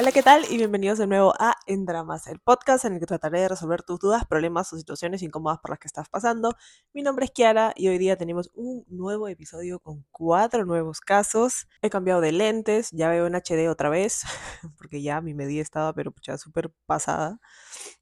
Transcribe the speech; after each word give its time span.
Hola, 0.00 0.12
¿qué 0.12 0.22
tal? 0.22 0.46
Y 0.48 0.56
bienvenidos 0.56 0.96
de 0.96 1.06
nuevo 1.06 1.34
a 1.38 1.56
En 1.66 1.84
Dramas, 1.84 2.26
el 2.26 2.38
podcast 2.38 2.86
en 2.86 2.94
el 2.94 3.00
que 3.00 3.04
trataré 3.04 3.40
de 3.40 3.48
resolver 3.48 3.82
tus 3.82 4.00
dudas, 4.00 4.24
problemas 4.24 4.72
o 4.72 4.78
situaciones 4.78 5.20
incómodas 5.20 5.58
por 5.58 5.72
las 5.72 5.78
que 5.78 5.88
estás 5.88 6.08
pasando. 6.08 6.56
Mi 6.94 7.02
nombre 7.02 7.26
es 7.26 7.32
Kiara 7.32 7.74
y 7.76 7.88
hoy 7.88 7.98
día 7.98 8.16
tenemos 8.16 8.50
un 8.54 8.86
nuevo 8.88 9.28
episodio 9.28 9.78
con 9.78 10.06
cuatro 10.10 10.64
nuevos 10.64 11.02
casos. 11.02 11.68
He 11.82 11.90
cambiado 11.90 12.22
de 12.22 12.32
lentes, 12.32 12.88
ya 12.92 13.10
veo 13.10 13.26
en 13.26 13.34
HD 13.34 13.68
otra 13.68 13.90
vez, 13.90 14.22
porque 14.78 15.02
ya 15.02 15.20
mi 15.20 15.34
medida 15.34 15.60
estaba 15.60 15.92
pero 15.92 16.12
pucha 16.12 16.38
súper 16.38 16.72
pasada. 16.86 17.38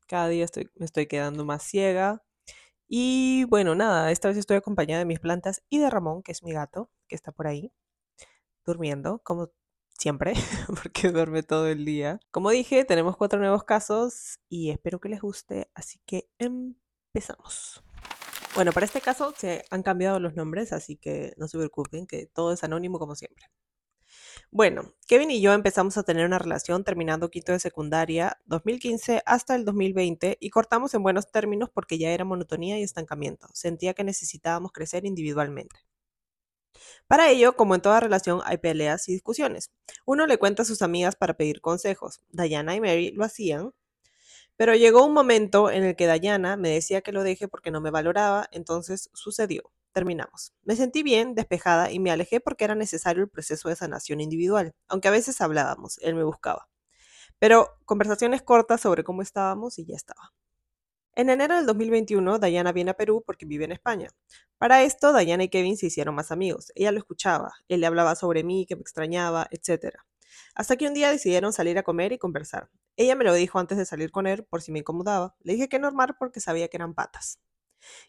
Cada 0.07 0.29
día 0.29 0.47
me 0.77 0.87
estoy 0.87 1.09
quedando 1.09 1.45
más 1.45 1.65
ciega. 1.65 2.23
Y 2.87 3.43
bueno, 3.47 3.75
nada, 3.75 4.13
esta 4.13 4.29
vez 4.29 4.37
estoy 4.37 4.59
acompañada 4.59 5.01
de 5.01 5.05
mis 5.05 5.19
plantas 5.19 5.65
y 5.69 5.79
de 5.81 5.91
Ramón, 5.91 6.23
que 6.23 6.31
es 6.31 6.45
mi 6.45 6.53
gato, 6.53 6.93
que 7.09 7.17
está 7.17 7.33
por 7.33 7.49
ahí, 7.49 7.73
durmiendo, 8.65 9.21
como 9.25 9.51
siempre, 9.99 10.33
porque 10.83 11.11
duerme 11.11 11.43
todo 11.43 11.69
el 11.69 11.85
día. 11.85 12.21
Como 12.31 12.51
dije, 12.51 12.85
tenemos 12.85 13.17
cuatro 13.17 13.39
nuevos 13.39 13.65
casos 13.65 14.39
y 14.49 14.71
espero 14.71 15.01
que 15.01 15.09
les 15.11 15.21
guste, 15.21 15.71
así 15.75 16.01
que 16.07 16.31
empezamos. 16.39 17.83
Bueno, 18.55 18.73
para 18.73 18.87
este 18.87 19.01
caso 19.01 19.35
se 19.37 19.65
han 19.71 19.83
cambiado 19.83 20.19
los 20.21 20.35
nombres, 20.35 20.73
así 20.73 20.97
que 20.97 21.35
no 21.37 21.49
se 21.49 21.59
preocupen, 21.59 22.07
que 22.07 22.27
todo 22.27 22.53
es 22.53 22.65
anónimo 22.65 22.99
como 22.99 23.15
siempre. 23.15 23.47
Bueno, 24.51 24.95
Kevin 25.07 25.31
y 25.31 25.41
yo 25.41 25.53
empezamos 25.53 25.99
a 25.99 26.03
tener 26.03 26.25
una 26.25 26.39
relación 26.39 26.83
terminando 26.83 27.31
quinto 27.31 27.53
de 27.53 27.59
secundaria 27.61 28.39
2015 28.47 29.23
hasta 29.27 29.55
el 29.55 29.65
2020 29.65 30.39
y 30.41 30.51
cortamos 30.51 30.95
en 30.95 31.03
buenos 31.03 31.31
términos 31.31 31.69
porque 31.73 31.99
ya 31.99 32.11
era 32.11 32.25
monotonía 32.25 32.79
y 32.79 32.83
estancamiento. 32.83 33.49
Sentía 33.53 33.95
que 33.95 34.05
necesitábamos 34.05 34.73
crecer 34.73 35.05
individualmente. 35.05 35.88
Para 37.09 37.31
ello, 37.31 37.57
como 37.57 37.75
en 37.75 37.81
toda 37.81 38.01
relación, 38.01 38.41
hay 38.45 38.59
peleas 38.59 39.09
y 39.09 39.13
discusiones. 39.13 39.71
Uno 40.05 40.27
le 40.27 40.37
cuenta 40.39 40.63
a 40.63 40.67
sus 40.67 40.83
amigas 40.83 41.17
para 41.17 41.35
pedir 41.35 41.63
consejos. 41.63 42.21
Diana 42.29 42.77
y 42.77 42.81
Mary 42.81 43.13
lo 43.13 43.25
hacían, 43.25 43.73
pero 44.57 44.75
llegó 44.75 45.07
un 45.07 45.15
momento 45.15 45.71
en 45.71 45.85
el 45.85 45.97
que 45.97 46.13
Diana 46.21 46.57
me 46.57 46.71
decía 46.71 47.01
que 47.03 47.13
lo 47.13 47.23
deje 47.23 47.49
porque 47.49 47.71
no 47.71 47.81
me 47.81 47.91
valoraba, 47.91 48.49
entonces 48.53 49.11
sucedió. 49.15 49.73
Terminamos. 49.93 50.53
Me 50.65 50.77
sentí 50.77 51.03
bien, 51.03 51.35
despejada 51.35 51.91
y 51.93 51.99
me 52.01 52.11
alejé 52.11 52.41
porque 52.41 52.65
era 52.65 52.75
necesario 52.75 53.23
el 53.23 53.31
proceso 53.31 53.69
de 53.69 53.77
sanación 53.77 54.21
individual, 54.21 54.75
aunque 54.89 55.09
a 55.09 55.13
veces 55.13 55.41
hablábamos, 55.41 55.99
él 56.03 56.15
me 56.15 56.25
buscaba. 56.25 56.69
Pero 57.39 57.69
conversaciones 57.87 58.43
cortas 58.43 58.81
sobre 58.83 59.05
cómo 59.05 59.23
estábamos 59.23 59.79
y 59.79 59.87
ya 59.87 59.97
estaba. 59.97 60.33
En 61.19 61.31
enero 61.31 61.57
del 61.57 61.67
2021, 61.67 62.39
Diana 62.39 62.71
viene 62.71 62.93
a 62.93 62.97
Perú 62.97 63.25
porque 63.27 63.45
vive 63.45 63.65
en 63.65 63.73
España. 63.73 64.09
Para 64.57 64.85
esto, 64.85 65.13
Diana 65.13 65.43
y 65.43 65.49
Kevin 65.49 65.77
se 65.77 65.87
hicieron 65.87 66.15
más 66.15 66.31
amigos. 66.31 66.71
Ella 66.77 66.93
lo 66.93 66.99
escuchaba, 66.99 67.55
él 67.67 67.81
le 67.81 67.89
hablaba 67.89 68.15
sobre 68.15 68.45
mí, 68.45 68.67
que 68.67 68.77
me 68.77 68.83
extrañaba, 68.83 69.49
etc. 69.51 69.97
Hasta 70.55 70.77
que 70.77 70.87
un 70.87 70.95
día 70.95 71.11
decidieron 71.11 71.53
salir 71.53 71.77
a 71.77 71.83
comer 71.83 72.13
y 72.13 72.19
conversar. 72.19 72.71
Ella 72.95 73.17
me 73.17 73.25
lo 73.25 73.35
dijo 73.35 73.59
antes 73.59 73.79
de 73.79 73.85
salir 73.85 74.13
con 74.13 74.29
él 74.29 74.45
por 74.45 74.63
si 74.63 74.71
me 74.71 74.79
incomodaba. 74.79 75.35
Le 75.41 75.55
dije 75.55 75.69
que 75.69 75.81
normal 75.81 76.15
porque 76.21 76.39
sabía 76.39 76.69
que 76.69 76.77
eran 76.77 76.95
patas. 76.95 77.41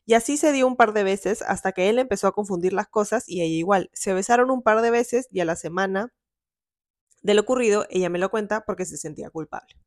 Y 0.06 0.14
así 0.14 0.38
se 0.38 0.52
dio 0.52 0.68
un 0.68 0.76
par 0.76 0.94
de 0.94 1.04
veces 1.04 1.42
hasta 1.42 1.72
que 1.72 1.90
él 1.90 1.98
empezó 1.98 2.28
a 2.28 2.34
confundir 2.34 2.74
las 2.74 2.90
cosas 2.90 3.28
y 3.28 3.42
ella 3.42 3.56
igual. 3.56 3.90
Se 3.92 4.14
besaron 4.14 4.52
un 4.52 4.62
par 4.62 4.84
de 4.84 4.92
veces 4.92 5.28
y 5.32 5.40
a 5.40 5.46
la 5.46 5.56
semana 5.56 6.14
de 7.24 7.34
lo 7.34 7.42
ocurrido 7.42 7.88
ella 7.90 8.10
me 8.10 8.20
lo 8.20 8.30
cuenta 8.30 8.66
porque 8.66 8.86
se 8.86 8.98
sentía 8.98 9.32
culpable. 9.32 9.80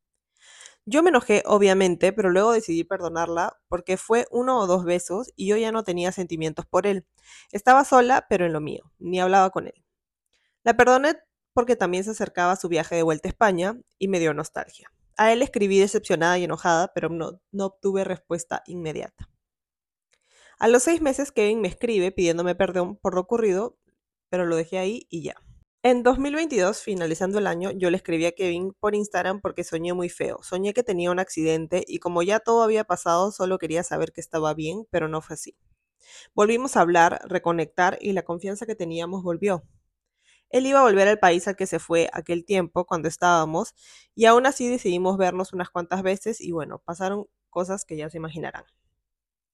Yo 0.85 1.03
me 1.05 1.11
enojé, 1.11 1.45
obviamente, 1.47 2.13
pero 2.13 2.31
luego 2.31 2.53
decidí 2.53 2.83
perdonarla 2.83 3.57
porque 3.69 3.97
fue 3.97 4.27
uno 4.33 4.59
o 4.59 4.67
dos 4.67 4.85
besos 4.85 5.31
y 5.37 5.47
yo 5.47 5.57
ya 5.57 5.71
no 5.71 5.85
tenía 5.85 6.11
sentimientos 6.11 6.67
por 6.67 6.89
él. 6.89 7.07
Estaba 7.53 7.85
sola, 7.85 8.27
pero 8.29 8.47
en 8.47 8.53
lo 8.53 8.61
mío, 8.61 8.93
ni 8.99 9.21
hablaba 9.21 9.51
con 9.51 9.69
él. 9.69 9.85
La 10.65 10.77
perdoné 10.77 11.17
porque 11.53 11.77
también 11.77 12.03
se 12.03 12.11
acercaba 12.11 12.53
a 12.53 12.57
su 12.57 12.69
viaje 12.69 12.97
de 12.97 13.05
vuelta 13.05 13.29
a 13.29 13.31
España 13.31 13.79
y 13.99 14.09
me 14.09 14.19
dio 14.19 14.35
nostalgia. 14.35 14.93
A 15.17 15.33
él 15.33 15.43
escribí 15.43 15.79
decepcionada 15.79 16.39
y 16.39 16.45
enojada, 16.45 16.93
pero 16.95 17.09
no, 17.11 17.41
no 17.53 17.67
obtuve 17.67 18.03
respuesta 18.03 18.63
inmediata. 18.67 19.29
A 20.59 20.69
los 20.69 20.83
seis 20.83 21.01
meses 21.01 21.31
Kevin 21.31 21.61
me 21.61 21.69
escribe 21.69 22.11
pidiéndome 22.11 22.55
perdón 22.55 22.97
por 22.97 23.15
lo 23.15 23.21
ocurrido, 23.21 23.79
pero 24.31 24.47
lo 24.47 24.57
dejé 24.57 24.79
ahí 24.79 25.07
y 25.11 25.23
ya. 25.23 25.37
En 25.85 26.05
2022, 26.05 26.81
finalizando 26.81 27.41
el 27.41 27.49
año, 27.49 27.73
yo 27.73 27.91
le 27.91 27.97
escribí 27.97 28.25
a 28.27 28.31
Kevin 28.31 28.73
por 28.79 28.95
Instagram 28.95 29.41
porque 29.41 29.65
soñé 29.65 29.93
muy 29.95 30.09
feo. 30.09 30.39
Soñé 30.45 30.75
que 30.75 30.85
tenía 30.85 31.11
un 31.11 31.19
accidente 31.19 31.83
y 31.89 31.99
como 31.99 32.23
ya 32.23 32.39
todo 32.39 32.63
había 32.63 32.85
pasado, 32.85 33.33
solo 33.33 33.59
quería 33.59 33.83
saber 33.83 34.13
que 34.13 34.21
estaba 34.21 34.55
bien, 34.55 34.87
pero 34.91 35.09
no 35.09 35.21
fue 35.23 35.35
así. 35.35 35.57
Volvimos 36.35 36.77
a 36.77 36.83
hablar, 36.83 37.21
reconectar 37.25 37.99
y 38.01 38.13
la 38.13 38.23
confianza 38.23 38.65
que 38.65 38.77
teníamos 38.77 39.25
volvió. 39.25 39.65
Él 40.51 40.67
iba 40.67 40.79
a 40.79 40.85
volver 40.85 41.09
al 41.09 41.19
país 41.19 41.49
al 41.49 41.57
que 41.57 41.67
se 41.67 41.81
fue 41.81 42.09
aquel 42.13 42.45
tiempo 42.45 42.87
cuando 42.87 43.09
estábamos 43.09 43.75
y 44.15 44.27
aún 44.27 44.47
así 44.47 44.69
decidimos 44.69 45.19
vernos 45.19 45.53
unas 45.53 45.71
cuantas 45.71 46.05
veces 46.05 46.41
y 46.41 46.53
bueno, 46.53 46.81
pasaron 46.85 47.27
cosas 47.51 47.85
que 47.85 47.97
ya 47.97 48.09
se 48.09 48.19
imaginarán. 48.19 48.67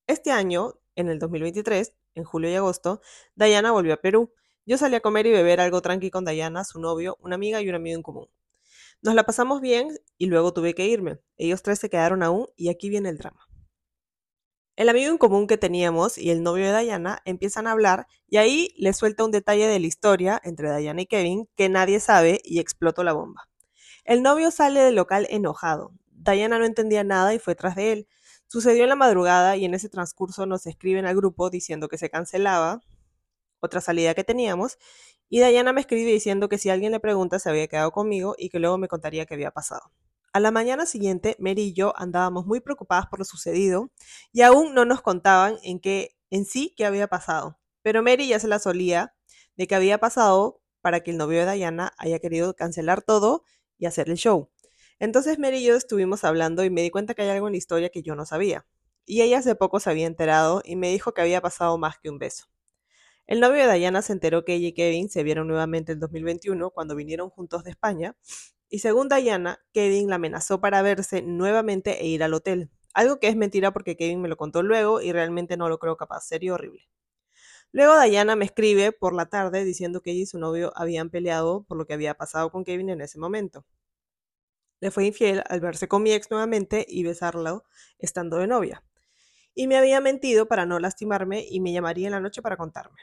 Este 0.07 0.31
año, 0.31 0.75
en 0.95 1.09
el 1.09 1.19
2023, 1.19 1.95
en 2.17 2.25
julio 2.25 2.51
y 2.51 2.55
agosto, 2.55 3.01
Diana 3.35 3.73
volvió 3.73 3.95
a 3.95 3.99
Perú 3.99 4.35
yo 4.69 4.77
salí 4.77 4.97
a 4.97 5.01
comer 5.01 5.27
y 5.27 5.31
beber 5.31 5.63
algo 5.63 5.81
tranqui 5.81 6.11
con 6.11 6.27
Diana, 6.27 6.63
su 6.63 6.79
novio, 6.79 7.17
una 7.23 7.37
amiga 7.37 7.63
y 7.63 7.71
un 7.71 7.75
amigo 7.75 7.97
en 7.97 8.03
común. 8.03 8.29
Nos 9.01 9.15
la 9.15 9.25
pasamos 9.25 9.63
bien 9.63 9.99
y 10.19 10.27
luego 10.27 10.53
tuve 10.53 10.75
que 10.75 10.87
irme. 10.87 11.21
Ellos 11.39 11.63
tres 11.63 11.79
se 11.79 11.89
quedaron 11.89 12.23
aún 12.23 12.49
y 12.55 12.69
aquí 12.69 12.91
viene 12.91 13.09
el 13.09 13.17
drama. 13.17 13.49
El 14.77 14.91
amigo 14.91 15.11
en 15.11 15.17
común 15.17 15.47
que 15.47 15.57
teníamos 15.57 16.19
y 16.19 16.29
el 16.29 16.43
novio 16.43 16.71
de 16.71 16.83
Diana 16.83 17.23
empiezan 17.25 17.67
a 17.67 17.71
hablar 17.71 18.09
y 18.29 18.37
ahí 18.37 18.75
le 18.77 18.93
suelta 18.93 19.25
un 19.25 19.31
detalle 19.31 19.67
de 19.67 19.81
la 19.81 19.87
historia 19.87 20.39
entre 20.45 20.77
Diana 20.77 21.01
y 21.01 21.07
Kevin 21.07 21.49
que 21.57 21.71
nadie 21.71 21.99
sabe 21.99 22.43
y 22.45 22.59
explotó 22.59 23.05
la 23.05 23.15
bomba. 23.15 23.49
El 24.05 24.23
novio 24.23 24.51
sale 24.51 24.81
del 24.81 24.97
local 24.97 25.27
enojado. 25.31 25.93
Diana 26.11 26.59
no 26.59 26.67
entendía 26.67 27.05
nada 27.05 27.33
y 27.33 27.39
fue 27.39 27.55
tras 27.55 27.75
de 27.75 27.93
él. 27.93 28.09
Sucedió 28.49 28.83
en 28.83 28.91
la 28.91 28.97
madrugada 28.97 29.57
y 29.57 29.65
en 29.65 29.73
ese 29.73 29.89
transcurso 29.89 30.45
nos 30.45 30.67
escriben 30.67 31.07
al 31.07 31.17
grupo 31.17 31.49
diciendo 31.49 31.89
que 31.89 31.97
se 31.97 32.11
cancelaba 32.11 32.83
otra 33.61 33.81
salida 33.81 34.15
que 34.15 34.25
teníamos, 34.25 34.79
y 35.29 35.41
Diana 35.41 35.73
me 35.73 35.81
escribe 35.81 36.11
diciendo 36.11 36.49
que 36.49 36.59
si 36.59 36.71
alguien 36.71 36.93
le 36.93 37.01
pregunta 37.01 37.39
se 37.39 37.51
había 37.51 37.69
quedado 37.69 37.91
conmigo 37.93 38.35
y 38.39 38.49
que 38.49 38.59
luego 38.59 38.79
me 38.79 38.89
contaría 38.89 39.27
qué 39.27 39.35
había 39.35 39.51
pasado. 39.51 39.93
A 40.33 40.41
la 40.41 40.51
mañana 40.51 40.87
siguiente, 40.87 41.37
Mary 41.39 41.63
y 41.63 41.73
yo 41.73 41.93
andábamos 41.97 42.47
muy 42.47 42.61
preocupadas 42.61 43.07
por 43.07 43.19
lo 43.19 43.25
sucedido 43.25 43.91
y 44.33 44.43
aún 44.43 44.75
no 44.75 44.85
nos 44.85 45.03
contaban 45.03 45.57
en 45.63 45.81
qué 45.81 46.17
en 46.31 46.45
sí 46.45 46.75
qué 46.77 46.85
había 46.85 47.09
pasado. 47.09 47.59
Pero 47.83 48.03
Mary 48.03 48.29
ya 48.29 48.39
se 48.39 48.49
la 48.49 48.59
solía 48.59 49.15
de 49.57 49.67
que 49.67 49.75
había 49.75 49.99
pasado 49.99 50.63
para 50.81 51.01
que 51.01 51.11
el 51.11 51.17
novio 51.17 51.45
de 51.45 51.55
Diana 51.55 51.93
haya 51.99 52.19
querido 52.19 52.55
cancelar 52.55 53.03
todo 53.03 53.45
y 53.79 53.87
hacer 53.87 54.09
el 54.11 54.17
show. 54.17 54.51
Entonces 54.99 55.39
Mary 55.39 55.59
y 55.59 55.65
yo 55.65 55.77
estuvimos 55.77 56.25
hablando 56.25 56.65
y 56.65 56.71
me 56.71 56.83
di 56.83 56.91
cuenta 56.91 57.15
que 57.15 57.23
hay 57.23 57.31
algo 57.31 57.47
en 57.49 57.53
la 57.53 57.59
historia 57.59 57.89
que 57.91 58.03
yo 58.03 58.15
no 58.15 58.27
sabía. 58.27 58.67
Y 59.07 59.23
ella 59.23 59.39
hace 59.39 59.55
poco 59.55 59.81
se 59.81 59.91
había 59.91 60.07
enterado 60.07 60.61
y 60.65 60.77
me 60.77 60.91
dijo 60.91 61.13
que 61.15 61.23
había 61.23 61.41
pasado 61.41 61.79
más 61.79 61.99
que 61.99 62.11
un 62.11 62.19
beso. 62.19 62.47
El 63.29 63.41
novio 63.41 63.69
de 63.69 63.75
Diana 63.75 64.01
se 64.01 64.15
enteró 64.15 64.47
que 64.47 64.55
ella 64.55 64.69
y 64.69 64.73
Kevin 64.73 65.11
se 65.11 65.23
vieron 65.23 65.49
nuevamente 65.49 65.93
en 65.93 66.01
2021 66.01 66.71
cuando 66.71 66.97
vinieron 66.97 67.29
juntos 67.29 67.63
de 67.63 67.69
España, 67.69 68.17
y 68.71 68.79
según 68.79 69.11
Diana, 69.11 69.61
Kevin 69.75 70.09
la 70.09 70.15
amenazó 70.15 70.63
para 70.63 70.81
verse 70.81 71.21
nuevamente 71.21 72.01
e 72.01 72.07
ir 72.07 72.23
al 72.23 72.33
hotel. 72.33 72.71
Algo 72.95 73.21
que 73.21 73.29
es 73.29 73.37
mentira 73.37 73.71
porque 73.71 73.99
Kevin 73.99 74.23
me 74.23 74.29
lo 74.29 74.39
contó 74.39 74.63
luego 74.63 75.03
y 75.03 75.13
realmente 75.13 75.59
no 75.59 75.69
lo 75.69 75.79
creo 75.79 75.99
capaz, 75.99 76.23
serio 76.27 76.55
horrible. 76.55 76.89
Luego 77.71 78.01
Diana 78.01 78.35
me 78.35 78.47
escribe 78.47 78.93
por 78.93 79.13
la 79.13 79.27
tarde 79.27 79.63
diciendo 79.63 80.01
que 80.01 80.13
ella 80.13 80.23
y 80.23 80.27
su 80.27 80.39
novio 80.39 80.73
habían 80.75 81.11
peleado 81.11 81.65
por 81.65 81.77
lo 81.77 81.87
que 81.87 81.93
había 81.93 82.15
pasado 82.15 82.51
con 82.51 82.65
Kevin 82.65 82.89
en 82.89 83.03
ese 83.03 83.19
momento. 83.19 83.67
Le 84.81 84.91
fue 84.91 85.05
infiel 85.05 85.43
al 85.51 85.61
verse 85.61 85.87
con 85.87 86.03
mi 86.03 86.13
ex 86.13 86.31
nuevamente 86.31 86.87
y 86.89 87.03
besarlo 87.03 87.67
estando 87.99 88.39
de 88.39 88.47
novia. 88.47 88.83
Y 89.55 89.67
me 89.67 89.77
había 89.77 90.01
mentido 90.01 90.49
para 90.49 90.65
no 90.65 90.79
lastimarme 90.79 91.45
y 91.47 91.61
me 91.61 91.75
llamaría 91.75 92.07
en 92.07 92.13
la 92.13 92.21
noche 92.21 92.41
para 92.41 92.57
contarme. 92.57 93.03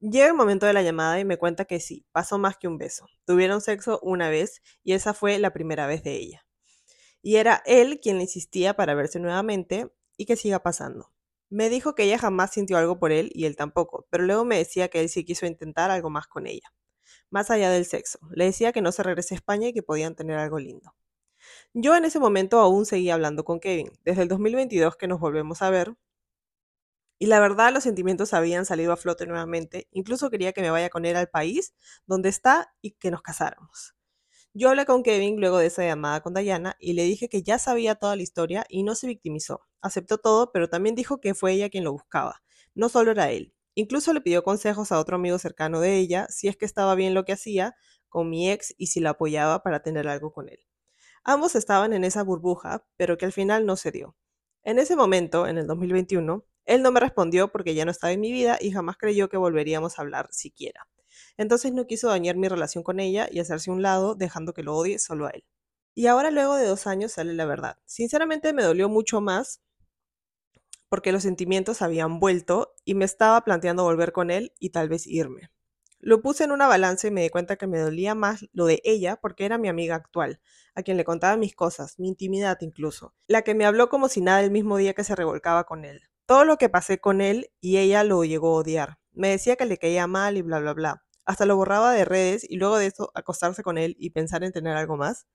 Llega 0.00 0.26
el 0.26 0.34
momento 0.34 0.66
de 0.66 0.72
la 0.72 0.82
llamada 0.82 1.18
y 1.18 1.24
me 1.24 1.38
cuenta 1.38 1.64
que 1.64 1.80
sí, 1.80 2.06
pasó 2.12 2.38
más 2.38 2.56
que 2.58 2.68
un 2.68 2.78
beso. 2.78 3.06
Tuvieron 3.24 3.60
sexo 3.60 4.00
una 4.02 4.28
vez 4.28 4.62
y 4.82 4.92
esa 4.92 5.14
fue 5.14 5.38
la 5.38 5.52
primera 5.52 5.86
vez 5.86 6.02
de 6.02 6.16
ella. 6.16 6.46
Y 7.22 7.36
era 7.36 7.62
él 7.64 8.00
quien 8.02 8.16
le 8.16 8.24
insistía 8.24 8.74
para 8.74 8.94
verse 8.94 9.18
nuevamente 9.18 9.90
y 10.16 10.26
que 10.26 10.36
siga 10.36 10.62
pasando. 10.62 11.10
Me 11.48 11.70
dijo 11.70 11.94
que 11.94 12.04
ella 12.04 12.18
jamás 12.18 12.52
sintió 12.52 12.76
algo 12.76 12.98
por 12.98 13.12
él 13.12 13.30
y 13.34 13.46
él 13.46 13.56
tampoco, 13.56 14.06
pero 14.10 14.24
luego 14.24 14.44
me 14.44 14.58
decía 14.58 14.88
que 14.88 15.00
él 15.00 15.08
sí 15.08 15.24
quiso 15.24 15.46
intentar 15.46 15.90
algo 15.90 16.10
más 16.10 16.26
con 16.26 16.46
ella, 16.46 16.72
más 17.30 17.50
allá 17.50 17.70
del 17.70 17.86
sexo. 17.86 18.18
Le 18.32 18.46
decía 18.46 18.72
que 18.72 18.82
no 18.82 18.92
se 18.92 19.02
regrese 19.02 19.34
a 19.34 19.36
España 19.36 19.68
y 19.68 19.72
que 19.72 19.82
podían 19.82 20.16
tener 20.16 20.38
algo 20.38 20.58
lindo. 20.58 20.94
Yo 21.72 21.96
en 21.96 22.04
ese 22.04 22.18
momento 22.18 22.60
aún 22.60 22.86
seguía 22.86 23.14
hablando 23.14 23.44
con 23.44 23.60
Kevin, 23.60 23.90
desde 24.04 24.22
el 24.22 24.28
2022 24.28 24.96
que 24.96 25.08
nos 25.08 25.20
volvemos 25.20 25.62
a 25.62 25.70
ver, 25.70 25.94
y 27.24 27.26
la 27.26 27.40
verdad, 27.40 27.72
los 27.72 27.84
sentimientos 27.84 28.34
habían 28.34 28.66
salido 28.66 28.92
a 28.92 28.98
flote 28.98 29.24
nuevamente. 29.26 29.88
Incluso 29.92 30.28
quería 30.28 30.52
que 30.52 30.60
me 30.60 30.68
vaya 30.68 30.90
con 30.90 31.06
él 31.06 31.16
al 31.16 31.30
país 31.30 31.72
donde 32.04 32.28
está 32.28 32.74
y 32.82 32.96
que 32.96 33.10
nos 33.10 33.22
casáramos. 33.22 33.94
Yo 34.52 34.68
hablé 34.68 34.84
con 34.84 35.02
Kevin 35.02 35.40
luego 35.40 35.56
de 35.56 35.68
esa 35.68 35.82
llamada 35.86 36.20
con 36.20 36.34
Diana 36.34 36.76
y 36.78 36.92
le 36.92 37.04
dije 37.04 37.30
que 37.30 37.42
ya 37.42 37.58
sabía 37.58 37.94
toda 37.94 38.14
la 38.14 38.20
historia 38.20 38.66
y 38.68 38.82
no 38.82 38.94
se 38.94 39.06
victimizó. 39.06 39.62
Aceptó 39.80 40.18
todo, 40.18 40.52
pero 40.52 40.68
también 40.68 40.94
dijo 40.94 41.18
que 41.18 41.32
fue 41.32 41.52
ella 41.52 41.70
quien 41.70 41.84
lo 41.84 41.92
buscaba. 41.92 42.42
No 42.74 42.90
solo 42.90 43.12
era 43.12 43.30
él. 43.30 43.54
Incluso 43.74 44.12
le 44.12 44.20
pidió 44.20 44.44
consejos 44.44 44.92
a 44.92 44.98
otro 44.98 45.16
amigo 45.16 45.38
cercano 45.38 45.80
de 45.80 45.96
ella 45.96 46.26
si 46.28 46.48
es 46.48 46.58
que 46.58 46.66
estaba 46.66 46.94
bien 46.94 47.14
lo 47.14 47.24
que 47.24 47.32
hacía 47.32 47.74
con 48.10 48.28
mi 48.28 48.50
ex 48.50 48.74
y 48.76 48.88
si 48.88 49.00
la 49.00 49.12
apoyaba 49.12 49.62
para 49.62 49.80
tener 49.80 50.08
algo 50.08 50.30
con 50.30 50.50
él. 50.50 50.58
Ambos 51.22 51.54
estaban 51.54 51.94
en 51.94 52.04
esa 52.04 52.22
burbuja, 52.22 52.86
pero 52.98 53.16
que 53.16 53.24
al 53.24 53.32
final 53.32 53.64
no 53.64 53.76
se 53.76 53.92
dio. 53.92 54.14
En 54.62 54.78
ese 54.78 54.94
momento, 54.94 55.46
en 55.46 55.56
el 55.56 55.66
2021, 55.66 56.44
él 56.64 56.82
no 56.82 56.92
me 56.92 57.00
respondió 57.00 57.48
porque 57.48 57.74
ya 57.74 57.84
no 57.84 57.90
estaba 57.90 58.12
en 58.12 58.20
mi 58.20 58.32
vida 58.32 58.58
y 58.60 58.70
jamás 58.70 58.96
creyó 58.96 59.28
que 59.28 59.36
volveríamos 59.36 59.98
a 59.98 60.02
hablar 60.02 60.28
siquiera. 60.32 60.88
Entonces 61.36 61.72
no 61.72 61.86
quiso 61.86 62.08
dañar 62.08 62.36
mi 62.36 62.48
relación 62.48 62.84
con 62.84 63.00
ella 63.00 63.28
y 63.30 63.40
hacerse 63.40 63.70
un 63.70 63.82
lado, 63.82 64.14
dejando 64.14 64.54
que 64.54 64.62
lo 64.62 64.76
odie 64.76 64.98
solo 64.98 65.26
a 65.26 65.30
él. 65.30 65.44
Y 65.94 66.06
ahora 66.06 66.30
luego 66.30 66.56
de 66.56 66.66
dos 66.66 66.86
años 66.86 67.12
sale 67.12 67.34
la 67.34 67.44
verdad. 67.44 67.78
Sinceramente 67.84 68.52
me 68.52 68.62
dolió 68.62 68.88
mucho 68.88 69.20
más 69.20 69.60
porque 70.88 71.12
los 71.12 71.22
sentimientos 71.22 71.82
habían 71.82 72.20
vuelto 72.20 72.74
y 72.84 72.94
me 72.94 73.04
estaba 73.04 73.40
planteando 73.42 73.84
volver 73.84 74.12
con 74.12 74.30
él 74.30 74.52
y 74.58 74.70
tal 74.70 74.88
vez 74.88 75.06
irme. 75.06 75.50
Lo 75.98 76.20
puse 76.20 76.44
en 76.44 76.52
una 76.52 76.68
balanza 76.68 77.08
y 77.08 77.10
me 77.10 77.22
di 77.22 77.30
cuenta 77.30 77.56
que 77.56 77.66
me 77.66 77.78
dolía 77.78 78.14
más 78.14 78.46
lo 78.52 78.66
de 78.66 78.80
ella 78.84 79.16
porque 79.16 79.44
era 79.46 79.56
mi 79.58 79.68
amiga 79.68 79.94
actual, 79.94 80.40
a 80.74 80.82
quien 80.82 80.96
le 80.96 81.04
contaba 81.04 81.36
mis 81.36 81.54
cosas, 81.54 81.98
mi 81.98 82.08
intimidad 82.08 82.58
incluso, 82.60 83.14
la 83.26 83.42
que 83.42 83.54
me 83.54 83.64
habló 83.64 83.88
como 83.88 84.08
si 84.08 84.20
nada 84.20 84.42
el 84.42 84.50
mismo 84.50 84.76
día 84.76 84.94
que 84.94 85.02
se 85.02 85.16
revolcaba 85.16 85.64
con 85.64 85.84
él. 85.84 86.02
Todo 86.26 86.44
lo 86.44 86.56
que 86.56 86.68
pasé 86.70 86.98
con 86.98 87.20
él 87.20 87.50
y 87.60 87.78
ella 87.78 88.02
lo 88.04 88.24
llegó 88.24 88.56
a 88.56 88.60
odiar. 88.60 88.98
Me 89.12 89.28
decía 89.28 89.56
que 89.56 89.66
le 89.66 89.78
caía 89.78 90.06
mal 90.06 90.36
y 90.36 90.42
bla, 90.42 90.58
bla, 90.58 90.72
bla. 90.72 91.02
Hasta 91.26 91.46
lo 91.46 91.56
borraba 91.56 91.92
de 91.92 92.04
redes 92.04 92.46
y 92.48 92.56
luego 92.56 92.78
de 92.78 92.86
eso 92.86 93.10
acostarse 93.14 93.62
con 93.62 93.78
él 93.78 93.94
y 93.98 94.10
pensar 94.10 94.42
en 94.44 94.52
tener 94.52 94.76
algo 94.76 94.96
más. 94.96 95.26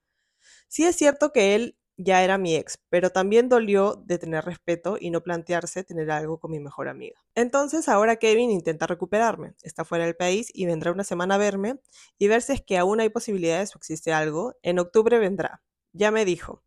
Sí 0.68 0.84
es 0.84 0.96
cierto 0.96 1.32
que 1.32 1.54
él 1.54 1.76
ya 1.96 2.24
era 2.24 2.38
mi 2.38 2.56
ex, 2.56 2.78
pero 2.88 3.10
también 3.10 3.48
dolió 3.48 4.02
de 4.06 4.18
tener 4.18 4.44
respeto 4.44 4.96
y 4.98 5.10
no 5.10 5.22
plantearse 5.22 5.84
tener 5.84 6.10
algo 6.10 6.38
con 6.40 6.50
mi 6.50 6.58
mejor 6.60 6.88
amiga. 6.88 7.20
Entonces 7.34 7.88
ahora 7.88 8.16
Kevin 8.16 8.50
intenta 8.50 8.86
recuperarme, 8.86 9.54
está 9.62 9.84
fuera 9.84 10.06
del 10.06 10.16
país 10.16 10.48
y 10.54 10.66
vendrá 10.66 10.92
una 10.92 11.04
semana 11.04 11.34
a 11.36 11.38
verme 11.38 11.78
y 12.18 12.28
ver 12.28 12.42
si 12.42 12.54
es 12.54 12.62
que 12.62 12.78
aún 12.78 13.00
hay 13.00 13.10
posibilidades 13.10 13.74
o 13.74 13.78
existe 13.78 14.12
algo. 14.12 14.54
En 14.62 14.78
octubre 14.78 15.18
vendrá. 15.18 15.62
Ya 15.92 16.10
me 16.10 16.24
dijo, 16.24 16.62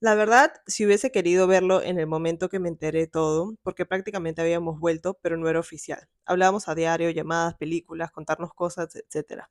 la 0.00 0.14
verdad, 0.14 0.54
si 0.66 0.86
hubiese 0.86 1.12
querido 1.12 1.46
verlo 1.46 1.82
en 1.82 1.98
el 1.98 2.06
momento 2.06 2.48
que 2.48 2.58
me 2.58 2.68
enteré 2.70 3.06
todo, 3.06 3.54
porque 3.62 3.84
prácticamente 3.84 4.40
habíamos 4.40 4.80
vuelto, 4.80 5.18
pero 5.22 5.36
no 5.36 5.48
era 5.48 5.60
oficial. 5.60 6.08
Hablábamos 6.24 6.68
a 6.68 6.74
diario, 6.74 7.10
llamadas, 7.10 7.54
películas, 7.56 8.10
contarnos 8.10 8.54
cosas, 8.54 8.96
etc. 8.96 9.44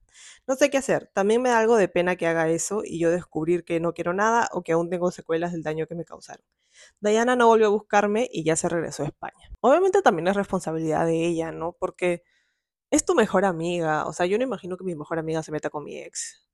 No 0.48 0.56
sé 0.56 0.70
qué 0.72 0.78
hacer. 0.80 1.12
También 1.14 1.42
me 1.44 1.50
da 1.50 1.60
algo 1.60 1.78
de 1.78 1.88
pena 1.88 2.16
que 2.16 2.26
haga 2.28 2.50
eso 2.50 2.82
y 2.84 3.00
yo 3.00 3.12
descubrir 3.12 3.64
que 3.64 3.80
no 3.80 3.94
quiero 3.94 4.14
nada 4.14 4.50
o 4.52 4.64
que 4.64 4.72
aún 4.72 4.90
tengo 4.90 5.12
secuelas 5.12 5.52
del 5.52 5.62
daño 5.64 5.86
que 5.88 5.96
me 5.96 6.06
causaron. 6.06 6.44
Diana 7.00 7.36
no 7.36 7.48
volvió 7.48 7.68
a 7.68 7.70
buscarme 7.70 8.28
y 8.32 8.44
ya 8.44 8.56
se 8.56 8.70
regresó 8.70 9.04
a 9.04 9.08
España. 9.08 9.52
Obviamente 9.62 10.02
también 10.02 10.28
es 10.30 10.36
responsabilidad 10.36 11.06
de 11.06 11.26
ella, 11.28 11.52
¿no? 11.52 11.74
Porque 11.74 12.24
es 12.92 13.06
tu 13.06 13.16
mejor 13.16 13.46
amiga. 13.46 14.06
O 14.08 14.14
sea, 14.14 14.26
yo 14.26 14.38
no 14.38 14.44
imagino 14.46 14.78
que 14.78 14.84
mi 14.86 14.96
mejor 14.96 15.20
amiga 15.20 15.44
se 15.44 15.52
meta 15.52 15.70
con 15.70 15.84
mi 15.86 15.98
ex. 16.00 16.48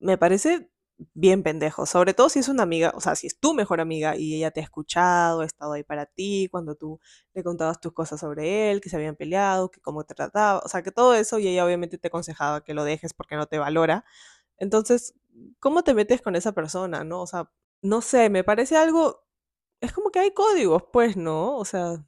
Me 0.00 0.18
parece 0.18 0.71
bien 1.14 1.42
pendejo, 1.42 1.86
sobre 1.86 2.14
todo 2.14 2.28
si 2.28 2.38
es 2.38 2.48
una 2.48 2.62
amiga, 2.62 2.92
o 2.94 3.00
sea, 3.00 3.14
si 3.16 3.26
es 3.26 3.38
tu 3.38 3.54
mejor 3.54 3.80
amiga 3.80 4.16
y 4.16 4.34
ella 4.36 4.50
te 4.50 4.60
ha 4.60 4.62
escuchado, 4.62 5.40
ha 5.40 5.44
estado 5.44 5.72
ahí 5.74 5.82
para 5.84 6.06
ti, 6.06 6.48
cuando 6.50 6.74
tú 6.74 7.00
le 7.34 7.42
contabas 7.42 7.80
tus 7.80 7.92
cosas 7.92 8.20
sobre 8.20 8.70
él, 8.70 8.80
que 8.80 8.88
se 8.88 8.96
habían 8.96 9.16
peleado, 9.16 9.70
que 9.70 9.80
cómo 9.80 10.04
te 10.04 10.14
trataba, 10.14 10.60
o 10.64 10.68
sea, 10.68 10.82
que 10.82 10.92
todo 10.92 11.14
eso 11.14 11.38
y 11.38 11.48
ella 11.48 11.64
obviamente 11.64 11.98
te 11.98 12.08
aconsejaba 12.08 12.64
que 12.64 12.74
lo 12.74 12.84
dejes 12.84 13.14
porque 13.14 13.36
no 13.36 13.46
te 13.46 13.58
valora. 13.58 14.04
Entonces, 14.58 15.14
¿cómo 15.60 15.82
te 15.84 15.94
metes 15.94 16.22
con 16.22 16.36
esa 16.36 16.52
persona, 16.52 17.04
no? 17.04 17.22
O 17.22 17.26
sea, 17.26 17.50
no 17.82 18.00
sé, 18.02 18.30
me 18.30 18.44
parece 18.44 18.76
algo, 18.76 19.24
es 19.80 19.92
como 19.92 20.10
que 20.10 20.20
hay 20.20 20.32
códigos, 20.32 20.84
pues, 20.92 21.16
¿no? 21.16 21.56
O 21.56 21.64
sea, 21.64 22.04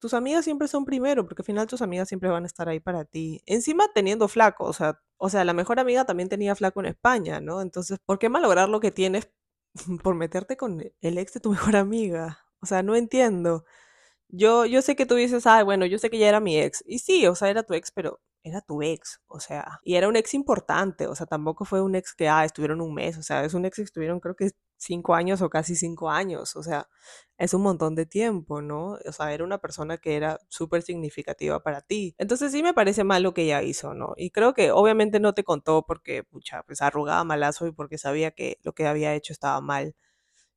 tus 0.00 0.14
amigas 0.14 0.44
siempre 0.44 0.68
son 0.68 0.84
primero, 0.84 1.24
porque 1.24 1.42
al 1.42 1.46
final 1.46 1.66
tus 1.66 1.82
amigas 1.82 2.08
siempre 2.08 2.28
van 2.30 2.44
a 2.44 2.46
estar 2.46 2.68
ahí 2.68 2.80
para 2.80 3.04
ti. 3.04 3.42
Encima 3.46 3.86
teniendo 3.94 4.28
flaco, 4.28 4.64
o 4.64 4.72
sea, 4.72 5.00
o 5.24 5.30
sea, 5.30 5.42
la 5.44 5.54
mejor 5.54 5.80
amiga 5.80 6.04
también 6.04 6.28
tenía 6.28 6.54
flaco 6.54 6.80
en 6.80 6.86
España, 6.86 7.40
¿no? 7.40 7.62
Entonces, 7.62 7.98
¿por 8.04 8.18
qué 8.18 8.28
malograr 8.28 8.68
lo 8.68 8.80
que 8.80 8.90
tienes 8.90 9.30
por 10.04 10.14
meterte 10.16 10.56
con 10.58 10.82
el 11.00 11.18
ex 11.18 11.32
de 11.34 11.40
tu 11.40 11.50
mejor 11.52 11.76
amiga? 11.76 12.40
O 12.60 12.66
sea, 12.66 12.82
no 12.82 12.94
entiendo. 12.94 13.64
Yo, 14.28 14.66
yo 14.66 14.82
sé 14.82 14.96
que 14.96 15.06
tú 15.06 15.16
dices, 15.16 15.46
ah, 15.46 15.62
bueno, 15.64 15.86
yo 15.86 15.98
sé 15.98 16.10
que 16.10 16.18
ya 16.18 16.28
era 16.28 16.40
mi 16.40 16.58
ex. 16.60 16.84
Y 16.86 16.98
sí, 17.00 17.26
o 17.26 17.34
sea, 17.36 17.50
era 17.50 17.62
tu 17.64 17.74
ex, 17.74 17.90
pero 17.92 18.20
era 18.44 18.60
tu 18.60 18.82
ex, 18.82 19.20
o 19.28 19.40
sea, 19.40 19.80
y 19.84 19.96
era 19.96 20.08
un 20.08 20.16
ex 20.16 20.34
importante, 20.34 21.06
o 21.06 21.14
sea, 21.14 21.26
tampoco 21.26 21.64
fue 21.64 21.82
un 21.82 21.94
ex 21.94 22.14
que, 22.14 22.28
ah, 22.28 22.44
estuvieron 22.44 22.82
un 22.82 22.94
mes, 22.94 23.16
o 23.18 23.22
sea, 23.22 23.44
es 23.44 23.54
un 23.54 23.64
ex 23.64 23.76
que 23.76 23.82
estuvieron 23.82 24.20
creo 24.20 24.36
que 24.36 24.50
cinco 24.84 25.14
años 25.14 25.42
o 25.42 25.50
casi 25.50 25.74
cinco 25.76 26.10
años, 26.10 26.56
o 26.56 26.62
sea, 26.62 26.88
es 27.38 27.54
un 27.54 27.62
montón 27.62 27.94
de 27.94 28.06
tiempo, 28.06 28.62
¿no? 28.62 28.98
O 29.06 29.12
sea, 29.12 29.32
era 29.34 29.44
una 29.44 29.58
persona 29.58 29.98
que 29.98 30.16
era 30.16 30.38
súper 30.48 30.82
significativa 30.82 31.62
para 31.62 31.80
ti. 31.82 32.14
Entonces 32.18 32.52
sí 32.52 32.62
me 32.62 32.74
parece 32.74 33.04
mal 33.04 33.22
lo 33.22 33.34
que 33.34 33.42
ella 33.42 33.62
hizo, 33.62 33.94
¿no? 33.94 34.14
Y 34.16 34.30
creo 34.30 34.54
que 34.54 34.70
obviamente 34.70 35.20
no 35.20 35.34
te 35.34 35.44
contó 35.44 35.84
porque, 35.86 36.22
pucha, 36.24 36.62
pues 36.64 36.82
arrugaba 36.82 37.24
malazo 37.24 37.66
y 37.66 37.72
porque 37.72 37.98
sabía 37.98 38.30
que 38.32 38.58
lo 38.62 38.72
que 38.74 38.86
había 38.86 39.14
hecho 39.14 39.32
estaba 39.32 39.60
mal. 39.60 39.94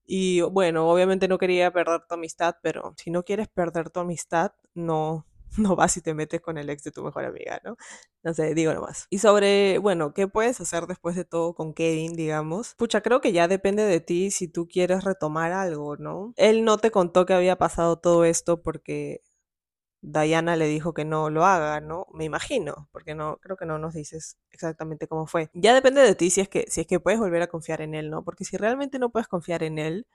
Y 0.05 0.41
bueno, 0.41 0.89
obviamente 0.89 1.27
no 1.27 1.37
quería 1.37 1.71
perder 1.71 2.01
tu 2.07 2.15
amistad, 2.15 2.55
pero 2.63 2.93
si 2.97 3.11
no 3.11 3.23
quieres 3.23 3.49
perder 3.49 3.89
tu 3.89 3.99
amistad, 3.99 4.53
no, 4.73 5.25
no 5.57 5.75
vas 5.75 5.97
y 5.97 6.01
te 6.01 6.13
metes 6.13 6.41
con 6.41 6.57
el 6.57 6.69
ex 6.69 6.83
de 6.83 6.91
tu 6.91 7.03
mejor 7.03 7.25
amiga, 7.25 7.61
¿no? 7.63 7.77
No 8.23 8.33
sé, 8.33 8.53
digo 8.53 8.73
nomás. 8.73 9.07
Y 9.09 9.19
sobre, 9.19 9.77
bueno, 9.79 10.13
¿qué 10.13 10.27
puedes 10.27 10.59
hacer 10.61 10.87
después 10.87 11.15
de 11.15 11.25
todo 11.25 11.53
con 11.53 11.73
Kevin, 11.73 12.13
digamos? 12.15 12.75
Pucha, 12.75 13.01
creo 13.01 13.21
que 13.21 13.31
ya 13.31 13.47
depende 13.47 13.83
de 13.83 13.99
ti 13.99 14.31
si 14.31 14.47
tú 14.47 14.67
quieres 14.67 15.03
retomar 15.03 15.51
algo, 15.51 15.97
¿no? 15.97 16.33
Él 16.37 16.65
no 16.65 16.77
te 16.77 16.91
contó 16.91 17.25
que 17.25 17.33
había 17.33 17.57
pasado 17.57 17.97
todo 17.97 18.25
esto 18.25 18.61
porque 18.61 19.21
Diana 20.01 20.55
le 20.55 20.67
dijo 20.67 20.93
que 20.93 21.05
no 21.05 21.29
lo 21.29 21.45
haga, 21.45 21.81
¿no? 21.81 22.07
Me 22.13 22.23
imagino, 22.25 22.87
porque 22.91 23.15
no 23.15 23.37
creo 23.37 23.57
que 23.57 23.65
no 23.65 23.79
nos 23.79 23.93
dices 23.93 24.37
exactamente 24.51 25.07
cómo 25.07 25.27
fue. 25.27 25.49
Ya 25.53 25.73
depende 25.73 26.01
de 26.01 26.15
ti 26.15 26.29
si 26.29 26.41
es 26.41 26.49
que 26.49 26.65
si 26.69 26.81
es 26.81 26.87
que 26.87 26.99
puedes 26.99 27.19
volver 27.19 27.41
a 27.41 27.47
confiar 27.47 27.81
en 27.81 27.95
él, 27.95 28.09
¿no? 28.09 28.23
Porque 28.23 28.45
si 28.45 28.57
realmente 28.57 28.99
no 28.99 29.09
puedes 29.09 29.27
confiar 29.27 29.63
en 29.63 29.79
él, 29.79 30.07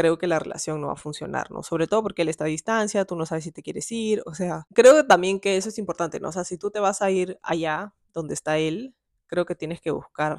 creo 0.00 0.16
que 0.16 0.26
la 0.26 0.38
relación 0.38 0.80
no 0.80 0.86
va 0.86 0.94
a 0.94 0.96
funcionar, 0.96 1.50
¿no? 1.50 1.62
Sobre 1.62 1.86
todo 1.86 2.02
porque 2.02 2.22
él 2.22 2.30
está 2.30 2.44
a 2.44 2.46
distancia, 2.46 3.04
tú 3.04 3.16
no 3.16 3.26
sabes 3.26 3.44
si 3.44 3.52
te 3.52 3.62
quieres 3.62 3.92
ir, 3.92 4.22
o 4.24 4.34
sea, 4.34 4.66
creo 4.74 5.06
también 5.06 5.40
que 5.40 5.58
eso 5.58 5.68
es 5.68 5.76
importante, 5.76 6.20
¿no? 6.20 6.30
O 6.30 6.32
sea, 6.32 6.44
si 6.44 6.56
tú 6.56 6.70
te 6.70 6.80
vas 6.80 7.02
a 7.02 7.10
ir 7.10 7.38
allá 7.42 7.92
donde 8.14 8.32
está 8.32 8.56
él, 8.56 8.94
creo 9.26 9.44
que 9.44 9.54
tienes 9.54 9.82
que 9.82 9.90
buscar 9.90 10.38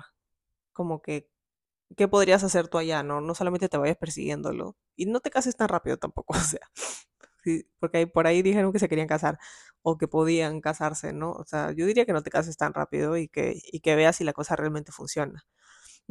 como 0.74 1.04
que 1.04 1.30
qué 1.96 2.08
podrías 2.08 2.44
hacer 2.44 2.70
tú 2.70 2.80
allá, 2.80 3.04
¿no? 3.04 3.22
No 3.22 3.36
solamente 3.36 3.70
te 3.70 3.78
vayas 3.78 3.98
persiguiéndolo 3.98 4.76
y 4.96 5.06
no 5.06 5.20
te 5.20 5.30
cases 5.30 5.56
tan 5.56 5.70
rápido 5.70 5.98
tampoco, 5.98 6.34
o 6.38 6.40
sea, 6.42 6.62
sí, 7.44 7.68
porque 7.80 8.08
por 8.08 8.26
ahí 8.26 8.42
dijeron 8.42 8.74
que 8.74 8.80
se 8.80 8.90
querían 8.90 9.08
casar 9.08 9.38
o 9.84 9.98
que 10.00 10.08
podían 10.08 10.60
casarse, 10.62 11.14
¿no? 11.14 11.34
O 11.34 11.46
sea, 11.46 11.72
yo 11.72 11.86
diría 11.86 12.06
que 12.08 12.14
no 12.14 12.24
te 12.24 12.32
cases 12.32 12.58
tan 12.58 12.74
rápido 12.74 13.16
y 13.18 13.28
que, 13.28 13.60
y 13.72 13.82
que 13.82 13.96
veas 13.96 14.16
si 14.16 14.24
la 14.24 14.34
cosa 14.34 14.56
realmente 14.56 14.92
funciona. 14.92 15.46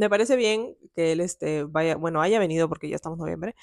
Me 0.00 0.08
parece 0.08 0.34
bien 0.36 0.78
que 0.94 1.12
él 1.12 1.20
este, 1.20 1.64
vaya, 1.64 1.94
bueno, 1.96 2.22
haya 2.22 2.38
venido 2.38 2.70
porque 2.70 2.88
ya 2.88 2.96
estamos 2.96 3.18
en 3.18 3.20
noviembre. 3.20 3.54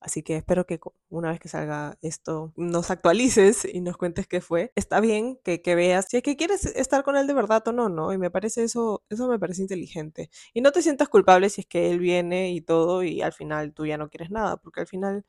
Así 0.00 0.24
que 0.24 0.36
espero 0.36 0.66
que 0.66 0.80
una 1.08 1.30
vez 1.30 1.38
que 1.38 1.48
salga 1.48 1.98
esto 2.02 2.52
nos 2.56 2.90
actualices 2.90 3.64
y 3.64 3.80
nos 3.80 3.96
cuentes 3.96 4.26
qué 4.26 4.40
fue. 4.40 4.72
Está 4.74 5.00
bien 5.00 5.38
que, 5.44 5.62
que, 5.62 5.76
veas 5.76 6.06
si 6.08 6.16
es 6.16 6.24
que 6.24 6.36
quieres 6.36 6.66
estar 6.66 7.04
con 7.04 7.16
él 7.16 7.28
de 7.28 7.34
verdad 7.34 7.62
o 7.68 7.72
no, 7.72 7.88
¿no? 7.88 8.12
Y 8.12 8.18
me 8.18 8.28
parece 8.30 8.64
eso, 8.64 9.04
eso 9.08 9.28
me 9.28 9.38
parece 9.38 9.62
inteligente. 9.62 10.30
Y 10.52 10.62
no 10.62 10.72
te 10.72 10.82
sientas 10.82 11.08
culpable 11.08 11.48
si 11.48 11.60
es 11.60 11.68
que 11.68 11.92
él 11.92 12.00
viene 12.00 12.50
y 12.52 12.60
todo 12.60 13.04
y 13.04 13.22
al 13.22 13.32
final 13.32 13.72
tú 13.72 13.86
ya 13.86 13.98
no 13.98 14.08
quieres 14.10 14.30
nada, 14.32 14.56
porque 14.56 14.80
al 14.80 14.88
final, 14.88 15.24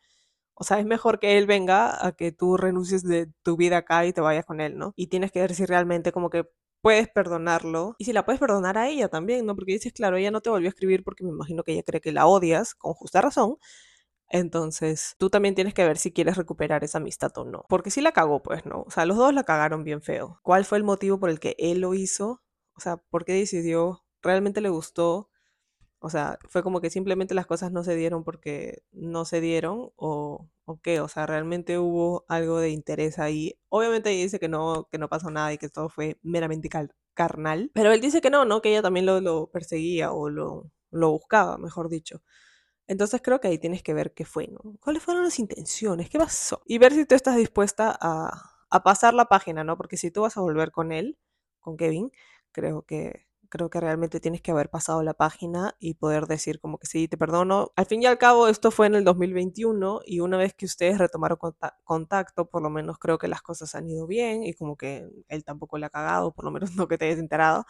o 0.56 0.64
sea, 0.64 0.80
es 0.80 0.86
mejor 0.88 1.20
que 1.20 1.38
él 1.38 1.48
venga 1.48 2.06
a 2.06 2.14
que 2.14 2.32
tú 2.32 2.58
renuncies 2.58 3.04
de 3.04 3.32
tu 3.44 3.58
vida 3.58 3.78
acá 3.78 4.06
y 4.08 4.14
te 4.14 4.22
vayas 4.22 4.46
con 4.46 4.62
él, 4.62 4.78
¿no? 4.80 4.94
Y 4.96 5.08
tienes 5.08 5.32
que 5.32 5.42
ver 5.42 5.56
si 5.56 5.66
realmente 5.66 6.12
como 6.12 6.30
que 6.32 6.48
puedes 6.82 7.08
perdonarlo 7.10 7.96
y 7.98 8.06
si 8.06 8.14
la 8.14 8.26
puedes 8.26 8.40
perdonar 8.40 8.78
a 8.78 8.88
ella 8.90 9.10
también, 9.10 9.46
¿no? 9.46 9.56
Porque 9.56 9.74
dices, 9.74 9.94
claro, 9.94 10.18
ella 10.18 10.32
no 10.32 10.42
te 10.42 10.50
volvió 10.50 10.68
a 10.68 10.72
escribir 10.72 11.04
porque 11.04 11.24
me 11.24 11.32
imagino 11.32 11.64
que 11.64 11.74
ella 11.74 11.84
cree 11.84 12.02
que 12.02 12.12
la 12.12 12.28
odias, 12.28 12.76
con 12.76 12.94
justa 12.94 13.22
razón. 13.22 13.58
Entonces, 14.30 15.16
tú 15.18 15.30
también 15.30 15.56
tienes 15.56 15.74
que 15.74 15.86
ver 15.86 15.98
si 15.98 16.12
quieres 16.14 16.38
recuperar 16.38 16.84
esa 16.84 17.00
amistad 17.00 17.32
o 17.38 17.46
no. 17.46 17.66
Porque 17.70 17.92
si 17.92 18.02
la 18.02 18.12
cagó, 18.12 18.44
pues 18.44 18.66
no. 18.66 18.84
O 18.84 18.92
sea, 18.92 19.06
los 19.06 19.18
dos 19.18 19.34
la 19.34 19.44
cagaron 19.44 19.84
bien 19.84 20.02
feo. 20.02 20.40
¿Cuál 20.44 20.66
fue 20.66 20.78
el 20.78 20.84
motivo 20.84 21.20
por 21.20 21.30
el 21.30 21.40
que 21.40 21.56
él 21.60 21.82
lo 21.82 21.94
hizo? 21.96 22.42
O 22.76 22.80
sea, 22.82 22.98
¿por 22.98 23.26
qué 23.26 23.34
decidió? 23.34 24.04
¿Realmente 24.22 24.62
le 24.62 24.70
gustó? 24.70 25.29
O 26.02 26.10
sea, 26.10 26.40
fue 26.48 26.64
como 26.64 26.80
que 26.82 26.90
simplemente 26.90 27.36
las 27.36 27.46
cosas 27.46 27.72
no 27.72 27.84
se 27.84 27.96
dieron 27.96 28.24
porque 28.24 28.84
no 28.92 29.26
se 29.26 29.42
dieron 29.42 29.92
o, 29.98 30.48
qué, 30.82 31.02
o 31.02 31.08
sea, 31.10 31.26
realmente 31.26 31.78
hubo 31.78 32.26
algo 32.30 32.60
de 32.60 32.70
interés 32.70 33.20
ahí. 33.20 33.60
Obviamente 33.70 34.10
dice 34.10 34.40
que 34.40 34.48
no, 34.48 34.88
que 34.92 34.98
no 34.98 35.10
pasó 35.10 35.30
nada 35.30 35.52
y 35.54 35.58
que 35.58 35.70
todo 35.70 35.90
fue 35.90 36.18
meramente 36.24 36.70
carnal, 37.14 37.72
pero 37.74 37.92
él 37.92 38.02
dice 38.02 38.22
que 38.22 38.30
no, 38.30 38.46
¿no? 38.46 38.62
Que 38.62 38.70
ella 38.70 38.82
también 38.82 39.06
lo, 39.06 39.20
lo 39.20 39.48
perseguía 39.48 40.12
o 40.14 40.30
lo, 40.30 40.72
lo 40.92 41.12
buscaba, 41.12 41.58
mejor 41.58 41.90
dicho. 41.90 42.22
Entonces 42.88 43.22
creo 43.24 43.40
que 43.40 43.50
ahí 43.50 43.60
tienes 43.60 43.84
que 43.84 43.94
ver 43.94 44.14
qué 44.14 44.26
fue, 44.26 44.48
¿no? 44.48 44.78
¿Cuáles 44.80 45.04
fueron 45.04 45.24
las 45.24 45.40
intenciones? 45.40 46.10
¿Qué 46.10 46.18
pasó? 46.18 46.62
Y 46.66 46.78
ver 46.80 46.94
si 46.94 47.06
tú 47.06 47.16
estás 47.16 47.36
dispuesta 47.38 47.98
a, 48.00 48.32
a 48.70 48.84
pasar 48.84 49.14
la 49.14 49.26
página, 49.26 49.64
¿no? 49.64 49.78
Porque 49.78 49.98
si 49.98 50.12
tú 50.12 50.22
vas 50.22 50.38
a 50.38 50.42
volver 50.42 50.72
con 50.72 50.92
él, 50.92 51.18
con 51.60 51.78
Kevin, 51.78 52.12
creo 52.52 52.84
que 52.84 53.28
creo 53.50 53.70
que 53.70 53.80
realmente 53.80 54.20
tienes 54.20 54.42
que 54.42 54.52
haber 54.52 54.70
pasado 54.70 55.04
la 55.04 55.14
página 55.14 55.76
y 55.80 55.96
poder 55.96 56.28
decir 56.28 56.60
como 56.60 56.78
que 56.78 56.88
sí, 56.88 57.08
te 57.08 57.18
perdono. 57.18 57.72
Al 57.76 57.86
fin 57.86 58.02
y 58.04 58.06
al 58.06 58.18
cabo, 58.18 58.48
esto 58.48 58.72
fue 58.72 58.88
en 58.88 58.96
el 58.96 59.04
2021 59.04 60.02
y 60.06 60.20
una 60.22 60.38
vez 60.38 60.54
que 60.54 60.66
ustedes 60.66 60.98
retomaron 60.98 61.38
contacto, 61.84 62.50
por 62.50 62.62
lo 62.62 62.70
menos 62.70 62.98
creo 63.00 63.18
que 63.18 63.28
las 63.28 63.42
cosas 63.42 63.76
han 63.76 63.90
ido 63.90 64.08
bien 64.08 64.44
y 64.44 64.54
como 64.54 64.78
que 64.78 65.08
él 65.28 65.44
tampoco 65.44 65.78
le 65.78 65.88
ha 65.88 65.90
cagado, 65.90 66.34
por 66.34 66.46
lo 66.46 66.52
menos 66.52 66.72
no 66.76 66.88
que 66.88 66.98
te 66.98 67.06
hayas 67.06 67.20
enterado. 67.20 67.66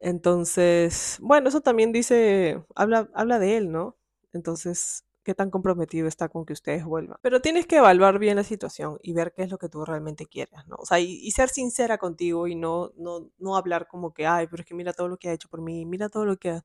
Entonces, 0.00 1.18
bueno, 1.20 1.48
eso 1.48 1.60
también 1.62 1.92
dice, 1.92 2.62
habla, 2.74 3.08
habla 3.14 3.38
de 3.38 3.56
él, 3.56 3.72
¿no? 3.72 3.96
Entonces, 4.32 5.04
qué 5.24 5.34
tan 5.34 5.50
comprometido 5.50 6.06
está 6.06 6.28
con 6.28 6.44
que 6.46 6.52
ustedes 6.52 6.84
vuelvan. 6.84 7.18
Pero 7.22 7.40
tienes 7.40 7.66
que 7.66 7.78
evaluar 7.78 8.18
bien 8.18 8.36
la 8.36 8.44
situación 8.44 8.98
y 9.02 9.12
ver 9.14 9.32
qué 9.34 9.42
es 9.42 9.50
lo 9.50 9.58
que 9.58 9.68
tú 9.68 9.84
realmente 9.84 10.26
quieres, 10.26 10.66
¿no? 10.68 10.76
O 10.78 10.86
sea, 10.86 11.00
y, 11.00 11.30
ser 11.32 11.48
sincera 11.48 11.98
contigo 11.98 12.46
y 12.46 12.54
no, 12.54 12.92
no, 12.96 13.30
no 13.38 13.56
hablar 13.56 13.88
como 13.88 14.12
que, 14.14 14.26
ay, 14.26 14.46
pero 14.48 14.62
es 14.62 14.66
que 14.66 14.74
mira 14.74 14.92
todo 14.92 15.08
lo 15.08 15.16
que 15.16 15.30
ha 15.30 15.32
hecho 15.32 15.48
por 15.48 15.62
mí, 15.62 15.84
mira 15.86 16.08
todo 16.08 16.26
lo 16.26 16.36
que 16.36 16.50
ha, 16.50 16.64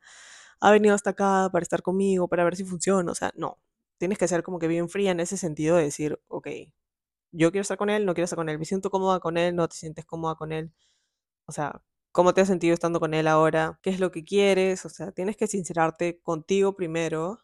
ha 0.60 0.72
venido 0.72 0.96
hasta 0.96 1.12
acá 1.12 1.50
para 1.52 1.64
estar 1.64 1.82
conmigo, 1.82 2.28
para 2.28 2.44
ver 2.44 2.56
si 2.56 2.66
funciona. 2.66 3.12
O 3.12 3.16
sea, 3.16 3.32
no. 3.36 3.60
Tienes 3.98 4.18
que 4.18 4.28
ser 4.28 4.44
como 4.44 4.60
que 4.60 4.68
bien 4.68 4.90
fría 4.90 5.12
en 5.12 5.20
ese 5.20 5.38
sentido 5.38 5.78
de 5.78 5.84
decir, 5.84 6.20
ok, 6.28 6.48
yo 7.32 7.52
quiero 7.52 7.62
estar 7.62 7.78
con 7.78 7.90
él, 7.90 8.06
no 8.06 8.14
quiero 8.14 8.26
estar 8.26 8.38
con 8.38 8.50
él, 8.50 8.60
me 8.60 8.66
siento 8.66 8.90
cómoda 8.90 9.20
con 9.20 9.38
él, 9.38 9.56
no 9.56 9.68
te 9.68 9.76
sientes 9.78 10.06
cómoda 10.06 10.36
con 10.36 10.52
él. 10.52 10.72
O 11.46 11.52
sea, 11.52 11.82
¿cómo 12.12 12.34
te 12.34 12.42
has 12.42 12.48
sentido 12.48 12.74
estando 12.74 13.00
con 13.00 13.14
él 13.14 13.28
ahora? 13.28 13.80
¿Qué 13.84 13.90
es 13.92 14.00
lo 14.00 14.12
que 14.12 14.24
quieres? 14.24 14.86
O 14.86 14.90
sea, 14.90 15.12
tienes 15.12 15.38
que 15.38 15.48
sincerarte 15.48 16.22
contigo 16.22 16.76
primero 16.76 17.40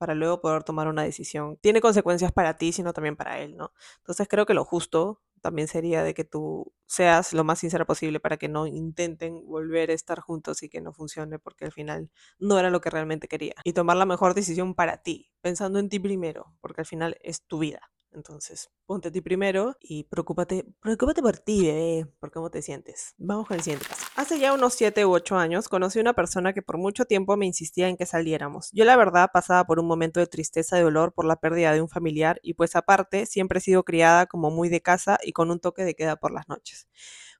para 0.00 0.14
luego 0.14 0.40
poder 0.40 0.64
tomar 0.64 0.88
una 0.88 1.02
decisión. 1.04 1.58
Tiene 1.60 1.82
consecuencias 1.82 2.32
para 2.32 2.56
ti, 2.56 2.72
sino 2.72 2.94
también 2.94 3.16
para 3.16 3.38
él, 3.40 3.54
¿no? 3.56 3.72
Entonces 3.98 4.26
creo 4.28 4.46
que 4.46 4.54
lo 4.54 4.64
justo 4.64 5.20
también 5.42 5.68
sería 5.68 6.02
de 6.02 6.14
que 6.14 6.24
tú 6.24 6.72
seas 6.86 7.34
lo 7.34 7.44
más 7.44 7.58
sincera 7.58 7.84
posible 7.84 8.18
para 8.18 8.38
que 8.38 8.48
no 8.48 8.66
intenten 8.66 9.44
volver 9.46 9.90
a 9.90 9.94
estar 9.94 10.20
juntos 10.20 10.62
y 10.62 10.70
que 10.70 10.80
no 10.80 10.92
funcione 10.94 11.38
porque 11.38 11.66
al 11.66 11.72
final 11.72 12.10
no 12.38 12.58
era 12.58 12.70
lo 12.70 12.80
que 12.80 12.88
realmente 12.90 13.28
quería. 13.28 13.54
Y 13.64 13.74
tomar 13.74 13.98
la 13.98 14.06
mejor 14.06 14.32
decisión 14.34 14.74
para 14.74 15.02
ti, 15.02 15.30
pensando 15.42 15.78
en 15.78 15.90
ti 15.90 15.98
primero, 15.98 16.54
porque 16.62 16.80
al 16.80 16.86
final 16.86 17.16
es 17.22 17.42
tu 17.42 17.58
vida. 17.58 17.90
Entonces, 18.12 18.70
ponte 18.86 19.08
a 19.08 19.12
ti 19.12 19.20
primero 19.20 19.76
y 19.80 20.04
preocúpate, 20.04 20.66
preocúpate 20.80 21.22
por 21.22 21.38
ti, 21.38 21.66
bebé, 21.66 22.06
por 22.18 22.32
cómo 22.32 22.50
te 22.50 22.60
sientes. 22.60 23.14
Vamos 23.18 23.46
con 23.46 23.56
el 23.56 23.62
siguiente 23.62 23.86
caso. 23.86 24.04
Hace 24.16 24.38
ya 24.38 24.52
unos 24.52 24.74
7 24.74 25.06
u 25.06 25.12
8 25.12 25.36
años 25.36 25.68
conocí 25.68 26.00
una 26.00 26.12
persona 26.12 26.52
que 26.52 26.62
por 26.62 26.76
mucho 26.76 27.04
tiempo 27.04 27.36
me 27.36 27.46
insistía 27.46 27.88
en 27.88 27.96
que 27.96 28.06
saliéramos. 28.06 28.70
Yo 28.72 28.84
la 28.84 28.96
verdad 28.96 29.30
pasaba 29.32 29.64
por 29.64 29.78
un 29.78 29.86
momento 29.86 30.18
de 30.18 30.26
tristeza 30.26 30.78
y 30.78 30.82
dolor 30.82 31.12
por 31.12 31.24
la 31.24 31.36
pérdida 31.36 31.72
de 31.72 31.82
un 31.82 31.88
familiar 31.88 32.40
y 32.42 32.54
pues 32.54 32.74
aparte 32.74 33.26
siempre 33.26 33.58
he 33.58 33.62
sido 33.62 33.84
criada 33.84 34.26
como 34.26 34.50
muy 34.50 34.68
de 34.68 34.82
casa 34.82 35.18
y 35.22 35.32
con 35.32 35.50
un 35.50 35.60
toque 35.60 35.84
de 35.84 35.94
queda 35.94 36.16
por 36.16 36.32
las 36.32 36.48
noches. 36.48 36.88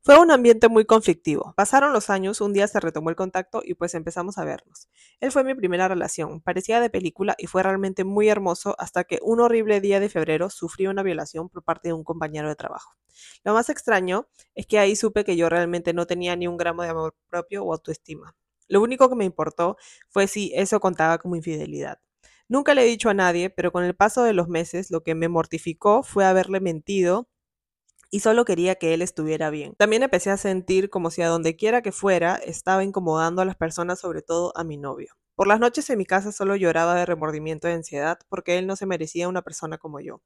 Fue 0.03 0.19
un 0.19 0.31
ambiente 0.31 0.69
muy 0.69 0.87
conflictivo. 0.87 1.53
Pasaron 1.59 1.93
los 1.93 2.09
años, 2.09 2.41
un 2.41 2.55
día 2.55 2.67
se 2.67 2.81
retomó 2.81 3.11
el 3.11 3.17
contacto 3.17 3.61
y 3.63 3.75
pues 3.75 3.95
empezamos 3.95 4.39
a 4.39 4.45
vernos. 4.45 4.89
Él 5.21 5.31
fue 5.31 5.45
mi 5.45 5.55
primera 5.55 5.89
relación, 5.89 6.41
parecía 6.41 6.81
de 6.81 6.89
película 6.89 7.35
y 7.37 7.49
fue 7.49 7.63
realmente 7.63 8.05
muy 8.05 8.31
hermoso 8.31 8.75
hasta 8.79 9.05
que 9.05 9.19
un 9.21 9.41
horrible 9.41 9.79
día 9.83 10.01
de 10.01 10.09
febrero 10.09 10.49
sufrí 10.49 10.87
una 10.87 11.03
violación 11.03 11.51
por 11.51 11.63
parte 11.65 11.91
de 11.91 11.93
un 11.93 12.03
compañero 12.03 12.49
de 12.49 12.57
trabajo. 12.57 12.95
Lo 13.45 13.53
más 13.53 13.69
extraño 13.69 14.27
es 14.55 14.67
que 14.67 14.79
ahí 14.79 14.97
supe 14.97 15.23
que 15.23 15.37
yo 15.37 15.51
realmente 15.51 15.93
no 15.93 16.07
tenía 16.07 16.35
ni 16.35 16.47
un 16.47 16.57
gramo 16.57 16.83
de 16.83 16.89
amor 16.89 17.15
propio 17.29 17.63
o 17.63 17.73
autoestima. 17.75 18.35
Lo 18.69 18.81
único 18.81 19.11
que 19.11 19.17
me 19.17 19.27
importó 19.27 19.77
fue 20.09 20.29
si 20.29 20.51
eso 20.55 20.81
contaba 20.81 21.19
como 21.19 21.37
infidelidad. 21.37 21.99
Nunca 22.49 22.73
le 22.73 22.83
he 22.83 22.87
dicho 22.87 23.11
a 23.11 23.15
nadie, 23.15 23.51
pero 23.51 23.71
con 23.71 23.85
el 23.85 23.95
paso 23.95 24.23
de 24.23 24.33
los 24.33 24.49
meses 24.49 24.91
lo 24.91 25.03
que 25.03 25.15
me 25.15 25.29
mortificó 25.29 26.03
fue 26.03 26.25
haberle 26.25 26.61
mentido 26.61 27.29
y 28.11 28.21
solo 28.21 28.45
quería 28.45 28.75
que 28.75 28.95
él 28.95 29.03
estuviera 29.03 29.51
bien. 29.51 29.75
También 29.77 30.03
empecé 30.03 30.31
a 30.31 30.37
sentir 30.37 30.91
como 30.91 31.11
si 31.11 31.23
a 31.23 31.29
donde 31.29 31.57
quiera 31.57 31.83
que 31.83 31.93
fuera 31.93 32.37
estaba 32.37 32.85
incomodando 32.85 33.43
a 33.43 33.45
las 33.45 33.57
personas, 33.57 34.01
sobre 34.01 34.23
todo 34.23 34.53
a 34.57 34.65
mi 34.65 34.77
novio. 34.77 35.15
Por 35.37 35.47
las 35.47 35.61
noches 35.61 35.89
en 35.91 35.99
mi 35.99 36.05
casa 36.05 36.33
solo 36.33 36.55
lloraba 36.57 36.95
de 36.95 37.07
remordimiento 37.07 37.69
y 37.69 37.73
ansiedad 37.73 38.19
porque 38.29 38.59
él 38.59 38.67
no 38.67 38.77
se 38.77 38.87
merecía 38.87 39.29
una 39.29 39.43
persona 39.43 39.79
como 39.79 40.01
yo. 40.01 40.21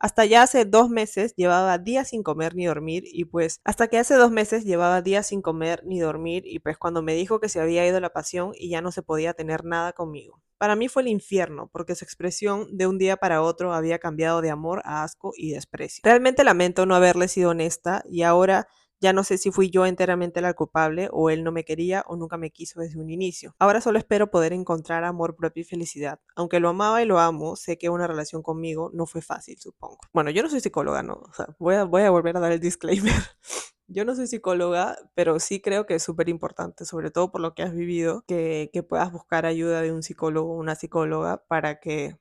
Hasta 0.00 0.24
ya 0.24 0.42
hace 0.42 0.64
dos 0.64 0.88
meses 0.88 1.34
llevaba 1.36 1.76
días 1.76 2.08
sin 2.08 2.22
comer 2.22 2.54
ni 2.54 2.64
dormir 2.64 3.04
y 3.06 3.26
pues 3.26 3.60
hasta 3.64 3.88
que 3.88 3.98
hace 3.98 4.14
dos 4.14 4.30
meses 4.30 4.64
llevaba 4.64 5.02
días 5.02 5.26
sin 5.26 5.42
comer 5.42 5.82
ni 5.84 6.00
dormir 6.00 6.42
y 6.46 6.58
pues 6.60 6.78
cuando 6.78 7.02
me 7.02 7.14
dijo 7.14 7.38
que 7.38 7.50
se 7.50 7.60
había 7.60 7.86
ido 7.86 8.00
la 8.00 8.08
pasión 8.08 8.52
y 8.54 8.70
ya 8.70 8.80
no 8.80 8.92
se 8.92 9.02
podía 9.02 9.34
tener 9.34 9.64
nada 9.64 9.92
conmigo. 9.92 10.40
Para 10.56 10.74
mí 10.74 10.88
fue 10.88 11.02
el 11.02 11.08
infierno, 11.08 11.70
porque 11.72 11.94
su 11.94 12.04
expresión 12.04 12.76
de 12.76 12.86
un 12.86 12.98
día 12.98 13.16
para 13.16 13.42
otro 13.42 13.72
había 13.72 13.98
cambiado 13.98 14.40
de 14.40 14.50
amor 14.50 14.82
a 14.84 15.02
asco 15.02 15.32
y 15.36 15.52
desprecio. 15.52 16.00
Realmente 16.04 16.44
lamento 16.44 16.84
no 16.86 16.94
haberle 16.94 17.28
sido 17.28 17.50
honesta 17.50 18.02
y 18.08 18.22
ahora 18.22 18.68
ya 19.00 19.12
no 19.12 19.24
sé 19.24 19.38
si 19.38 19.50
fui 19.50 19.70
yo 19.70 19.86
enteramente 19.86 20.40
la 20.40 20.54
culpable 20.54 21.08
o 21.12 21.30
él 21.30 21.42
no 21.42 21.52
me 21.52 21.64
quería 21.64 22.04
o 22.06 22.16
nunca 22.16 22.36
me 22.36 22.50
quiso 22.50 22.80
desde 22.80 23.00
un 23.00 23.10
inicio. 23.10 23.54
Ahora 23.58 23.80
solo 23.80 23.98
espero 23.98 24.30
poder 24.30 24.52
encontrar 24.52 25.04
amor 25.04 25.36
propio 25.36 25.62
y 25.62 25.64
felicidad. 25.64 26.20
Aunque 26.36 26.60
lo 26.60 26.68
amaba 26.68 27.02
y 27.02 27.06
lo 27.06 27.18
amo, 27.18 27.56
sé 27.56 27.78
que 27.78 27.88
una 27.88 28.06
relación 28.06 28.42
conmigo 28.42 28.90
no 28.92 29.06
fue 29.06 29.22
fácil, 29.22 29.58
supongo. 29.58 29.98
Bueno, 30.12 30.30
yo 30.30 30.42
no 30.42 30.50
soy 30.50 30.60
psicóloga, 30.60 31.02
¿no? 31.02 31.14
O 31.14 31.32
sea, 31.32 31.54
voy 31.58 31.76
a, 31.76 31.84
voy 31.84 32.02
a 32.02 32.10
volver 32.10 32.36
a 32.36 32.40
dar 32.40 32.52
el 32.52 32.60
disclaimer. 32.60 33.12
Yo 33.92 34.04
no 34.04 34.14
soy 34.14 34.28
psicóloga, 34.28 34.96
pero 35.16 35.40
sí 35.40 35.60
creo 35.60 35.84
que 35.84 35.96
es 35.96 36.02
súper 36.04 36.28
importante, 36.28 36.84
sobre 36.84 37.10
todo 37.10 37.32
por 37.32 37.40
lo 37.40 37.54
que 37.54 37.64
has 37.64 37.74
vivido, 37.74 38.22
que, 38.28 38.70
que 38.72 38.84
puedas 38.84 39.10
buscar 39.10 39.46
ayuda 39.46 39.82
de 39.82 39.90
un 39.90 40.04
psicólogo 40.04 40.52
o 40.52 40.60
una 40.60 40.76
psicóloga 40.76 41.44
para 41.48 41.80
que 41.80 42.16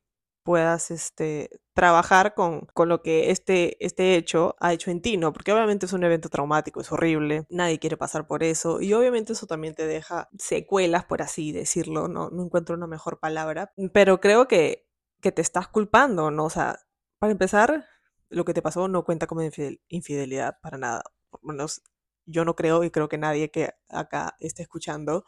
puedas 0.49 0.89
este, 0.89 1.61
trabajar 1.75 2.33
con, 2.33 2.61
con 2.73 2.89
lo 2.89 3.03
que 3.03 3.29
este, 3.29 3.77
este 3.85 4.15
hecho 4.15 4.55
ha 4.59 4.73
hecho 4.73 4.89
en 4.89 4.99
ti, 4.99 5.15
¿no? 5.15 5.31
Porque 5.31 5.53
obviamente 5.53 5.85
es 5.85 5.93
un 5.93 6.03
evento 6.03 6.27
traumático, 6.29 6.81
es 6.81 6.91
horrible, 6.91 7.45
nadie 7.51 7.77
quiere 7.77 7.97
pasar 7.97 8.25
por 8.25 8.41
eso 8.41 8.81
y 8.81 8.93
obviamente 8.93 9.33
eso 9.33 9.45
también 9.45 9.75
te 9.75 9.85
deja 9.85 10.27
secuelas, 10.39 11.05
por 11.05 11.21
así 11.21 11.51
decirlo, 11.51 12.07
no, 12.07 12.31
no 12.31 12.43
encuentro 12.45 12.75
una 12.75 12.87
mejor 12.87 13.19
palabra, 13.19 13.71
pero 13.93 14.19
creo 14.19 14.47
que, 14.47 14.87
que 15.21 15.31
te 15.31 15.43
estás 15.43 15.67
culpando, 15.67 16.31
¿no? 16.31 16.45
O 16.45 16.49
sea, 16.49 16.79
para 17.19 17.31
empezar, 17.31 17.85
lo 18.29 18.43
que 18.43 18.55
te 18.55 18.63
pasó 18.63 18.87
no 18.87 19.03
cuenta 19.05 19.27
como 19.27 19.43
infidel- 19.43 19.81
infidelidad 19.87 20.57
para 20.63 20.79
nada, 20.79 21.03
por 21.29 21.45
menos 21.45 21.83
yo 22.25 22.43
no 22.43 22.55
creo 22.55 22.83
y 22.83 22.89
creo 22.89 23.07
que 23.07 23.19
nadie 23.19 23.51
que 23.51 23.69
acá 23.87 24.35
esté 24.39 24.63
escuchando 24.63 25.25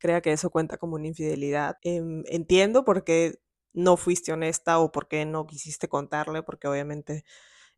crea 0.00 0.20
que 0.20 0.32
eso 0.32 0.50
cuenta 0.50 0.78
como 0.78 0.94
una 0.96 1.08
infidelidad. 1.08 1.76
Em, 1.82 2.22
entiendo 2.26 2.84
por 2.84 3.04
qué 3.04 3.40
no 3.78 3.96
fuiste 3.96 4.32
honesta 4.32 4.78
o 4.80 4.92
por 4.92 5.08
qué 5.08 5.24
no 5.24 5.46
quisiste 5.46 5.88
contarle, 5.88 6.42
porque 6.42 6.68
obviamente 6.68 7.24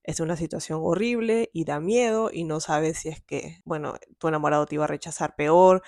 es 0.02 0.20
una 0.20 0.36
situación 0.36 0.80
horrible 0.82 1.50
y 1.52 1.64
da 1.64 1.80
miedo 1.80 2.30
y 2.32 2.44
no 2.44 2.60
sabes 2.60 2.98
si 2.98 3.10
es 3.10 3.22
que, 3.22 3.60
bueno, 3.64 3.94
tu 4.18 4.28
enamorado 4.28 4.66
te 4.66 4.76
iba 4.76 4.84
a 4.84 4.88
rechazar 4.88 5.36
peor 5.36 5.82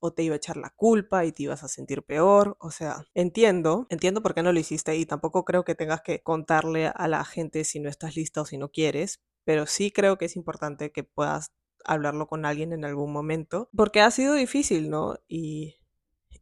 o 0.00 0.12
te 0.12 0.22
iba 0.22 0.34
a 0.34 0.36
echar 0.36 0.56
la 0.56 0.70
culpa 0.70 1.26
y 1.26 1.32
te 1.32 1.42
ibas 1.44 1.62
a 1.62 1.68
sentir 1.68 2.02
peor. 2.02 2.56
O 2.58 2.70
sea, 2.70 3.04
entiendo, 3.14 3.86
entiendo 3.90 4.22
por 4.22 4.34
qué 4.34 4.42
no 4.42 4.52
lo 4.52 4.58
hiciste 4.58 4.96
y 4.96 5.04
tampoco 5.06 5.44
creo 5.44 5.64
que 5.64 5.74
tengas 5.74 6.00
que 6.00 6.22
contarle 6.22 6.86
a 6.88 7.06
la 7.06 7.24
gente 7.24 7.64
si 7.64 7.80
no 7.80 7.90
estás 7.90 8.16
lista 8.16 8.40
o 8.40 8.46
si 8.46 8.56
no 8.56 8.70
quieres, 8.70 9.20
pero 9.44 9.66
sí 9.66 9.90
creo 9.90 10.16
que 10.16 10.24
es 10.24 10.36
importante 10.36 10.90
que 10.90 11.04
puedas 11.04 11.52
hablarlo 11.84 12.28
con 12.28 12.46
alguien 12.46 12.72
en 12.72 12.84
algún 12.84 13.12
momento, 13.12 13.68
porque 13.76 14.00
ha 14.00 14.10
sido 14.10 14.34
difícil, 14.34 14.90
¿no? 14.90 15.18
Y, 15.28 15.76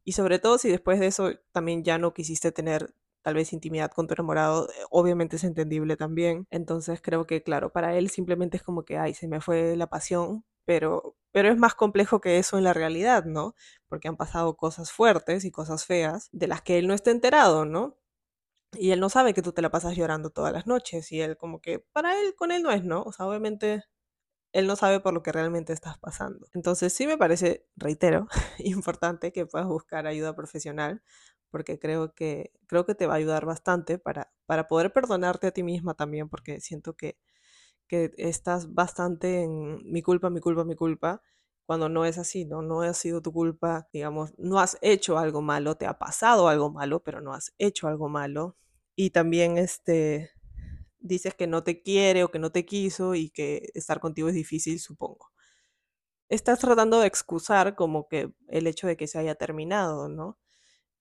y 0.03 0.13
sobre 0.13 0.39
todo 0.39 0.57
si 0.57 0.69
después 0.69 0.99
de 0.99 1.07
eso 1.07 1.31
también 1.51 1.83
ya 1.83 1.97
no 1.97 2.13
quisiste 2.13 2.51
tener 2.51 2.93
tal 3.21 3.35
vez 3.35 3.53
intimidad 3.53 3.91
con 3.91 4.07
tu 4.07 4.13
enamorado, 4.13 4.69
eh, 4.69 4.73
obviamente 4.89 5.35
es 5.37 5.43
entendible 5.43 5.97
también. 5.97 6.47
Entonces 6.51 7.01
creo 7.01 7.25
que, 7.27 7.43
claro, 7.43 7.71
para 7.71 7.95
él 7.97 8.09
simplemente 8.09 8.57
es 8.57 8.63
como 8.63 8.83
que, 8.85 8.97
ay, 8.97 9.13
se 9.13 9.27
me 9.27 9.41
fue 9.41 9.75
la 9.75 9.87
pasión, 9.87 10.45
pero, 10.65 11.15
pero 11.31 11.49
es 11.49 11.57
más 11.57 11.75
complejo 11.75 12.21
que 12.21 12.37
eso 12.39 12.57
en 12.57 12.63
la 12.63 12.73
realidad, 12.73 13.25
¿no? 13.25 13.55
Porque 13.87 14.07
han 14.07 14.17
pasado 14.17 14.55
cosas 14.57 14.91
fuertes 14.91 15.45
y 15.45 15.51
cosas 15.51 15.85
feas 15.85 16.29
de 16.31 16.47
las 16.47 16.61
que 16.61 16.77
él 16.79 16.87
no 16.87 16.93
está 16.93 17.11
enterado, 17.11 17.65
¿no? 17.65 17.97
Y 18.73 18.91
él 18.91 18.99
no 18.99 19.09
sabe 19.09 19.33
que 19.33 19.41
tú 19.41 19.51
te 19.51 19.61
la 19.61 19.71
pasas 19.71 19.95
llorando 19.95 20.29
todas 20.29 20.53
las 20.53 20.67
noches 20.67 21.11
y 21.11 21.21
él 21.21 21.37
como 21.37 21.61
que, 21.61 21.79
para 21.93 22.19
él, 22.21 22.35
con 22.35 22.51
él 22.51 22.63
no 22.63 22.71
es, 22.71 22.83
¿no? 22.83 23.01
O 23.03 23.11
sea, 23.11 23.25
obviamente 23.27 23.83
él 24.53 24.67
no 24.67 24.75
sabe 24.75 24.99
por 24.99 25.13
lo 25.13 25.23
que 25.23 25.31
realmente 25.31 25.73
estás 25.73 25.97
pasando. 25.99 26.47
Entonces 26.53 26.93
sí 26.93 27.07
me 27.07 27.17
parece, 27.17 27.67
reitero, 27.75 28.27
importante 28.59 29.31
que 29.31 29.45
puedas 29.45 29.67
buscar 29.67 30.07
ayuda 30.07 30.35
profesional 30.35 31.03
porque 31.51 31.79
creo 31.79 32.13
que, 32.15 32.51
creo 32.67 32.85
que 32.85 32.95
te 32.95 33.07
va 33.07 33.13
a 33.15 33.17
ayudar 33.17 33.45
bastante 33.45 33.97
para, 33.99 34.31
para 34.45 34.67
poder 34.67 34.93
perdonarte 34.93 35.47
a 35.47 35.51
ti 35.51 35.63
misma 35.63 35.93
también, 35.95 36.29
porque 36.29 36.61
siento 36.61 36.95
que, 36.95 37.17
que 37.87 38.11
estás 38.17 38.73
bastante 38.73 39.43
en 39.43 39.79
mi 39.91 40.01
culpa, 40.01 40.29
mi 40.29 40.39
culpa, 40.41 40.63
mi 40.63 40.75
culpa, 40.75 41.21
cuando 41.65 41.89
no 41.89 42.05
es 42.05 42.17
así, 42.17 42.45
¿no? 42.45 42.61
No 42.61 42.81
ha 42.81 42.93
sido 42.93 43.21
tu 43.21 43.31
culpa, 43.33 43.89
digamos, 43.93 44.33
no 44.37 44.59
has 44.59 44.77
hecho 44.81 45.17
algo 45.19 45.41
malo, 45.41 45.75
te 45.75 45.85
ha 45.87 45.99
pasado 45.99 46.47
algo 46.47 46.71
malo, 46.71 47.01
pero 47.03 47.21
no 47.21 47.33
has 47.33 47.53
hecho 47.59 47.87
algo 47.87 48.09
malo. 48.09 48.57
Y 48.95 49.11
también 49.11 49.57
este, 49.57 50.31
dices 50.99 51.35
que 51.35 51.47
no 51.47 51.63
te 51.63 51.81
quiere 51.81 52.23
o 52.23 52.31
que 52.31 52.39
no 52.39 52.51
te 52.51 52.65
quiso 52.65 53.15
y 53.15 53.29
que 53.31 53.69
estar 53.75 53.99
contigo 53.99 54.29
es 54.29 54.35
difícil, 54.35 54.79
supongo. 54.79 55.31
Estás 56.29 56.59
tratando 56.59 56.99
de 56.99 57.07
excusar 57.07 57.75
como 57.75 58.07
que 58.07 58.31
el 58.47 58.67
hecho 58.67 58.87
de 58.87 58.95
que 58.97 59.07
se 59.07 59.17
haya 59.19 59.35
terminado, 59.35 60.09
¿no? 60.09 60.37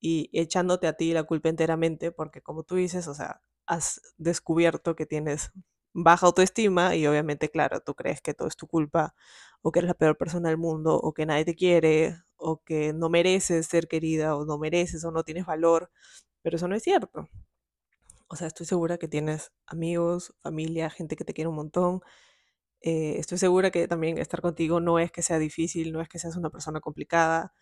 Y 0.01 0.31
echándote 0.33 0.87
a 0.87 0.95
ti 0.95 1.13
la 1.13 1.25
culpa 1.25 1.49
enteramente 1.49 2.13
porque 2.13 2.43
como 2.43 2.63
tú 2.65 2.77
dices, 2.77 3.09
o 3.09 3.15
sea, 3.15 3.43
has 3.67 4.01
descubierto 4.19 4.97
que 4.97 5.07
tienes 5.07 5.51
baja 5.93 6.27
autoestima 6.27 6.95
y 6.97 7.07
obviamente, 7.07 7.51
claro, 7.51 7.81
tú 7.81 7.95
crees 7.95 8.21
que 8.23 8.35
todo 8.35 8.49
es 8.49 8.57
tu 8.57 8.67
culpa 8.69 9.15
o 9.63 9.73
que 9.73 9.81
eres 9.81 9.89
la 9.89 9.95
peor 9.95 10.17
persona 10.17 10.49
del 10.51 10.59
mundo 10.59 10.97
o 10.97 11.13
que 11.15 11.27
nadie 11.27 11.45
te 11.45 11.55
quiere 11.57 12.17
o 12.37 12.63
que 12.63 12.93
no 12.93 13.09
mereces 13.11 13.67
ser 13.67 13.89
querida 13.89 14.37
o 14.37 14.45
no 14.45 14.59
mereces 14.59 15.05
o 15.05 15.11
no 15.11 15.25
tienes 15.25 15.47
valor, 15.47 15.91
pero 16.43 16.57
eso 16.57 16.69
no 16.69 16.77
es 16.77 16.83
cierto. 16.85 17.29
O 18.29 18.37
sea, 18.37 18.47
estoy 18.49 18.67
segura 18.67 18.99
que 18.99 19.09
tienes 19.09 19.53
amigos, 19.67 20.35
familia, 20.43 20.91
gente 20.91 21.17
que 21.17 21.25
te 21.25 21.33
quiere 21.35 21.49
un 21.49 21.57
montón 21.57 22.01
Eh, 22.83 23.17
estoy 23.19 23.39
segura 23.39 23.71
que 23.73 23.89
también 23.89 24.19
estar 24.19 24.41
contigo 24.43 24.81
no 24.81 24.99
es 25.01 25.11
que 25.13 25.23
sea 25.23 25.39
difícil, 25.41 25.93
no 25.93 26.01
es 26.03 26.09
que 26.09 26.19
seas 26.21 26.37
una 26.37 26.51
persona 26.51 26.81
complicada, 26.81 27.55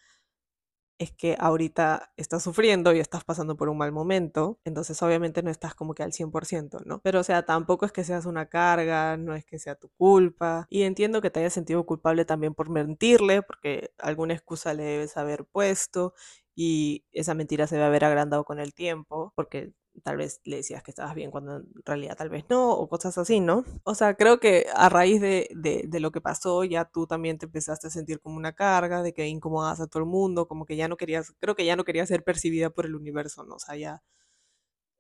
es 0.99 1.13
que 1.13 1.37
ahorita 1.39 2.13
estás 2.17 2.43
sufriendo 2.43 2.93
y 2.95 3.01
estás 3.01 3.25
pasando 3.25 3.57
por 3.57 3.69
un 3.69 3.79
mal 3.79 3.93
momento, 3.93 4.59
entonces 4.65 5.03
obviamente 5.03 5.43
no 5.43 5.51
estás 5.51 5.75
como 5.75 5.95
que 5.95 6.03
al 6.03 6.13
100%, 6.13 6.81
¿no? 6.87 7.01
Pero 7.01 7.21
o 7.21 7.23
sea, 7.23 7.45
tampoco 7.45 7.85
es 7.87 7.93
que 7.93 8.05
seas 8.05 8.27
una 8.27 8.47
carga, 8.47 9.17
no 9.17 9.35
es 9.35 9.45
que 9.45 9.59
sea 9.59 9.75
tu 9.75 9.91
culpa. 9.99 10.67
Y 10.71 10.83
entiendo 10.83 11.21
que 11.21 11.31
te 11.31 11.41
hayas 11.41 11.53
sentido 11.53 11.85
culpable 11.87 12.25
también 12.25 12.55
por 12.55 12.71
mentirle, 12.71 13.43
porque 13.43 13.91
alguna 13.99 14.35
excusa 14.35 14.75
le 14.75 14.85
debes 14.85 15.17
haber 15.17 15.45
puesto 15.45 16.15
y 16.55 17.05
esa 17.13 17.35
mentira 17.35 17.67
se 17.67 17.77
debe 17.77 17.87
haber 17.87 18.05
agrandado 18.05 18.45
con 18.45 18.59
el 18.61 18.73
tiempo, 18.75 19.33
porque 19.37 19.73
tal 20.03 20.17
vez 20.17 20.41
le 20.45 20.57
decías 20.57 20.83
que 20.83 20.91
estabas 20.91 21.15
bien 21.15 21.31
cuando 21.31 21.57
en 21.57 21.67
realidad 21.85 22.17
tal 22.17 22.29
vez 22.29 22.45
no, 22.49 22.73
o 22.73 22.89
cosas 22.89 23.17
así, 23.19 23.41
¿no? 23.41 23.65
O 23.85 23.95
sea, 23.95 24.15
creo 24.15 24.41
que 24.41 24.67
a 24.75 24.89
raíz 24.89 25.21
de, 25.21 25.49
de, 25.55 26.01
lo 26.01 26.13
que 26.13 26.21
pasó, 26.21 26.65
ya 26.65 26.85
tú 26.85 27.07
también 27.07 27.39
te 27.39 27.47
empezaste 27.47 27.89
a 27.89 27.91
sentir 27.91 28.21
como 28.21 28.37
una 28.37 28.53
carga, 28.55 29.03
de 29.03 29.13
que 29.15 29.27
incomodabas 29.27 29.81
a 29.81 29.87
todo 29.87 30.03
el 30.03 30.09
mundo, 30.09 30.49
como 30.49 30.67
que 30.67 30.77
ya 30.77 30.89
no 30.89 30.97
querías, 30.97 31.33
creo 31.41 31.55
que 31.57 31.65
ya 31.65 31.77
no 31.77 31.85
querías 31.85 32.09
ser 32.09 32.25
percibida 32.25 32.71
por 32.71 32.87
el 32.87 32.95
universo, 32.97 33.45
¿no? 33.45 33.57
O 33.57 33.59
sea, 33.59 33.77
ya 33.77 34.03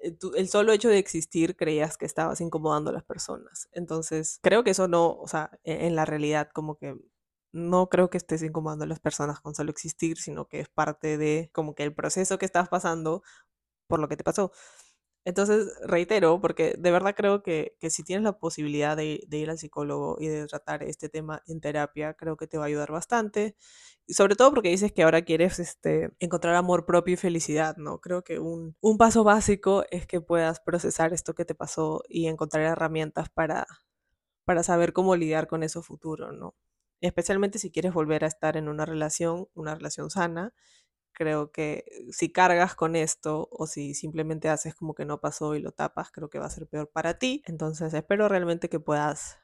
eh, 0.00 0.16
el 0.36 0.48
solo 0.48 0.72
hecho 0.72 0.88
de 0.88 0.98
existir 0.98 1.56
creías 1.56 1.96
que 1.96 2.06
estabas 2.06 2.40
incomodando 2.40 2.90
a 2.90 2.92
las 2.92 3.04
personas. 3.04 3.68
Entonces, 3.72 4.38
creo 4.42 4.64
que 4.64 4.70
eso 4.70 4.88
no, 4.88 5.12
o 5.12 5.28
sea, 5.28 5.50
e- 5.64 5.86
en 5.86 5.96
la 5.96 6.04
realidad 6.04 6.50
como 6.52 6.76
que 6.76 6.96
no 7.52 7.88
creo 7.88 8.10
que 8.10 8.18
estés 8.18 8.42
incomodando 8.42 8.84
a 8.84 8.88
las 8.88 9.00
personas 9.00 9.40
con 9.40 9.54
solo 9.54 9.70
existir, 9.70 10.18
sino 10.18 10.46
que 10.48 10.60
es 10.60 10.68
parte 10.68 11.16
de 11.18 11.50
como 11.52 11.74
que 11.74 11.84
el 11.84 11.94
proceso 11.94 12.38
que 12.38 12.46
estás 12.46 12.68
pasando 12.68 13.22
por 13.88 14.00
lo 14.00 14.08
que 14.08 14.16
te 14.16 14.24
pasó. 14.24 14.52
Entonces, 15.26 15.74
reitero, 15.82 16.40
porque 16.40 16.76
de 16.78 16.90
verdad 16.92 17.14
creo 17.16 17.42
que, 17.42 17.76
que 17.80 17.90
si 17.90 18.04
tienes 18.04 18.22
la 18.22 18.38
posibilidad 18.38 18.96
de, 18.96 19.24
de 19.26 19.38
ir 19.38 19.50
al 19.50 19.58
psicólogo 19.58 20.16
y 20.20 20.28
de 20.28 20.46
tratar 20.46 20.84
este 20.84 21.08
tema 21.08 21.42
en 21.48 21.60
terapia, 21.60 22.14
creo 22.14 22.36
que 22.36 22.46
te 22.46 22.58
va 22.58 22.64
a 22.64 22.66
ayudar 22.68 22.92
bastante. 22.92 23.56
Y 24.06 24.14
sobre 24.14 24.36
todo 24.36 24.52
porque 24.52 24.68
dices 24.70 24.92
que 24.92 25.02
ahora 25.02 25.22
quieres 25.22 25.58
este, 25.58 26.10
encontrar 26.20 26.54
amor 26.54 26.86
propio 26.86 27.14
y 27.14 27.16
felicidad, 27.16 27.76
¿no? 27.76 27.98
Creo 28.00 28.22
que 28.22 28.38
un, 28.38 28.76
un 28.80 28.98
paso 28.98 29.24
básico 29.24 29.84
es 29.90 30.06
que 30.06 30.20
puedas 30.20 30.60
procesar 30.60 31.12
esto 31.12 31.34
que 31.34 31.44
te 31.44 31.56
pasó 31.56 32.02
y 32.08 32.28
encontrar 32.28 32.62
herramientas 32.64 33.28
para, 33.28 33.66
para 34.44 34.62
saber 34.62 34.92
cómo 34.92 35.16
lidiar 35.16 35.48
con 35.48 35.62
eso 35.64 35.82
futuro, 35.82 36.32
¿no? 36.32 36.54
Especialmente 37.00 37.58
si 37.58 37.72
quieres 37.72 37.92
volver 37.92 38.24
a 38.24 38.28
estar 38.28 38.56
en 38.56 38.68
una 38.68 38.86
relación, 38.86 39.48
una 39.54 39.74
relación 39.74 40.08
sana 40.10 40.54
Creo 41.18 41.50
que 41.50 41.86
si 42.12 42.30
cargas 42.30 42.74
con 42.74 42.94
esto 42.94 43.48
o 43.50 43.66
si 43.66 43.94
simplemente 43.94 44.50
haces 44.50 44.74
como 44.74 44.94
que 44.94 45.06
no 45.06 45.18
pasó 45.18 45.54
y 45.54 45.60
lo 45.60 45.72
tapas, 45.72 46.10
creo 46.12 46.28
que 46.28 46.38
va 46.38 46.44
a 46.44 46.50
ser 46.50 46.66
peor 46.66 46.90
para 46.90 47.18
ti. 47.18 47.42
Entonces 47.46 47.94
espero 47.94 48.28
realmente 48.28 48.68
que 48.68 48.80
puedas 48.80 49.38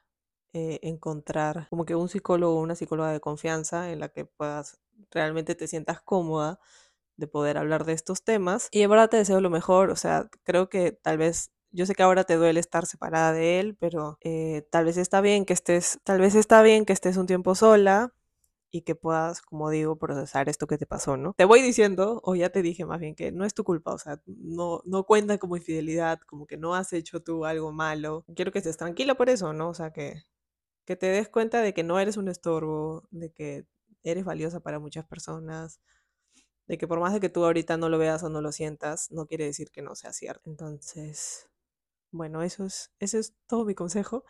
eh, 0.53 0.79
encontrar 0.83 1.67
como 1.71 1.85
que 1.85 1.95
un 1.95 2.09
psicólogo 2.09 2.59
o 2.59 2.61
una 2.61 2.75
psicóloga 2.75 3.11
de 3.11 3.19
confianza 3.19 3.91
en 3.91 3.99
la 3.99 4.09
que 4.09 4.25
puedas 4.25 4.79
realmente 5.11 5.55
te 5.55 5.67
sientas 5.67 5.99
cómoda 6.01 6.59
de 7.17 7.27
poder 7.27 7.57
hablar 7.57 7.85
de 7.85 7.93
estos 7.93 8.23
temas. 8.23 8.67
Y 8.71 8.81
en 8.83 8.89
verdad 8.91 9.09
te 9.09 9.17
deseo 9.17 9.41
lo 9.41 9.49
mejor, 9.49 9.89
o 9.89 9.95
sea, 9.95 10.29
creo 10.43 10.69
que 10.69 10.91
tal 10.91 11.17
vez... 11.17 11.51
Yo 11.75 11.87
sé 11.87 11.95
que 11.95 12.03
ahora 12.03 12.23
te 12.23 12.35
duele 12.35 12.59
estar 12.59 12.85
separada 12.85 13.33
de 13.33 13.59
él, 13.59 13.75
pero 13.79 14.19
eh, 14.21 14.67
tal 14.69 14.85
vez 14.85 14.97
está 14.97 15.21
bien 15.21 15.43
que 15.43 15.53
estés, 15.53 15.99
tal 16.03 16.19
vez 16.19 16.35
está 16.35 16.61
bien 16.61 16.85
que 16.85 16.93
estés 16.93 17.17
un 17.17 17.25
tiempo 17.25 17.55
sola, 17.55 18.13
y 18.73 18.81
que 18.81 18.95
puedas, 18.95 19.43
como 19.43 19.69
digo, 19.69 19.97
procesar 19.99 20.49
esto 20.49 20.65
que 20.65 20.79
te 20.79 20.87
pasó, 20.87 21.15
¿no? 21.15 21.33
Te 21.37 21.45
voy 21.45 21.61
diciendo, 21.61 22.19
o 22.23 22.33
ya 22.33 22.49
te 22.49 22.63
dije 22.63 22.85
más 22.87 22.99
bien, 22.99 23.13
que 23.13 23.31
no 23.31 23.45
es 23.45 23.53
tu 23.53 23.63
culpa, 23.63 23.93
o 23.93 23.99
sea, 23.99 24.19
no, 24.25 24.81
no 24.85 25.03
cuenta 25.05 25.37
como 25.37 25.55
infidelidad, 25.55 26.19
como 26.21 26.47
que 26.47 26.57
no 26.57 26.73
has 26.73 26.91
hecho 26.91 27.21
tú 27.21 27.45
algo 27.45 27.71
malo. 27.71 28.25
Quiero 28.35 28.51
que 28.51 28.57
estés 28.57 28.75
tranquila 28.77 29.13
por 29.13 29.29
eso, 29.29 29.53
¿no? 29.53 29.69
O 29.69 29.75
sea, 29.75 29.93
que, 29.93 30.23
que 30.85 30.95
te 30.95 31.07
des 31.07 31.29
cuenta 31.29 31.61
de 31.61 31.75
que 31.75 31.83
no 31.83 31.99
eres 31.99 32.17
un 32.17 32.29
estorbo, 32.29 33.07
de 33.11 33.31
que 33.31 33.67
eres 34.03 34.25
valiosa 34.25 34.61
para 34.61 34.79
muchas 34.79 35.05
personas, 35.05 35.79
de 36.67 36.77
que 36.79 36.87
por 36.87 36.99
más 36.99 37.13
de 37.13 37.19
que 37.19 37.29
tú 37.29 37.45
ahorita 37.45 37.77
no 37.77 37.89
lo 37.89 37.99
veas 37.99 38.23
o 38.23 38.29
no 38.29 38.41
lo 38.41 38.51
sientas, 38.51 39.11
no 39.11 39.27
quiere 39.27 39.45
decir 39.45 39.71
que 39.71 39.83
no 39.83 39.95
sea 39.95 40.13
cierto. 40.13 40.49
Entonces, 40.49 41.47
bueno, 42.11 42.43
eso 42.43 42.65
es, 42.65 42.91
ese 42.99 43.19
es 43.19 43.35
todo 43.47 43.65
mi 43.65 43.75
consejo. 43.75 44.25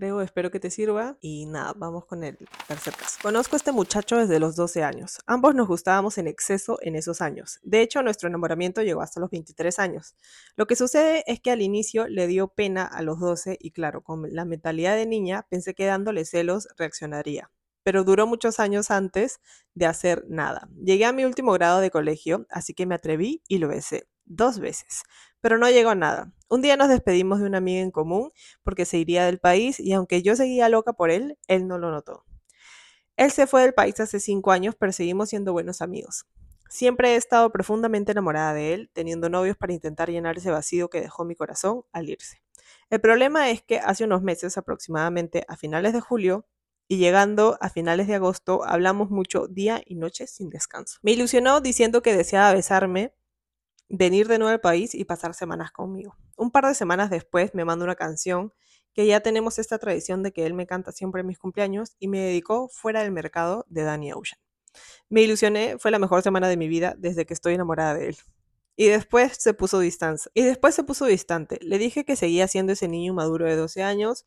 Creo, 0.00 0.22
espero 0.22 0.50
que 0.50 0.58
te 0.58 0.70
sirva. 0.70 1.18
Y 1.20 1.44
nada, 1.44 1.74
vamos 1.76 2.06
con 2.06 2.24
el 2.24 2.38
tercer 2.66 2.94
caso. 2.94 3.18
Conozco 3.20 3.54
a 3.54 3.58
este 3.58 3.70
muchacho 3.70 4.16
desde 4.16 4.40
los 4.40 4.56
12 4.56 4.82
años. 4.82 5.18
Ambos 5.26 5.54
nos 5.54 5.68
gustábamos 5.68 6.16
en 6.16 6.26
exceso 6.26 6.78
en 6.80 6.96
esos 6.96 7.20
años. 7.20 7.60
De 7.62 7.82
hecho, 7.82 8.02
nuestro 8.02 8.26
enamoramiento 8.30 8.80
llegó 8.80 9.02
hasta 9.02 9.20
los 9.20 9.28
23 9.28 9.78
años. 9.78 10.16
Lo 10.56 10.66
que 10.66 10.74
sucede 10.74 11.22
es 11.26 11.40
que 11.40 11.50
al 11.50 11.60
inicio 11.60 12.08
le 12.08 12.28
dio 12.28 12.48
pena 12.48 12.86
a 12.86 13.02
los 13.02 13.20
12 13.20 13.58
y 13.60 13.72
claro, 13.72 14.02
con 14.02 14.22
la 14.34 14.46
mentalidad 14.46 14.96
de 14.96 15.04
niña 15.04 15.46
pensé 15.50 15.74
que 15.74 15.84
dándole 15.84 16.24
celos 16.24 16.66
reaccionaría. 16.78 17.50
Pero 17.82 18.02
duró 18.02 18.26
muchos 18.26 18.58
años 18.58 18.90
antes 18.90 19.40
de 19.74 19.84
hacer 19.84 20.24
nada. 20.30 20.70
Llegué 20.82 21.04
a 21.04 21.12
mi 21.12 21.26
último 21.26 21.52
grado 21.52 21.80
de 21.80 21.90
colegio, 21.90 22.46
así 22.48 22.72
que 22.72 22.86
me 22.86 22.94
atreví 22.94 23.42
y 23.48 23.58
lo 23.58 23.68
besé. 23.68 24.08
Dos 24.32 24.60
veces. 24.60 25.02
Pero 25.40 25.58
no 25.58 25.68
llegó 25.68 25.90
a 25.90 25.96
nada. 25.96 26.32
Un 26.48 26.62
día 26.62 26.76
nos 26.76 26.88
despedimos 26.88 27.40
de 27.40 27.46
una 27.46 27.58
amiga 27.58 27.80
en 27.80 27.90
común 27.90 28.30
porque 28.62 28.84
se 28.84 28.96
iría 28.96 29.26
del 29.26 29.40
país 29.40 29.80
y 29.80 29.92
aunque 29.92 30.22
yo 30.22 30.36
seguía 30.36 30.68
loca 30.68 30.92
por 30.92 31.10
él, 31.10 31.36
él 31.48 31.66
no 31.66 31.78
lo 31.78 31.90
notó. 31.90 32.24
Él 33.16 33.32
se 33.32 33.48
fue 33.48 33.62
del 33.62 33.74
país 33.74 33.98
hace 33.98 34.20
cinco 34.20 34.52
años, 34.52 34.76
pero 34.78 34.92
seguimos 34.92 35.30
siendo 35.30 35.52
buenos 35.52 35.82
amigos. 35.82 36.26
Siempre 36.68 37.14
he 37.14 37.16
estado 37.16 37.50
profundamente 37.50 38.12
enamorada 38.12 38.54
de 38.54 38.72
él, 38.72 38.90
teniendo 38.92 39.28
novios 39.28 39.56
para 39.56 39.72
intentar 39.72 40.10
llenar 40.10 40.38
ese 40.38 40.52
vacío 40.52 40.88
que 40.88 41.00
dejó 41.00 41.24
mi 41.24 41.34
corazón 41.34 41.82
al 41.92 42.08
irse. 42.08 42.40
El 42.88 43.00
problema 43.00 43.50
es 43.50 43.62
que 43.62 43.80
hace 43.80 44.04
unos 44.04 44.22
meses, 44.22 44.56
aproximadamente 44.56 45.44
a 45.48 45.56
finales 45.56 45.92
de 45.92 46.00
julio, 46.00 46.46
y 46.86 46.98
llegando 46.98 47.58
a 47.60 47.68
finales 47.68 48.06
de 48.06 48.14
agosto, 48.14 48.64
hablamos 48.64 49.10
mucho 49.10 49.48
día 49.48 49.82
y 49.84 49.96
noche 49.96 50.28
sin 50.28 50.50
descanso. 50.50 50.98
Me 51.02 51.10
ilusionó 51.12 51.60
diciendo 51.60 52.02
que 52.02 52.16
deseaba 52.16 52.52
besarme, 52.52 53.12
venir 53.90 54.28
de 54.28 54.38
nuevo 54.38 54.52
al 54.52 54.60
país 54.60 54.94
y 54.94 55.04
pasar 55.04 55.34
semanas 55.34 55.72
conmigo. 55.72 56.16
Un 56.36 56.50
par 56.50 56.64
de 56.64 56.74
semanas 56.74 57.10
después 57.10 57.54
me 57.54 57.64
mandó 57.64 57.84
una 57.84 57.96
canción 57.96 58.54
que 58.94 59.06
ya 59.06 59.20
tenemos 59.20 59.58
esta 59.58 59.78
tradición 59.78 60.22
de 60.22 60.32
que 60.32 60.46
él 60.46 60.54
me 60.54 60.66
canta 60.66 60.92
siempre 60.92 61.20
en 61.20 61.26
mis 61.26 61.38
cumpleaños 61.38 61.96
y 61.98 62.08
me 62.08 62.20
dedicó 62.20 62.68
Fuera 62.68 63.02
del 63.02 63.12
Mercado 63.12 63.66
de 63.68 63.82
Danny 63.82 64.12
Ocean. 64.12 64.40
Me 65.08 65.22
ilusioné, 65.22 65.76
fue 65.78 65.90
la 65.90 65.98
mejor 65.98 66.22
semana 66.22 66.48
de 66.48 66.56
mi 66.56 66.68
vida 66.68 66.94
desde 66.96 67.26
que 67.26 67.34
estoy 67.34 67.54
enamorada 67.54 67.94
de 67.94 68.08
él. 68.08 68.16
Y 68.76 68.86
después 68.86 69.36
se 69.38 69.54
puso 69.54 69.80
distante. 69.80 70.22
Y 70.34 70.42
después 70.42 70.74
se 70.74 70.84
puso 70.84 71.04
distante. 71.06 71.58
Le 71.60 71.76
dije 71.78 72.04
que 72.04 72.16
seguía 72.16 72.48
siendo 72.48 72.72
ese 72.72 72.88
niño 72.88 73.12
maduro 73.12 73.46
de 73.46 73.56
12 73.56 73.82
años, 73.82 74.26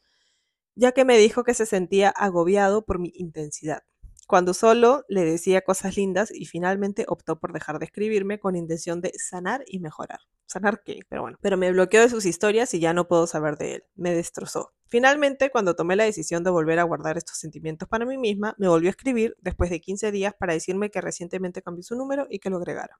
ya 0.75 0.91
que 0.91 1.05
me 1.05 1.17
dijo 1.17 1.43
que 1.43 1.53
se 1.53 1.65
sentía 1.65 2.09
agobiado 2.09 2.85
por 2.85 2.99
mi 2.99 3.11
intensidad. 3.15 3.83
Cuando 4.27 4.53
solo 4.53 5.03
le 5.09 5.25
decía 5.25 5.61
cosas 5.61 5.97
lindas 5.97 6.31
y 6.31 6.45
finalmente 6.45 7.05
optó 7.07 7.39
por 7.39 7.53
dejar 7.53 7.79
de 7.79 7.85
escribirme 7.85 8.39
con 8.39 8.55
intención 8.55 9.01
de 9.01 9.11
sanar 9.17 9.63
y 9.67 9.79
mejorar. 9.79 10.19
¿Sanar 10.45 10.81
qué? 10.83 10.99
Pero 11.09 11.23
bueno. 11.23 11.37
Pero 11.41 11.57
me 11.57 11.71
bloqueó 11.71 12.01
de 12.01 12.09
sus 12.09 12.25
historias 12.25 12.73
y 12.73 12.79
ya 12.79 12.93
no 12.93 13.07
puedo 13.07 13.27
saber 13.27 13.57
de 13.57 13.75
él. 13.75 13.83
Me 13.95 14.13
destrozó. 14.13 14.73
Finalmente, 14.87 15.49
cuando 15.49 15.75
tomé 15.75 15.95
la 15.95 16.03
decisión 16.03 16.43
de 16.43 16.51
volver 16.51 16.79
a 16.79 16.83
guardar 16.83 17.17
estos 17.17 17.37
sentimientos 17.37 17.89
para 17.89 18.05
mí 18.05 18.17
misma, 18.17 18.55
me 18.59 18.67
volvió 18.67 18.89
a 18.89 18.91
escribir 18.91 19.35
después 19.41 19.71
de 19.71 19.81
15 19.81 20.11
días 20.11 20.35
para 20.37 20.53
decirme 20.53 20.91
que 20.91 21.01
recientemente 21.01 21.61
cambió 21.61 21.83
su 21.83 21.95
número 21.95 22.27
y 22.29 22.39
que 22.39 22.49
lo 22.51 22.57
agregara. 22.57 22.99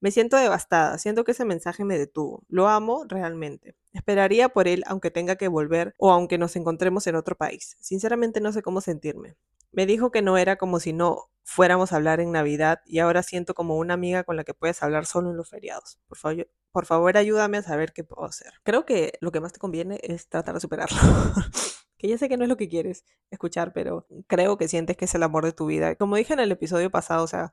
Me 0.00 0.10
siento 0.10 0.36
devastada, 0.36 0.98
siento 0.98 1.24
que 1.24 1.32
ese 1.32 1.44
mensaje 1.44 1.84
me 1.84 1.98
detuvo. 1.98 2.44
Lo 2.48 2.68
amo 2.68 3.04
realmente. 3.08 3.74
Esperaría 3.92 4.50
por 4.50 4.68
él 4.68 4.84
aunque 4.86 5.10
tenga 5.10 5.36
que 5.36 5.48
volver 5.48 5.94
o 5.98 6.12
aunque 6.12 6.38
nos 6.38 6.54
encontremos 6.54 7.06
en 7.06 7.16
otro 7.16 7.34
país. 7.34 7.76
Sinceramente 7.80 8.40
no 8.40 8.52
sé 8.52 8.62
cómo 8.62 8.80
sentirme. 8.80 9.36
Me 9.76 9.84
dijo 9.84 10.10
que 10.10 10.22
no 10.22 10.38
era 10.38 10.56
como 10.56 10.80
si 10.80 10.94
no 10.94 11.30
fuéramos 11.42 11.92
a 11.92 11.96
hablar 11.96 12.18
en 12.20 12.32
Navidad 12.32 12.80
y 12.86 13.00
ahora 13.00 13.22
siento 13.22 13.52
como 13.52 13.76
una 13.76 13.92
amiga 13.92 14.24
con 14.24 14.34
la 14.34 14.42
que 14.42 14.54
puedes 14.54 14.82
hablar 14.82 15.04
solo 15.04 15.30
en 15.30 15.36
los 15.36 15.50
feriados. 15.50 15.98
Por 16.08 16.16
favor, 16.16 16.48
por 16.72 16.86
favor 16.86 17.16
ayúdame 17.18 17.58
a 17.58 17.62
saber 17.62 17.92
qué 17.92 18.02
puedo 18.02 18.26
hacer. 18.26 18.54
Creo 18.62 18.86
que 18.86 19.18
lo 19.20 19.32
que 19.32 19.40
más 19.40 19.52
te 19.52 19.58
conviene 19.58 20.00
es 20.02 20.30
tratar 20.30 20.54
de 20.54 20.62
superarlo. 20.62 20.96
que 21.98 22.08
ya 22.08 22.16
sé 22.16 22.30
que 22.30 22.38
no 22.38 22.44
es 22.44 22.48
lo 22.48 22.56
que 22.56 22.70
quieres 22.70 23.04
escuchar, 23.30 23.74
pero 23.74 24.06
creo 24.26 24.56
que 24.56 24.66
sientes 24.66 24.96
que 24.96 25.04
es 25.04 25.14
el 25.14 25.22
amor 25.22 25.44
de 25.44 25.52
tu 25.52 25.66
vida. 25.66 25.94
Como 25.96 26.16
dije 26.16 26.32
en 26.32 26.40
el 26.40 26.52
episodio 26.52 26.90
pasado, 26.90 27.22
o 27.22 27.28
sea, 27.28 27.52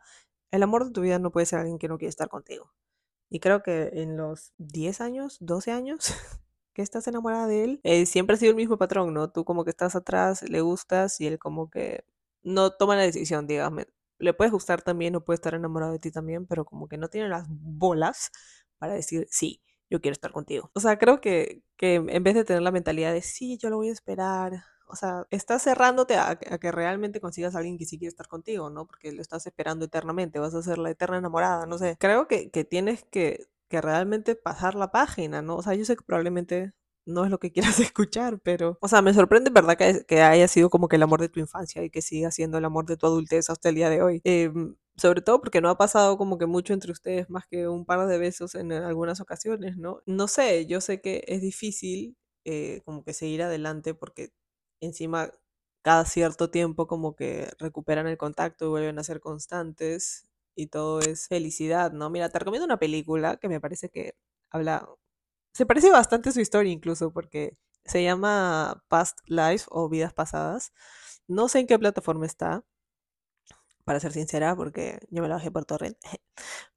el 0.52 0.64
amor 0.64 0.86
de 0.86 0.92
tu 0.92 1.02
vida 1.02 1.20
no 1.20 1.34
puede 1.34 1.46
ser 1.46 1.60
alguien 1.60 1.78
que 1.78 1.90
no 1.90 1.98
quiere 1.98 2.10
estar 2.10 2.30
contigo. 2.30 2.72
Y 3.30 3.42
creo 3.42 3.64
que 3.64 3.90
en 3.96 4.16
los 4.16 4.54
10 4.60 5.02
años, 5.02 5.40
12 5.42 5.72
años 5.74 6.14
que 6.74 6.82
estás 6.82 7.08
enamorada 7.08 7.48
de 7.48 7.64
él, 7.64 7.80
eh, 7.84 8.06
siempre 8.06 8.36
ha 8.36 8.40
sido 8.40 8.52
el 8.52 8.56
mismo 8.56 8.78
patrón, 8.78 9.14
¿no? 9.14 9.30
Tú 9.32 9.46
como 9.46 9.64
que 9.64 9.70
estás 9.72 9.96
atrás, 9.96 10.44
le 10.50 10.62
gustas 10.62 11.20
y 11.22 11.28
él 11.28 11.40
como 11.40 11.70
que 11.70 12.06
no 12.44 12.72
toma 12.72 12.96
la 12.96 13.04
decisión, 13.04 13.48
digamos. 13.48 13.86
Le 14.20 14.34
puedes 14.34 14.52
gustar 14.54 14.82
también 14.82 15.16
o 15.16 15.24
puede 15.24 15.36
estar 15.36 15.54
enamorado 15.56 15.94
de 15.94 16.00
ti 16.00 16.12
también, 16.12 16.46
pero 16.48 16.66
como 16.66 16.88
que 16.88 16.98
no 16.98 17.10
tiene 17.10 17.30
las 17.30 17.46
bolas 17.50 18.32
para 18.78 18.94
decir, 18.94 19.28
sí, 19.30 19.62
yo 19.90 20.02
quiero 20.02 20.14
estar 20.14 20.32
contigo. 20.32 20.72
O 20.74 20.80
sea, 20.80 20.98
creo 20.98 21.22
que, 21.22 21.64
que 21.78 21.96
en 21.96 22.24
vez 22.24 22.36
de 22.36 22.46
tener 22.46 22.62
la 22.64 22.72
mentalidad 22.72 23.14
de, 23.14 23.22
sí, 23.22 23.58
yo 23.58 23.70
lo 23.70 23.78
voy 23.78 23.90
a 23.90 23.94
esperar, 23.94 24.64
o 24.88 24.96
sea, 24.96 25.26
estás 25.32 25.64
cerrándote 25.64 26.16
a, 26.16 26.30
a, 26.30 26.36
que 26.36 26.72
realmente 26.72 27.20
consigas 27.20 27.56
a 27.56 27.60
alguien 27.60 27.78
que 27.78 27.86
sí 27.86 27.98
quiere 27.98 28.10
estar 28.10 28.28
contigo, 28.28 28.70
¿no? 28.70 28.86
Porque 28.86 29.12
lo 29.12 29.22
estás 29.22 29.46
esperando 29.48 29.86
eternamente, 29.86 30.40
vas 30.40 30.54
a 30.54 30.62
ser 30.62 30.78
la 30.78 30.92
eterna 30.92 31.18
enamorada, 31.18 31.66
no 31.66 31.78
sé. 31.78 31.98
Creo 32.00 32.28
que, 32.28 32.52
que 32.52 32.64
tienes 32.64 33.04
que, 33.06 33.48
que 33.74 33.82
realmente 33.82 34.36
pasar 34.36 34.76
la 34.76 34.92
página, 34.92 35.42
¿no? 35.42 35.56
O 35.56 35.64
sea, 35.64 35.74
yo 35.74 35.84
sé 35.84 35.96
que 35.96 36.04
probablemente 36.04 36.74
no 37.08 37.26
es 37.26 37.32
lo 37.32 37.40
que 37.40 37.52
quieras 37.52 37.80
escuchar, 37.92 38.40
pero, 38.44 38.78
o 38.82 38.88
sea, 38.88 39.02
me 39.02 39.16
sorprende, 39.16 39.50
¿verdad? 39.50 39.76
Que, 39.78 40.06
que 40.06 40.22
haya 40.22 40.48
sido 40.48 40.70
como 40.70 40.88
que 40.88 40.98
el 40.98 41.02
amor 41.04 41.20
de 41.22 41.30
tu 41.30 41.40
infancia 41.40 41.84
y 41.84 41.90
que 41.90 42.04
siga 42.04 42.30
siendo 42.30 42.60
el 42.60 42.66
amor 42.66 42.86
de 42.86 42.98
tu 42.98 43.08
adultez 43.08 43.50
hasta 43.50 43.70
el 43.70 43.76
día 43.76 43.90
de 43.90 44.04
hoy. 44.04 44.22
Em, 44.26 44.76
sobre 44.96 45.22
todo 45.24 45.42
porque 45.42 45.60
no 45.60 45.70
ha 45.70 45.78
pasado 45.80 46.20
como 46.20 46.38
que 46.38 46.46
mucho 46.46 46.74
entre 46.74 46.92
ustedes 46.92 47.32
más 47.32 47.48
que 47.48 47.68
un 47.68 47.84
par 47.86 48.06
de 48.08 48.20
besos 48.20 48.54
en 48.54 48.72
algunas 48.72 49.20
ocasiones, 49.22 49.76
¿no? 49.78 50.04
No 50.06 50.28
sé, 50.28 50.68
yo 50.68 50.80
sé 50.80 51.02
que 51.02 51.24
es 51.28 51.42
difícil 51.42 52.16
eh, 52.46 52.82
como 52.86 53.04
que 53.04 53.14
seguir 53.14 53.42
adelante 53.42 53.96
porque 53.96 54.30
encima 54.82 55.32
cada 55.82 56.06
cierto 56.06 56.52
tiempo 56.52 56.86
como 56.88 57.16
que 57.16 57.50
recuperan 57.58 58.06
el 58.08 58.18
contacto 58.18 58.66
y 58.66 58.70
vuelven 58.70 59.00
a 59.00 59.04
ser 59.04 59.20
constantes 59.20 60.28
y 60.56 60.68
todo 60.68 61.00
es 61.02 61.28
felicidad, 61.28 61.92
¿no? 61.94 62.10
Mira, 62.10 62.30
te 62.30 62.40
recomiendo 62.40 62.66
una 62.66 62.78
película 62.80 63.38
que 63.38 63.50
me 63.50 63.60
parece 63.62 63.90
que 63.90 64.16
habla, 64.52 64.88
se 65.54 65.66
parece 65.66 65.92
bastante 65.92 66.32
su 66.32 66.42
historia 66.42 66.72
incluso 66.72 67.14
porque 67.14 67.58
se 67.86 68.04
llama 68.04 68.84
Past 68.90 69.20
Life 69.28 69.66
o 69.70 69.90
Vidas 69.90 70.14
Pasadas. 70.14 70.74
No 71.28 71.50
sé 71.50 71.60
en 71.62 71.68
qué 71.68 71.80
plataforma 71.80 72.26
está, 72.26 72.66
para 73.86 74.00
ser 74.00 74.14
sincera, 74.14 74.56
porque 74.56 75.00
yo 75.10 75.22
me 75.22 75.28
la 75.28 75.36
bajé 75.36 75.52
por 75.52 75.66
torrent. 75.66 75.98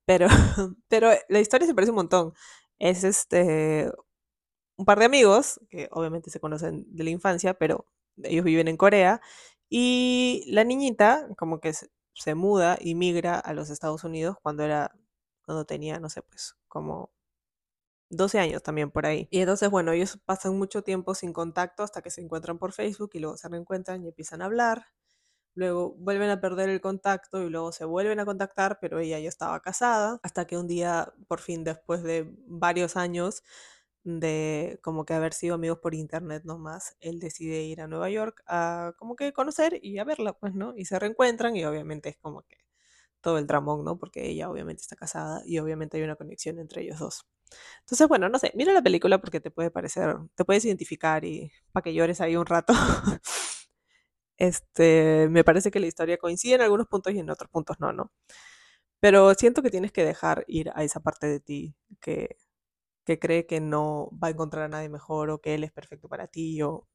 Pero, 0.06 0.28
pero 0.88 1.10
la 1.28 1.40
historia 1.40 1.66
se 1.66 1.74
parece 1.74 1.90
un 1.90 1.96
montón. 1.96 2.32
Es 2.78 3.02
este 3.04 3.90
un 4.76 4.84
par 4.86 4.98
de 4.98 5.06
amigos, 5.06 5.60
que 5.70 5.88
obviamente 5.92 6.30
se 6.30 6.40
conocen 6.40 6.84
de 6.88 7.04
la 7.04 7.10
infancia, 7.10 7.54
pero 7.54 7.86
ellos 8.22 8.44
viven 8.44 8.68
en 8.68 8.76
Corea, 8.76 9.20
y 9.70 10.44
la 10.48 10.64
niñita 10.64 11.28
como 11.38 11.60
que 11.60 11.72
se, 12.16 12.34
muda 12.34 12.78
y 12.80 12.94
migra 12.94 13.38
a 13.38 13.52
los 13.54 13.70
Estados 13.70 14.04
Unidos 14.04 14.36
cuando 14.42 14.64
era, 14.64 14.92
cuando 15.44 15.64
tenía, 15.64 16.00
no 16.00 16.08
sé, 16.10 16.22
pues 16.22 16.56
como 16.68 17.10
12 18.10 18.38
años 18.38 18.62
también 18.62 18.90
por 18.90 19.06
ahí. 19.06 19.28
Y 19.30 19.40
entonces, 19.40 19.70
bueno, 19.70 19.92
ellos 19.92 20.18
pasan 20.24 20.56
mucho 20.58 20.82
tiempo 20.82 21.14
sin 21.14 21.32
contacto 21.32 21.82
hasta 21.82 22.02
que 22.02 22.10
se 22.10 22.20
encuentran 22.20 22.58
por 22.58 22.72
Facebook 22.72 23.10
y 23.14 23.20
luego 23.20 23.36
se 23.36 23.48
reencuentran 23.48 24.04
y 24.04 24.08
empiezan 24.08 24.42
a 24.42 24.46
hablar. 24.46 24.86
Luego 25.54 25.94
vuelven 25.98 26.30
a 26.30 26.40
perder 26.40 26.68
el 26.68 26.80
contacto 26.80 27.42
y 27.42 27.50
luego 27.50 27.72
se 27.72 27.84
vuelven 27.86 28.20
a 28.20 28.26
contactar, 28.26 28.78
pero 28.80 28.98
ella 29.00 29.18
ya 29.18 29.28
estaba 29.28 29.60
casada, 29.60 30.20
hasta 30.22 30.46
que 30.46 30.58
un 30.58 30.66
día, 30.68 31.14
por 31.28 31.40
fin, 31.40 31.64
después 31.64 32.02
de 32.02 32.30
varios 32.46 32.96
años 32.96 33.42
de 34.06 34.78
como 34.82 35.04
que 35.04 35.14
haber 35.14 35.34
sido 35.34 35.56
amigos 35.56 35.78
por 35.80 35.94
internet 35.94 36.44
nomás, 36.44 36.96
él 37.00 37.18
decide 37.18 37.62
ir 37.64 37.80
a 37.80 37.88
Nueva 37.88 38.08
York 38.08 38.42
a 38.46 38.92
como 38.98 39.16
que 39.16 39.32
conocer 39.32 39.80
y 39.82 39.98
a 39.98 40.04
verla, 40.04 40.32
pues, 40.34 40.54
¿no? 40.54 40.74
Y 40.76 40.84
se 40.86 40.98
reencuentran 40.98 41.56
y 41.56 41.64
obviamente 41.64 42.08
es 42.10 42.16
como 42.18 42.42
que 42.42 42.56
todo 43.20 43.38
el 43.38 43.46
dramón, 43.48 43.84
¿no? 43.84 43.98
Porque 43.98 44.28
ella 44.28 44.50
obviamente 44.50 44.82
está 44.82 44.96
casada 44.96 45.42
y 45.46 45.58
obviamente 45.58 45.96
hay 45.98 46.04
una 46.04 46.16
conexión 46.16 46.58
entre 46.60 46.82
ellos 46.82 46.98
dos. 47.00 47.26
Entonces, 47.80 48.08
bueno, 48.08 48.28
no 48.28 48.38
sé, 48.38 48.52
mira 48.56 48.72
la 48.74 48.82
película 48.82 49.20
porque 49.20 49.40
te 49.40 49.50
puede 49.50 49.70
parecer, 49.70 50.16
te 50.36 50.44
puedes 50.44 50.64
identificar 50.64 51.24
y 51.24 51.52
para 51.72 51.82
que 51.84 51.94
llores 51.94 52.20
ahí 52.20 52.36
un 52.36 52.46
rato. 52.46 52.74
Este, 54.38 55.28
me 55.30 55.44
parece 55.44 55.70
que 55.70 55.80
la 55.80 55.86
historia 55.86 56.18
coincide 56.18 56.56
en 56.56 56.60
algunos 56.62 56.86
puntos 56.88 57.12
y 57.14 57.18
en 57.20 57.30
otros 57.30 57.50
puntos 57.50 57.80
no, 57.80 57.92
¿no? 57.92 58.12
Pero 59.00 59.34
siento 59.34 59.62
que 59.62 59.70
tienes 59.70 59.92
que 59.92 60.04
dejar 60.04 60.44
ir 60.48 60.70
a 60.74 60.84
esa 60.84 61.00
parte 61.00 61.26
de 61.26 61.40
ti 61.40 61.74
que, 62.00 62.36
que 63.06 63.18
cree 63.18 63.46
que 63.46 63.60
no 63.60 64.10
va 64.22 64.28
a 64.28 64.30
encontrar 64.32 64.64
a 64.64 64.68
nadie 64.68 64.90
mejor 64.90 65.30
o 65.30 65.40
que 65.40 65.54
él 65.54 65.64
es 65.64 65.72
perfecto 65.72 66.08
para 66.08 66.28
ti 66.28 66.62
o 66.62 66.86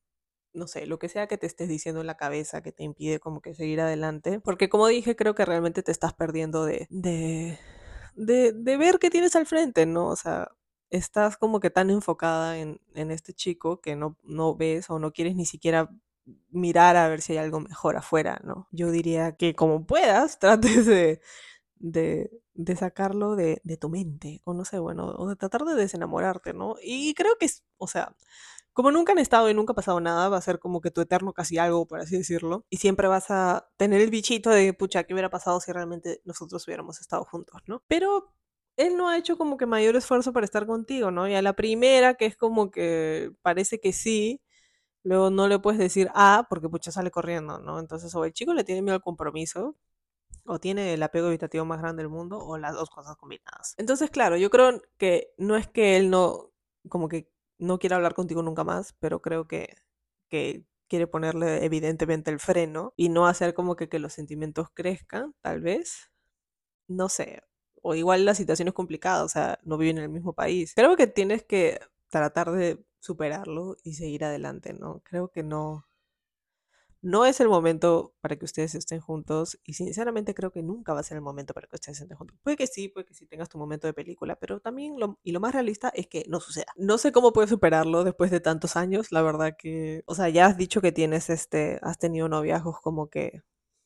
no 0.53 0.67
sé, 0.67 0.85
lo 0.85 0.99
que 0.99 1.09
sea 1.09 1.27
que 1.27 1.37
te 1.37 1.47
estés 1.47 1.69
diciendo 1.69 2.01
en 2.01 2.07
la 2.07 2.17
cabeza 2.17 2.61
que 2.61 2.71
te 2.73 2.83
impide 2.83 3.19
como 3.19 3.41
que 3.41 3.55
seguir 3.55 3.81
adelante. 3.81 4.39
Porque 4.41 4.69
como 4.69 4.87
dije, 4.87 5.15
creo 5.15 5.35
que 5.35 5.45
realmente 5.45 5.83
te 5.83 5.91
estás 5.91 6.13
perdiendo 6.13 6.65
de, 6.65 6.87
de, 6.89 7.57
de, 8.15 8.51
de 8.53 8.77
ver 8.77 8.99
qué 8.99 9.09
tienes 9.09 9.35
al 9.35 9.45
frente, 9.45 9.85
¿no? 9.85 10.07
O 10.07 10.15
sea, 10.15 10.49
estás 10.89 11.37
como 11.37 11.59
que 11.61 11.69
tan 11.69 11.89
enfocada 11.89 12.57
en, 12.59 12.81
en 12.95 13.11
este 13.11 13.33
chico 13.33 13.79
que 13.81 13.95
no, 13.95 14.17
no 14.23 14.55
ves 14.55 14.89
o 14.89 14.99
no 14.99 15.11
quieres 15.13 15.35
ni 15.35 15.45
siquiera 15.45 15.89
mirar 16.49 16.97
a 16.97 17.07
ver 17.07 17.21
si 17.21 17.33
hay 17.33 17.39
algo 17.39 17.59
mejor 17.61 17.97
afuera, 17.97 18.41
¿no? 18.43 18.67
Yo 18.71 18.91
diría 18.91 19.35
que 19.37 19.55
como 19.55 19.85
puedas, 19.85 20.39
trates 20.39 20.85
de, 20.85 21.21
de, 21.81 22.31
de 22.53 22.75
sacarlo 22.75 23.35
de, 23.35 23.61
de, 23.63 23.77
tu 23.77 23.89
mente, 23.89 24.41
o 24.45 24.53
no 24.53 24.65
sé, 24.65 24.79
bueno, 24.79 25.07
o 25.17 25.27
de 25.29 25.35
tratar 25.35 25.63
de 25.65 25.75
desenamorarte, 25.75 26.53
¿no? 26.53 26.75
Y 26.83 27.13
creo 27.15 27.37
que 27.39 27.45
es, 27.45 27.63
o 27.77 27.87
sea, 27.87 28.15
como 28.73 28.91
nunca 28.91 29.11
han 29.13 29.19
estado 29.19 29.49
y 29.49 29.53
nunca 29.53 29.73
ha 29.73 29.75
pasado 29.75 29.99
nada, 29.99 30.29
va 30.29 30.37
a 30.37 30.41
ser 30.41 30.59
como 30.59 30.81
que 30.81 30.91
tu 30.91 31.01
eterno 31.01 31.33
casi 31.33 31.57
algo, 31.57 31.87
por 31.87 31.99
así 31.99 32.17
decirlo, 32.17 32.65
y 32.69 32.77
siempre 32.77 33.07
vas 33.07 33.31
a 33.31 33.67
tener 33.77 34.01
el 34.01 34.11
bichito 34.11 34.49
de, 34.51 34.73
pucha, 34.73 35.03
¿qué 35.03 35.13
hubiera 35.13 35.29
pasado 35.29 35.59
si 35.59 35.71
realmente 35.71 36.21
nosotros 36.25 36.65
hubiéramos 36.67 37.01
estado 37.01 37.25
juntos, 37.25 37.61
¿no? 37.67 37.83
Pero 37.87 38.33
él 38.77 38.97
no 38.97 39.09
ha 39.09 39.17
hecho 39.17 39.37
como 39.37 39.57
que 39.57 39.65
mayor 39.65 39.95
esfuerzo 39.95 40.33
para 40.33 40.45
estar 40.45 40.65
contigo, 40.67 41.11
¿no? 41.11 41.27
Y 41.27 41.35
a 41.35 41.41
la 41.41 41.53
primera, 41.53 42.15
que 42.15 42.25
es 42.25 42.37
como 42.37 42.71
que 42.71 43.31
parece 43.41 43.79
que 43.79 43.93
sí, 43.93 44.41
luego 45.03 45.29
no 45.31 45.47
le 45.47 45.59
puedes 45.59 45.79
decir 45.79 46.09
ah, 46.15 46.47
porque 46.49 46.69
pucha 46.69 46.91
sale 46.91 47.11
corriendo, 47.11 47.59
¿no? 47.59 47.79
Entonces, 47.79 48.13
o 48.15 48.25
el 48.25 48.33
chico 48.33 48.53
le 48.53 48.63
tiene 48.63 48.81
miedo 48.81 48.95
al 48.95 49.01
compromiso, 49.03 49.75
o 50.45 50.59
tiene 50.59 50.93
el 50.93 51.03
apego 51.03 51.27
evitativo 51.27 51.65
más 51.65 51.81
grande 51.81 52.03
del 52.03 52.09
mundo, 52.09 52.39
o 52.39 52.57
las 52.57 52.73
dos 52.73 52.89
cosas 52.89 53.15
combinadas. 53.17 53.75
Entonces, 53.77 54.09
claro, 54.09 54.37
yo 54.37 54.49
creo 54.49 54.81
que 54.97 55.33
no 55.37 55.55
es 55.55 55.67
que 55.67 55.97
él 55.97 56.09
no, 56.09 56.51
como 56.89 57.07
que 57.09 57.29
no 57.57 57.79
quiera 57.79 57.95
hablar 57.95 58.13
contigo 58.13 58.41
nunca 58.43 58.63
más, 58.63 58.93
pero 58.99 59.21
creo 59.21 59.47
que, 59.47 59.75
que 60.29 60.65
quiere 60.87 61.07
ponerle 61.07 61.63
evidentemente 61.65 62.31
el 62.31 62.39
freno 62.39 62.93
y 62.97 63.09
no 63.09 63.27
hacer 63.27 63.53
como 63.53 63.75
que, 63.75 63.89
que 63.89 63.99
los 63.99 64.13
sentimientos 64.13 64.69
crezcan, 64.73 65.33
tal 65.41 65.61
vez. 65.61 66.11
No 66.87 67.09
sé, 67.09 67.43
o 67.81 67.95
igual 67.95 68.25
la 68.25 68.35
situación 68.35 68.67
es 68.67 68.73
complicada, 68.73 69.23
o 69.23 69.29
sea, 69.29 69.59
no 69.63 69.77
viven 69.77 69.97
en 69.97 70.03
el 70.05 70.09
mismo 70.09 70.33
país. 70.33 70.73
Creo 70.75 70.95
que 70.95 71.07
tienes 71.07 71.43
que 71.43 71.79
tratar 72.09 72.51
de 72.51 72.83
superarlo 72.99 73.77
y 73.83 73.93
seguir 73.95 74.25
adelante, 74.25 74.73
¿no? 74.73 75.01
Creo 75.03 75.29
que 75.29 75.43
no, 75.43 75.87
no 77.01 77.25
es 77.25 77.39
el 77.39 77.49
momento 77.49 78.13
para 78.21 78.35
que 78.35 78.45
ustedes 78.45 78.75
estén 78.75 78.99
juntos 78.99 79.59
y 79.63 79.73
sinceramente 79.73 80.35
creo 80.35 80.51
que 80.51 80.61
nunca 80.61 80.93
va 80.93 80.99
a 80.99 81.03
ser 81.03 81.17
el 81.17 81.21
momento 81.23 81.53
para 81.53 81.67
que 81.67 81.75
ustedes 81.75 81.99
estén 82.01 82.17
juntos. 82.17 82.37
Puede 82.43 82.57
que 82.57 82.67
sí, 82.67 82.89
puede 82.89 83.05
que 83.05 83.13
sí 83.13 83.25
tengas 83.25 83.49
tu 83.49 83.57
momento 83.57 83.87
de 83.87 83.93
película, 83.93 84.35
pero 84.37 84.59
también 84.59 84.99
lo, 84.99 85.19
y 85.23 85.31
lo 85.31 85.39
más 85.39 85.53
realista 85.53 85.89
es 85.89 86.07
que 86.07 86.25
no 86.27 86.39
suceda. 86.39 86.73
No 86.77 86.97
sé 86.97 87.11
cómo 87.11 87.33
puedes 87.33 87.49
superarlo 87.49 88.03
después 88.03 88.31
de 88.31 88.39
tantos 88.39 88.75
años, 88.75 89.11
la 89.11 89.21
verdad 89.21 89.55
que, 89.57 90.03
o 90.05 90.15
sea, 90.15 90.29
ya 90.29 90.45
has 90.45 90.57
dicho 90.57 90.81
que 90.81 90.91
tienes 90.91 91.29
este, 91.29 91.79
has 91.81 91.97
tenido 91.97 92.29
noviazgos 92.29 92.79
como 92.81 93.09
que 93.09 93.41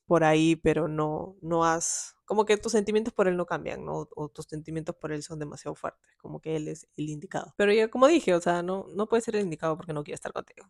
por 0.08 0.24
ahí, 0.24 0.56
pero 0.56 0.88
no, 0.88 1.36
no 1.42 1.66
has, 1.66 2.16
como 2.26 2.46
que 2.46 2.58
tus 2.58 2.72
sentimientos 2.74 3.14
por 3.14 3.28
él 3.28 3.38
no 3.38 3.46
cambian, 3.46 3.86
¿no? 3.86 4.08
O 4.16 4.30
tus 4.30 4.46
sentimientos 4.46 4.96
por 4.96 5.12
él 5.12 5.24
son 5.24 5.40
demasiado 5.40 5.76
fuertes, 5.76 6.16
como 6.18 6.42
que 6.42 6.56
él 6.56 6.68
es 6.68 6.88
el 6.98 7.10
indicado. 7.10 7.54
Pero 7.58 7.74
ya, 7.74 7.90
como 7.90 8.08
dije, 8.08 8.34
o 8.36 8.42
sea, 8.42 8.62
no, 8.64 8.88
no 8.94 9.08
puede 9.08 9.22
ser 9.22 9.36
el 9.36 9.44
indicado 9.44 9.76
porque 9.78 9.94
no 9.94 10.04
quiere 10.04 10.16
estar 10.16 10.34
contigo. 10.34 10.68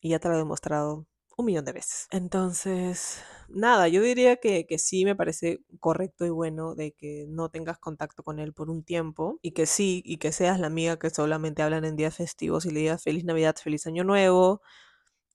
Y 0.00 0.10
ya 0.10 0.18
te 0.18 0.28
lo 0.28 0.34
he 0.34 0.38
demostrado 0.38 1.06
un 1.36 1.46
millón 1.46 1.64
de 1.64 1.72
veces. 1.72 2.06
Entonces, 2.10 3.22
nada, 3.48 3.88
yo 3.88 4.02
diría 4.02 4.36
que, 4.36 4.66
que, 4.66 4.78
sí 4.78 5.04
me 5.04 5.16
parece 5.16 5.64
correcto 5.80 6.24
y 6.26 6.30
bueno 6.30 6.74
de 6.74 6.92
que 6.92 7.26
no 7.28 7.48
tengas 7.50 7.78
contacto 7.78 8.22
con 8.22 8.38
él 8.38 8.52
por 8.52 8.70
un 8.70 8.84
tiempo 8.84 9.38
y 9.42 9.52
que 9.52 9.66
sí, 9.66 10.02
y 10.04 10.18
que 10.18 10.32
seas 10.32 10.60
la 10.60 10.68
amiga 10.68 10.98
que 10.98 11.10
solamente 11.10 11.62
hablan 11.62 11.84
en 11.84 11.96
días 11.96 12.16
festivos 12.16 12.66
y 12.66 12.70
le 12.70 12.80
digas 12.80 13.02
feliz 13.02 13.24
Navidad, 13.24 13.56
feliz 13.62 13.86
Año 13.86 14.04
Nuevo, 14.04 14.62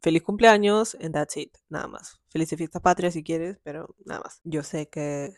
feliz 0.01 0.23
cumpleaños, 0.23 0.95
and 1.01 1.13
that's 1.13 1.37
it, 1.37 1.55
nada 1.69 1.87
más. 1.87 2.19
Feliz 2.29 2.49
fiesta 2.49 2.79
patria 2.79 3.11
si 3.11 3.23
quieres, 3.23 3.59
pero 3.63 3.95
nada 4.05 4.21
más. 4.21 4.41
Yo 4.43 4.63
sé 4.63 4.89
que 4.89 5.33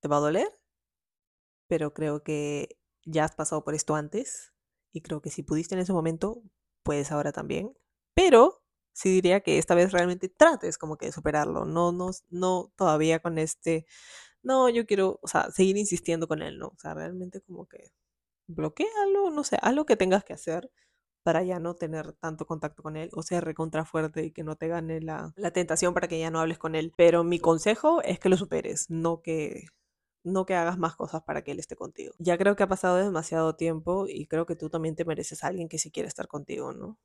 te 0.00 0.08
va 0.08 0.18
a 0.18 0.20
doler, 0.20 0.48
pero 1.68 1.92
creo 1.94 2.22
que 2.22 2.78
ya 3.04 3.24
has 3.24 3.34
pasado 3.34 3.64
por 3.64 3.74
esto 3.74 3.94
antes 3.94 4.52
y 4.92 5.00
creo 5.02 5.20
que 5.20 5.30
si 5.30 5.42
pudiste 5.42 5.74
en 5.74 5.80
ese 5.80 5.92
momento, 5.92 6.42
puedes 6.82 7.10
ahora 7.12 7.32
también. 7.32 7.72
Pero 8.14 8.63
sí 8.94 9.10
diría 9.10 9.42
que 9.42 9.58
esta 9.58 9.76
vez 9.76 9.92
realmente 9.92 10.30
trates 10.30 10.78
como 10.78 10.98
que 10.98 11.06
de 11.08 11.12
superarlo, 11.12 11.66
no, 11.66 11.92
no, 11.92 12.12
no 12.30 12.72
todavía 12.76 13.20
con 13.20 13.38
este, 13.38 13.86
no, 14.42 14.68
yo 14.70 14.86
quiero, 14.86 15.18
o 15.22 15.28
sea, 15.28 15.50
seguir 15.52 15.76
insistiendo 15.78 16.28
con 16.28 16.42
él, 16.42 16.58
¿no? 16.58 16.68
O 16.68 16.78
sea, 16.78 16.94
realmente 16.94 17.40
como 17.42 17.66
que 17.68 17.92
bloquealo, 18.48 19.30
no 19.30 19.44
sé, 19.44 19.58
algo 19.62 19.86
que 19.86 19.96
tengas 19.96 20.24
que 20.24 20.34
hacer 20.34 20.70
para 21.24 21.42
ya 21.44 21.58
no 21.60 21.74
tener 21.76 22.12
tanto 22.14 22.46
contacto 22.46 22.82
con 22.82 22.96
él 22.96 23.10
o 23.14 23.22
sea 23.22 23.40
recontra 23.40 23.84
fuerte 23.86 24.24
y 24.26 24.32
que 24.32 24.44
no 24.44 24.56
te 24.56 24.68
gane 24.68 25.00
la, 25.00 25.32
la 25.36 25.52
tentación 25.52 25.94
para 25.94 26.08
que 26.08 26.18
ya 26.20 26.30
no 26.30 26.40
hables 26.40 26.58
con 26.58 26.74
él. 26.76 26.92
Pero 26.96 27.24
mi 27.24 27.38
consejo 27.40 28.02
es 28.02 28.18
que 28.20 28.28
lo 28.30 28.36
superes, 28.36 28.90
no 28.90 29.22
que 29.22 29.66
no 30.24 30.46
que 30.46 30.54
hagas 30.54 30.78
más 30.78 30.96
cosas 30.96 31.22
para 31.24 31.42
que 31.44 31.52
él 31.52 31.60
esté 31.60 31.76
contigo. 31.76 32.14
Ya 32.18 32.38
creo 32.38 32.56
que 32.56 32.62
ha 32.64 32.68
pasado 32.68 32.96
demasiado 32.98 33.56
tiempo 33.56 34.06
y 34.08 34.26
creo 34.26 34.46
que 34.46 34.56
tú 34.56 34.70
también 34.70 34.96
te 34.96 35.04
mereces 35.06 35.44
a 35.44 35.48
alguien 35.48 35.68
que 35.68 35.78
sí 35.78 35.90
quiere 35.92 36.08
estar 36.08 36.28
contigo, 36.28 36.72
¿no? 36.74 36.98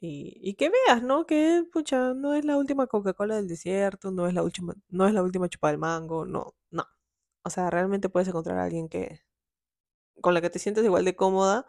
Y, 0.00 0.38
y 0.42 0.54
que 0.54 0.70
veas, 0.70 1.02
¿no? 1.02 1.26
Que, 1.26 1.64
pucha, 1.72 2.14
no 2.14 2.34
es 2.34 2.44
la 2.44 2.56
última 2.58 2.86
Coca-Cola 2.86 3.36
del 3.36 3.48
desierto, 3.48 4.10
no 4.10 4.26
es 4.26 4.34
la 4.34 4.42
última, 4.42 4.74
no 4.88 5.06
es 5.06 5.14
la 5.14 5.22
última 5.22 5.48
chupa 5.48 5.68
del 5.70 5.78
mango, 5.78 6.26
no, 6.26 6.54
no. 6.70 6.86
O 7.44 7.50
sea, 7.50 7.70
realmente 7.70 8.08
puedes 8.08 8.28
encontrar 8.28 8.58
a 8.58 8.64
alguien 8.64 8.88
que, 8.88 9.22
con 10.20 10.34
la 10.34 10.40
que 10.40 10.50
te 10.50 10.58
sientes 10.58 10.84
igual 10.84 11.04
de 11.04 11.16
cómoda, 11.16 11.66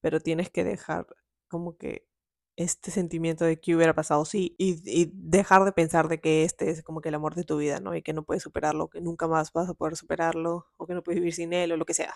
pero 0.00 0.20
tienes 0.20 0.50
que 0.50 0.64
dejar 0.64 1.06
como 1.48 1.76
que 1.78 2.08
este 2.56 2.90
sentimiento 2.90 3.44
de 3.44 3.60
que 3.60 3.74
hubiera 3.76 3.94
pasado 3.94 4.24
sí 4.24 4.54
y, 4.58 4.80
y, 4.86 5.10
dejar 5.14 5.64
de 5.64 5.72
pensar 5.72 6.08
de 6.08 6.20
que 6.20 6.44
este 6.44 6.70
es 6.70 6.82
como 6.82 7.00
que 7.00 7.08
el 7.10 7.14
amor 7.16 7.34
de 7.34 7.44
tu 7.44 7.56
vida, 7.58 7.80
¿no? 7.80 7.94
Y 7.96 8.02
que 8.02 8.12
no 8.12 8.24
puedes 8.24 8.42
superarlo, 8.42 8.88
que 8.90 9.00
nunca 9.00 9.28
más 9.28 9.52
vas 9.52 9.68
a 9.68 9.74
poder 9.74 9.96
superarlo 9.96 10.66
o 10.76 10.86
que 10.86 10.94
no 10.94 11.02
puedes 11.02 11.20
vivir 11.20 11.34
sin 11.34 11.52
él 11.52 11.72
o 11.72 11.76
lo 11.76 11.86
que 11.86 11.94
sea 11.94 12.14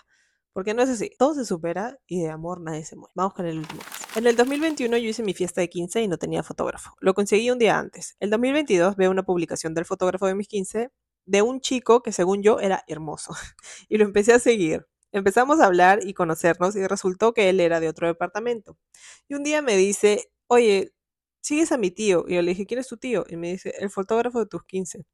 Porque 0.57 0.73
no 0.73 0.81
es 0.81 0.89
así. 0.89 1.11
Todo 1.19 1.35
se 1.35 1.45
supera 1.45 1.99
y 2.07 2.19
de 2.19 2.31
amor 2.31 2.61
nadie 2.61 2.83
se 2.83 2.95
muere. 2.95 3.11
Vamos 3.13 3.35
con 3.35 3.45
el 3.45 3.59
último 3.59 3.79
En 4.15 4.25
el 4.25 4.35
2021 4.35 4.97
yo 4.97 5.07
hice 5.07 5.21
mi 5.21 5.35
fiesta 5.35 5.61
de 5.61 5.69
15 5.69 6.01
y 6.01 6.07
no 6.07 6.17
tenía 6.17 6.41
fotógrafo. 6.41 6.95
Lo 6.99 7.13
conseguí 7.13 7.51
un 7.51 7.59
día 7.59 7.77
antes. 7.77 8.15
El 8.19 8.31
2022 8.31 8.95
veo 8.95 9.11
una 9.11 9.21
publicación 9.21 9.75
del 9.75 9.85
fotógrafo 9.85 10.25
de 10.25 10.33
mis 10.33 10.47
15 10.47 10.89
de 11.27 11.41
un 11.43 11.61
chico 11.61 12.01
que 12.01 12.11
según 12.11 12.41
yo 12.41 12.59
era 12.59 12.83
hermoso. 12.87 13.35
y 13.87 13.99
lo 13.99 14.05
empecé 14.05 14.33
a 14.33 14.39
seguir. 14.39 14.87
Empezamos 15.11 15.59
a 15.59 15.67
hablar 15.67 15.99
y 16.01 16.15
conocernos 16.15 16.75
y 16.75 16.87
resultó 16.87 17.35
que 17.35 17.49
él 17.49 17.59
era 17.59 17.79
de 17.79 17.89
otro 17.89 18.07
departamento. 18.07 18.79
Y 19.27 19.35
un 19.35 19.43
día 19.43 19.61
me 19.61 19.77
dice, 19.77 20.31
oye, 20.47 20.91
sigues 21.39 21.71
a 21.71 21.77
mi 21.77 21.91
tío. 21.91 22.25
Y 22.27 22.33
yo 22.33 22.41
le 22.41 22.49
dije, 22.49 22.65
¿quién 22.65 22.79
es 22.79 22.87
tu 22.87 22.97
tío? 22.97 23.25
Y 23.29 23.35
me 23.35 23.51
dice, 23.51 23.75
el 23.77 23.91
fotógrafo 23.91 24.39
de 24.39 24.47
tus 24.47 24.63
15. 24.63 25.05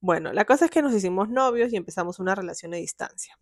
Bueno, 0.00 0.34
la 0.34 0.44
cosa 0.44 0.66
es 0.66 0.70
que 0.70 0.82
nos 0.82 0.92
hicimos 0.92 1.30
novios 1.30 1.72
y 1.72 1.76
empezamos 1.76 2.18
una 2.18 2.34
relación 2.34 2.74
a 2.74 2.76
distancia. 2.76 3.38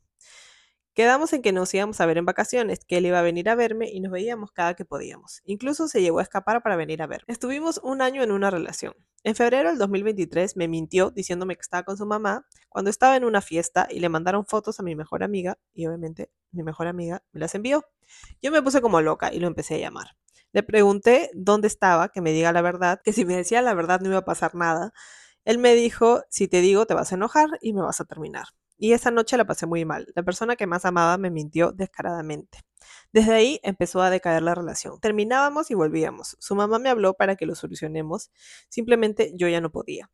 Quedamos 0.94 1.32
en 1.32 1.42
que 1.42 1.50
nos 1.50 1.74
íbamos 1.74 2.00
a 2.00 2.06
ver 2.06 2.18
en 2.18 2.24
vacaciones, 2.24 2.84
que 2.84 2.98
él 2.98 3.06
iba 3.06 3.18
a 3.18 3.22
venir 3.22 3.48
a 3.48 3.56
verme 3.56 3.90
y 3.90 3.98
nos 3.98 4.12
veíamos 4.12 4.52
cada 4.52 4.74
que 4.74 4.84
podíamos. 4.84 5.42
Incluso 5.44 5.88
se 5.88 6.00
llegó 6.00 6.20
a 6.20 6.22
escapar 6.22 6.62
para 6.62 6.76
venir 6.76 7.02
a 7.02 7.08
verme. 7.08 7.24
Estuvimos 7.26 7.80
un 7.82 8.00
año 8.00 8.22
en 8.22 8.30
una 8.30 8.48
relación. 8.48 8.94
En 9.24 9.34
febrero 9.34 9.70
del 9.70 9.78
2023 9.78 10.56
me 10.56 10.68
mintió 10.68 11.10
diciéndome 11.10 11.56
que 11.56 11.62
estaba 11.62 11.82
con 11.82 11.96
su 11.96 12.06
mamá 12.06 12.46
cuando 12.68 12.90
estaba 12.90 13.16
en 13.16 13.24
una 13.24 13.40
fiesta 13.40 13.88
y 13.90 13.98
le 13.98 14.08
mandaron 14.08 14.46
fotos 14.46 14.78
a 14.78 14.84
mi 14.84 14.94
mejor 14.94 15.24
amiga 15.24 15.58
y 15.72 15.86
obviamente 15.86 16.30
mi 16.52 16.62
mejor 16.62 16.86
amiga 16.86 17.24
me 17.32 17.40
las 17.40 17.56
envió. 17.56 17.84
Yo 18.40 18.52
me 18.52 18.62
puse 18.62 18.80
como 18.80 19.00
loca 19.00 19.32
y 19.34 19.40
lo 19.40 19.48
empecé 19.48 19.74
a 19.74 19.78
llamar. 19.78 20.10
Le 20.52 20.62
pregunté 20.62 21.28
dónde 21.34 21.66
estaba, 21.66 22.10
que 22.10 22.20
me 22.20 22.30
diga 22.30 22.52
la 22.52 22.62
verdad, 22.62 23.00
que 23.02 23.12
si 23.12 23.24
me 23.24 23.34
decía 23.34 23.62
la 23.62 23.74
verdad 23.74 24.00
no 24.00 24.10
iba 24.10 24.18
a 24.18 24.24
pasar 24.24 24.54
nada. 24.54 24.92
Él 25.44 25.58
me 25.58 25.74
dijo, 25.74 26.22
si 26.30 26.46
te 26.46 26.60
digo 26.60 26.86
te 26.86 26.94
vas 26.94 27.10
a 27.10 27.16
enojar 27.16 27.48
y 27.60 27.72
me 27.72 27.82
vas 27.82 28.00
a 28.00 28.04
terminar. 28.04 28.44
Y 28.76 28.92
esa 28.92 29.10
noche 29.10 29.36
la 29.36 29.44
pasé 29.44 29.66
muy 29.66 29.84
mal. 29.84 30.12
La 30.14 30.22
persona 30.22 30.56
que 30.56 30.66
más 30.66 30.84
amaba 30.84 31.16
me 31.18 31.30
mintió 31.30 31.72
descaradamente. 31.72 32.58
Desde 33.12 33.32
ahí 33.32 33.60
empezó 33.62 34.02
a 34.02 34.10
decaer 34.10 34.42
la 34.42 34.54
relación. 34.54 35.00
Terminábamos 35.00 35.70
y 35.70 35.74
volvíamos. 35.74 36.36
Su 36.40 36.54
mamá 36.54 36.78
me 36.78 36.90
habló 36.90 37.14
para 37.14 37.36
que 37.36 37.46
lo 37.46 37.54
solucionemos. 37.54 38.30
Simplemente 38.68 39.32
yo 39.36 39.48
ya 39.48 39.60
no 39.60 39.70
podía. 39.70 40.10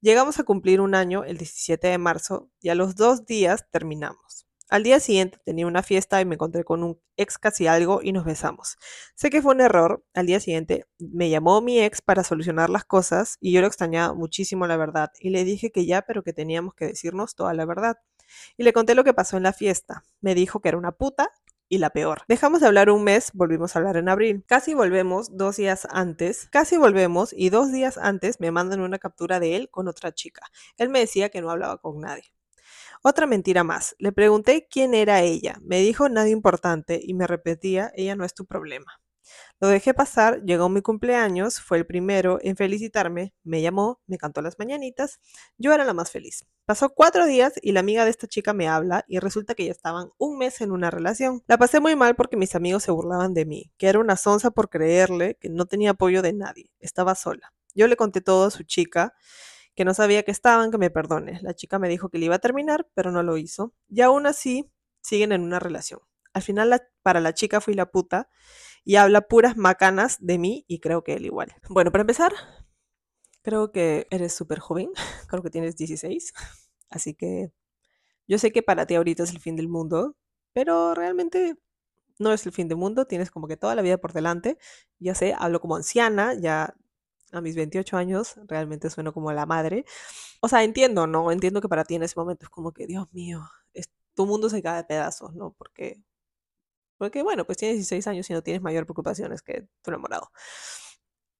Llegamos 0.00 0.38
a 0.38 0.44
cumplir 0.44 0.80
un 0.80 0.94
año 0.94 1.24
el 1.24 1.38
17 1.38 1.88
de 1.88 1.98
marzo 1.98 2.50
y 2.60 2.68
a 2.68 2.74
los 2.74 2.96
dos 2.96 3.24
días 3.24 3.66
terminamos. 3.70 4.46
Al 4.72 4.84
día 4.84 5.00
siguiente 5.00 5.36
tenía 5.44 5.66
una 5.66 5.82
fiesta 5.82 6.18
y 6.22 6.24
me 6.24 6.36
encontré 6.36 6.64
con 6.64 6.82
un 6.82 6.98
ex 7.18 7.36
casi 7.36 7.66
algo 7.66 8.00
y 8.02 8.12
nos 8.12 8.24
besamos. 8.24 8.78
Sé 9.14 9.28
que 9.28 9.42
fue 9.42 9.52
un 9.52 9.60
error. 9.60 10.02
Al 10.14 10.24
día 10.24 10.40
siguiente 10.40 10.86
me 10.98 11.28
llamó 11.28 11.60
mi 11.60 11.78
ex 11.78 12.00
para 12.00 12.24
solucionar 12.24 12.70
las 12.70 12.86
cosas 12.86 13.36
y 13.38 13.52
yo 13.52 13.60
lo 13.60 13.66
extrañaba 13.66 14.14
muchísimo 14.14 14.66
la 14.66 14.78
verdad 14.78 15.10
y 15.20 15.28
le 15.28 15.44
dije 15.44 15.72
que 15.72 15.84
ya, 15.84 16.00
pero 16.00 16.22
que 16.22 16.32
teníamos 16.32 16.72
que 16.72 16.86
decirnos 16.86 17.34
toda 17.34 17.52
la 17.52 17.66
verdad. 17.66 17.98
Y 18.56 18.62
le 18.62 18.72
conté 18.72 18.94
lo 18.94 19.04
que 19.04 19.12
pasó 19.12 19.36
en 19.36 19.42
la 19.42 19.52
fiesta. 19.52 20.04
Me 20.22 20.34
dijo 20.34 20.60
que 20.60 20.70
era 20.70 20.78
una 20.78 20.92
puta 20.92 21.28
y 21.68 21.76
la 21.76 21.90
peor. 21.90 22.22
Dejamos 22.26 22.62
de 22.62 22.68
hablar 22.68 22.88
un 22.88 23.04
mes, 23.04 23.30
volvimos 23.34 23.76
a 23.76 23.78
hablar 23.78 23.98
en 23.98 24.08
abril. 24.08 24.42
Casi 24.46 24.72
volvemos 24.72 25.36
dos 25.36 25.56
días 25.56 25.86
antes, 25.90 26.48
casi 26.50 26.78
volvemos 26.78 27.34
y 27.36 27.50
dos 27.50 27.72
días 27.72 27.98
antes 27.98 28.40
me 28.40 28.50
mandan 28.50 28.80
una 28.80 28.98
captura 28.98 29.38
de 29.38 29.54
él 29.54 29.68
con 29.68 29.86
otra 29.86 30.12
chica. 30.12 30.46
Él 30.78 30.88
me 30.88 31.00
decía 31.00 31.28
que 31.28 31.42
no 31.42 31.50
hablaba 31.50 31.76
con 31.76 32.00
nadie. 32.00 32.32
Otra 33.02 33.26
mentira 33.26 33.64
más. 33.64 33.94
Le 33.98 34.12
pregunté 34.12 34.68
quién 34.70 34.94
era 34.94 35.22
ella. 35.22 35.58
Me 35.62 35.80
dijo 35.80 36.08
nada 36.08 36.28
importante 36.28 37.00
y 37.02 37.14
me 37.14 37.26
repetía, 37.26 37.92
ella 37.96 38.16
no 38.16 38.24
es 38.24 38.34
tu 38.34 38.46
problema. 38.46 39.02
Lo 39.60 39.68
dejé 39.68 39.94
pasar, 39.94 40.42
llegó 40.42 40.68
mi 40.68 40.82
cumpleaños, 40.82 41.60
fue 41.60 41.78
el 41.78 41.86
primero 41.86 42.38
en 42.42 42.56
felicitarme, 42.56 43.32
me 43.44 43.62
llamó, 43.62 44.00
me 44.06 44.18
cantó 44.18 44.42
las 44.42 44.58
mañanitas, 44.58 45.20
yo 45.56 45.72
era 45.72 45.84
la 45.84 45.94
más 45.94 46.10
feliz. 46.10 46.44
Pasó 46.64 46.90
cuatro 46.90 47.26
días 47.26 47.54
y 47.62 47.72
la 47.72 47.80
amiga 47.80 48.04
de 48.04 48.10
esta 48.10 48.26
chica 48.26 48.52
me 48.52 48.68
habla 48.68 49.04
y 49.06 49.18
resulta 49.20 49.54
que 49.54 49.66
ya 49.66 49.70
estaban 49.70 50.10
un 50.18 50.38
mes 50.38 50.60
en 50.60 50.72
una 50.72 50.90
relación. 50.90 51.42
La 51.46 51.58
pasé 51.58 51.80
muy 51.80 51.96
mal 51.96 52.16
porque 52.16 52.36
mis 52.36 52.54
amigos 52.54 52.82
se 52.82 52.90
burlaban 52.90 53.34
de 53.34 53.46
mí, 53.46 53.70
que 53.78 53.88
era 53.88 54.00
una 54.00 54.16
sonza 54.16 54.50
por 54.50 54.68
creerle, 54.68 55.36
que 55.40 55.48
no 55.48 55.66
tenía 55.66 55.90
apoyo 55.90 56.22
de 56.22 56.32
nadie, 56.32 56.70
estaba 56.80 57.14
sola. 57.14 57.52
Yo 57.74 57.86
le 57.86 57.96
conté 57.96 58.20
todo 58.20 58.46
a 58.46 58.50
su 58.50 58.64
chica 58.64 59.14
que 59.74 59.84
no 59.84 59.94
sabía 59.94 60.22
que 60.22 60.30
estaban, 60.30 60.70
que 60.70 60.78
me 60.78 60.90
perdone. 60.90 61.40
La 61.42 61.54
chica 61.54 61.78
me 61.78 61.88
dijo 61.88 62.08
que 62.08 62.18
le 62.18 62.26
iba 62.26 62.36
a 62.36 62.40
terminar, 62.40 62.88
pero 62.94 63.10
no 63.10 63.22
lo 63.22 63.36
hizo. 63.36 63.74
Y 63.88 64.00
aún 64.02 64.26
así, 64.26 64.70
siguen 65.02 65.32
en 65.32 65.42
una 65.42 65.58
relación. 65.58 66.00
Al 66.32 66.42
final, 66.42 66.82
para 67.02 67.20
la 67.20 67.34
chica 67.34 67.60
fui 67.60 67.74
la 67.74 67.90
puta 67.90 68.28
y 68.84 68.96
habla 68.96 69.22
puras 69.22 69.56
macanas 69.56 70.18
de 70.20 70.38
mí 70.38 70.64
y 70.68 70.80
creo 70.80 71.04
que 71.04 71.14
él 71.14 71.26
igual. 71.26 71.54
Bueno, 71.68 71.92
para 71.92 72.02
empezar, 72.02 72.32
creo 73.42 73.72
que 73.72 74.06
eres 74.10 74.34
súper 74.34 74.58
joven, 74.60 74.90
creo 75.28 75.42
que 75.42 75.50
tienes 75.50 75.76
16, 75.76 76.32
así 76.90 77.14
que 77.14 77.52
yo 78.28 78.38
sé 78.38 78.52
que 78.52 78.62
para 78.62 78.86
ti 78.86 78.94
ahorita 78.94 79.24
es 79.24 79.30
el 79.32 79.40
fin 79.40 79.56
del 79.56 79.68
mundo, 79.68 80.16
pero 80.52 80.94
realmente 80.94 81.56
no 82.18 82.32
es 82.32 82.46
el 82.46 82.52
fin 82.52 82.68
del 82.68 82.78
mundo, 82.78 83.06
tienes 83.06 83.30
como 83.30 83.48
que 83.48 83.56
toda 83.56 83.74
la 83.74 83.82
vida 83.82 83.98
por 83.98 84.12
delante. 84.12 84.58
Ya 84.98 85.14
sé, 85.14 85.34
hablo 85.38 85.60
como 85.60 85.76
anciana, 85.76 86.34
ya 86.34 86.74
a 87.32 87.40
mis 87.40 87.56
28 87.56 87.96
años, 87.96 88.34
realmente 88.46 88.90
sueno 88.90 89.12
como 89.12 89.32
la 89.32 89.46
madre. 89.46 89.84
O 90.40 90.48
sea, 90.48 90.62
entiendo, 90.64 91.06
¿no? 91.06 91.32
Entiendo 91.32 91.60
que 91.60 91.68
para 91.68 91.84
ti 91.84 91.96
en 91.96 92.02
ese 92.04 92.14
momento 92.18 92.46
es 92.46 92.50
como 92.50 92.72
que, 92.72 92.86
Dios 92.86 93.06
mío, 93.12 93.42
es, 93.74 93.90
tu 94.14 94.26
mundo 94.26 94.48
se 94.50 94.62
cae 94.62 94.76
de 94.78 94.84
pedazos, 94.84 95.34
¿no? 95.34 95.52
Porque, 95.58 96.02
porque, 96.98 97.22
bueno, 97.22 97.44
pues 97.46 97.58
tienes 97.58 97.76
16 97.78 98.06
años 98.08 98.30
y 98.30 98.34
no 98.34 98.42
tienes 98.42 98.62
mayor 98.62 98.86
preocupaciones 98.86 99.42
que 99.42 99.68
tu 99.82 99.90
enamorado. 99.90 100.30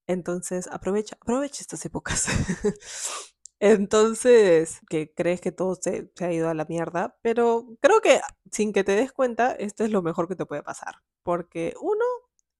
Entonces, 0.07 0.66
aprovecha, 0.68 1.16
aprovecha 1.20 1.61
estas 1.62 1.85
épocas. 1.85 2.26
Entonces, 3.61 4.81
que 4.88 5.12
crees 5.14 5.40
que 5.40 5.52
todo 5.52 5.76
se, 5.76 6.11
se, 6.16 6.24
ha 6.24 6.33
ido 6.33 6.48
a 6.48 6.55
la 6.55 6.64
mierda, 6.64 7.16
pero 7.22 7.66
creo 7.81 8.00
que 8.00 8.20
sin 8.50 8.72
que 8.72 8.83
te 8.85 8.92
des 8.96 9.12
cuenta, 9.12 9.52
esto 9.52 9.85
es 9.85 9.90
lo 9.90 10.02
mejor 10.02 10.28
que 10.28 10.37
te 10.37 10.46
puede 10.46 10.62
pasar. 10.64 10.96
Porque 11.22 11.74
uno, 11.81 12.05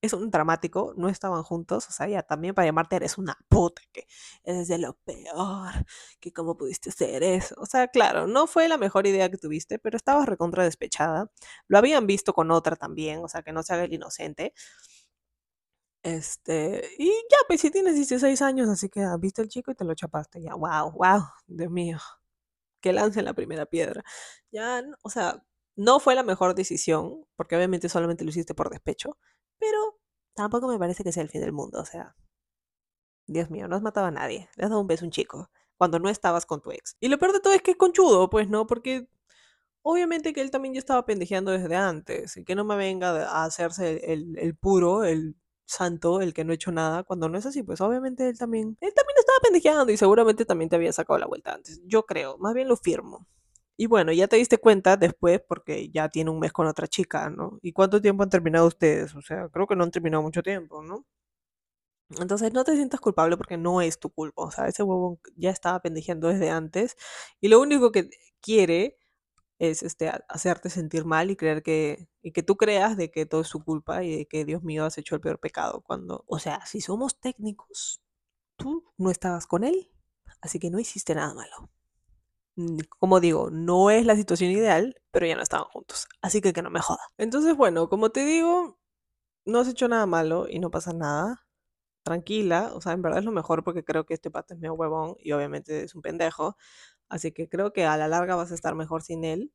es 0.03 0.11
un 0.11 0.29
dramático, 0.29 0.93
no 0.97 1.07
estaban 1.07 1.43
juntos, 1.43 1.87
o 1.87 1.91
sea, 1.93 2.09
ya 2.09 2.23
también 2.23 2.53
para 2.53 2.65
llamarte 2.65 2.97
eres 2.97 3.17
una 3.17 3.37
puta, 3.47 3.81
que 3.93 4.05
eres 4.43 4.67
de 4.67 4.77
lo 4.77 4.95
peor, 5.05 5.71
que 6.19 6.33
cómo 6.33 6.57
pudiste 6.57 6.89
hacer 6.89 7.23
eso. 7.23 7.55
O 7.57 7.65
sea, 7.65 7.87
claro, 7.87 8.27
no 8.27 8.45
fue 8.45 8.67
la 8.67 8.77
mejor 8.77 9.07
idea 9.07 9.29
que 9.31 9.37
tuviste, 9.37 9.79
pero 9.79 9.95
estabas 9.95 10.27
recontra 10.27 10.65
despechada. 10.65 11.31
Lo 11.69 11.77
habían 11.77 12.05
visto 12.05 12.33
con 12.33 12.51
otra 12.51 12.75
también, 12.75 13.23
o 13.23 13.29
sea, 13.29 13.43
que 13.43 13.53
no 13.53 13.63
se 13.63 13.73
haga 13.73 13.85
el 13.85 13.93
inocente. 13.93 14.53
Este, 16.03 16.81
y 16.97 17.07
ya, 17.07 17.37
pues 17.47 17.61
si 17.61 17.71
tienes 17.71 17.95
16 17.95 18.41
años, 18.41 18.67
así 18.67 18.89
que 18.89 19.01
has 19.03 19.17
visto 19.21 19.41
el 19.41 19.47
chico 19.47 19.71
y 19.71 19.75
te 19.75 19.85
lo 19.85 19.95
chapaste, 19.95 20.41
ya, 20.41 20.53
wow, 20.53 20.91
wow, 20.91 21.21
Dios 21.47 21.71
mío, 21.71 21.97
que 22.81 22.93
lance 22.93 23.21
la 23.21 23.33
primera 23.33 23.65
piedra. 23.65 24.03
Ya, 24.51 24.83
o 25.03 25.09
sea, 25.09 25.43
no 25.75 25.99
fue 25.99 26.15
la 26.15 26.23
mejor 26.23 26.55
decisión, 26.55 27.25
porque 27.35 27.55
obviamente 27.55 27.89
solamente 27.89 28.23
lo 28.25 28.31
hiciste 28.31 28.53
por 28.55 28.69
despecho, 28.69 29.17
pero 29.63 29.97
tampoco 30.33 30.67
me 30.67 30.77
parece 30.77 31.05
que 31.05 31.13
sea 31.13 31.23
el 31.23 31.29
fin 31.29 31.39
del 31.39 31.53
mundo, 31.53 31.79
o 31.79 31.85
sea, 31.85 32.15
Dios 33.27 33.49
mío, 33.49 33.69
no 33.69 33.77
has 33.77 33.81
matado 33.81 34.07
a 34.07 34.11
nadie, 34.11 34.49
le 34.57 34.65
has 34.65 34.69
dado 34.69 34.81
un 34.81 34.87
beso 34.87 35.05
a 35.05 35.07
un 35.07 35.11
chico 35.11 35.49
cuando 35.77 35.99
no 35.99 36.09
estabas 36.09 36.45
con 36.45 36.61
tu 36.61 36.71
ex. 36.71 36.97
Y 36.99 37.07
lo 37.07 37.17
peor 37.17 37.31
de 37.31 37.39
todo 37.39 37.53
es 37.53 37.61
que 37.61 37.71
es 37.71 37.77
conchudo, 37.77 38.29
pues, 38.29 38.49
¿no? 38.49 38.67
Porque 38.67 39.07
obviamente 39.83 40.33
que 40.33 40.41
él 40.41 40.51
también 40.51 40.73
ya 40.73 40.79
estaba 40.79 41.05
pendejeando 41.05 41.51
desde 41.51 41.75
antes, 41.77 42.35
y 42.35 42.43
que 42.43 42.55
no 42.55 42.65
me 42.65 42.75
venga 42.75 43.11
a 43.29 43.45
hacerse 43.45 44.13
el, 44.13 44.37
el, 44.37 44.55
puro, 44.57 45.05
el 45.05 45.37
santo, 45.65 46.19
el 46.21 46.33
que 46.33 46.43
no 46.43 46.51
ha 46.51 46.55
hecho 46.55 46.73
nada, 46.73 47.03
cuando 47.03 47.29
no 47.29 47.37
es 47.37 47.45
así, 47.45 47.63
pues 47.63 47.79
obviamente 47.79 48.27
él 48.27 48.37
también, 48.37 48.77
él 48.81 48.93
también 48.93 49.17
estaba 49.17 49.39
pendejeando 49.41 49.93
y 49.93 49.97
seguramente 49.97 50.45
también 50.45 50.69
te 50.69 50.75
había 50.75 50.91
sacado 50.91 51.19
la 51.19 51.27
vuelta 51.27 51.53
antes, 51.53 51.81
yo 51.85 52.05
creo, 52.05 52.37
más 52.37 52.53
bien 52.53 52.67
lo 52.67 52.75
firmo. 52.75 53.27
Y 53.77 53.87
bueno, 53.87 54.11
ya 54.13 54.27
te 54.27 54.35
diste 54.37 54.57
cuenta 54.57 54.97
después 54.97 55.41
porque 55.47 55.89
ya 55.89 56.09
tiene 56.09 56.29
un 56.31 56.39
mes 56.39 56.53
con 56.53 56.67
otra 56.67 56.87
chica, 56.87 57.29
¿no? 57.29 57.59
¿Y 57.61 57.73
cuánto 57.73 58.01
tiempo 58.01 58.23
han 58.23 58.29
terminado 58.29 58.67
ustedes? 58.67 59.15
O 59.15 59.21
sea, 59.21 59.49
creo 59.49 59.67
que 59.67 59.75
no 59.75 59.83
han 59.83 59.91
terminado 59.91 60.23
mucho 60.23 60.43
tiempo, 60.43 60.83
¿no? 60.83 61.05
Entonces 62.19 62.53
no 62.53 62.63
te 62.63 62.75
sientas 62.75 62.99
culpable 62.99 63.37
porque 63.37 63.57
no 63.57 63.81
es 63.81 63.99
tu 63.99 64.09
culpa. 64.09 64.43
O 64.43 64.51
sea, 64.51 64.67
ese 64.67 64.83
huevo 64.83 65.19
ya 65.35 65.49
estaba 65.49 65.81
pendejeando 65.81 66.27
desde 66.27 66.49
antes 66.49 66.95
y 67.41 67.47
lo 67.47 67.59
único 67.61 67.91
que 67.91 68.09
quiere 68.41 68.97
es 69.59 69.83
este, 69.83 70.11
hacerte 70.29 70.69
sentir 70.69 71.05
mal 71.05 71.31
y 71.31 71.35
creer 71.37 71.63
que, 71.63 72.09
y 72.21 72.31
que 72.33 72.43
tú 72.43 72.57
creas 72.57 72.97
de 72.97 73.11
que 73.11 73.25
todo 73.25 73.41
es 73.41 73.47
su 73.47 73.63
culpa 73.63 74.03
y 74.03 74.17
de 74.17 74.25
que 74.27 74.45
Dios 74.45 74.63
mío 74.63 74.85
has 74.85 74.97
hecho 74.97 75.15
el 75.15 75.21
peor 75.21 75.39
pecado. 75.39 75.81
Cuando, 75.81 76.23
o 76.27 76.39
sea, 76.39 76.65
si 76.65 76.81
somos 76.81 77.19
técnicos, 77.19 78.01
tú 78.57 78.85
no 78.97 79.11
estabas 79.11 79.47
con 79.47 79.63
él, 79.63 79.91
así 80.41 80.59
que 80.59 80.69
no 80.71 80.79
hiciste 80.79 81.15
nada 81.15 81.33
malo. 81.33 81.72
Mm, 82.55 82.79
como 82.99 83.19
digo, 83.19 83.49
no 83.51 83.89
es 83.89 84.05
la 84.05 84.15
situación 84.15 84.51
ideal, 84.51 84.95
pero 85.11 85.25
ya 85.25 85.35
no 85.35 85.41
estaban 85.41 85.65
juntos. 85.67 86.07
Así 86.21 86.41
que 86.41 86.53
que 86.53 86.61
no 86.61 86.69
me 86.69 86.79
joda. 86.81 86.99
Entonces, 87.17 87.55
bueno, 87.55 87.89
como 87.89 88.11
te 88.11 88.25
digo, 88.25 88.79
no 89.45 89.59
has 89.59 89.67
hecho 89.69 89.87
nada 89.87 90.05
malo 90.07 90.47
y 90.49 90.59
no 90.59 90.71
pasa 90.71 90.93
nada. 90.93 91.45
Tranquila, 92.03 92.71
o 92.75 92.81
sea, 92.81 92.93
en 92.93 93.01
verdad 93.03 93.19
es 93.19 93.25
lo 93.25 93.31
mejor 93.31 93.63
porque 93.63 93.83
creo 93.85 94.05
que 94.05 94.15
este 94.15 94.31
pato 94.31 94.53
es 94.55 94.59
medio 94.61 94.75
huevón 94.75 95.15
y 95.19 95.33
obviamente 95.33 95.83
es 95.83 95.95
un 95.95 96.01
pendejo. 96.03 96.57
Así 97.09 97.31
que 97.33 97.49
creo 97.49 97.73
que 97.73 97.85
a 97.85 97.97
la 97.97 98.07
larga 98.09 98.35
vas 98.35 98.51
a 98.51 98.55
estar 98.55 98.75
mejor 98.75 99.03
sin 99.03 99.25
él. 99.25 99.53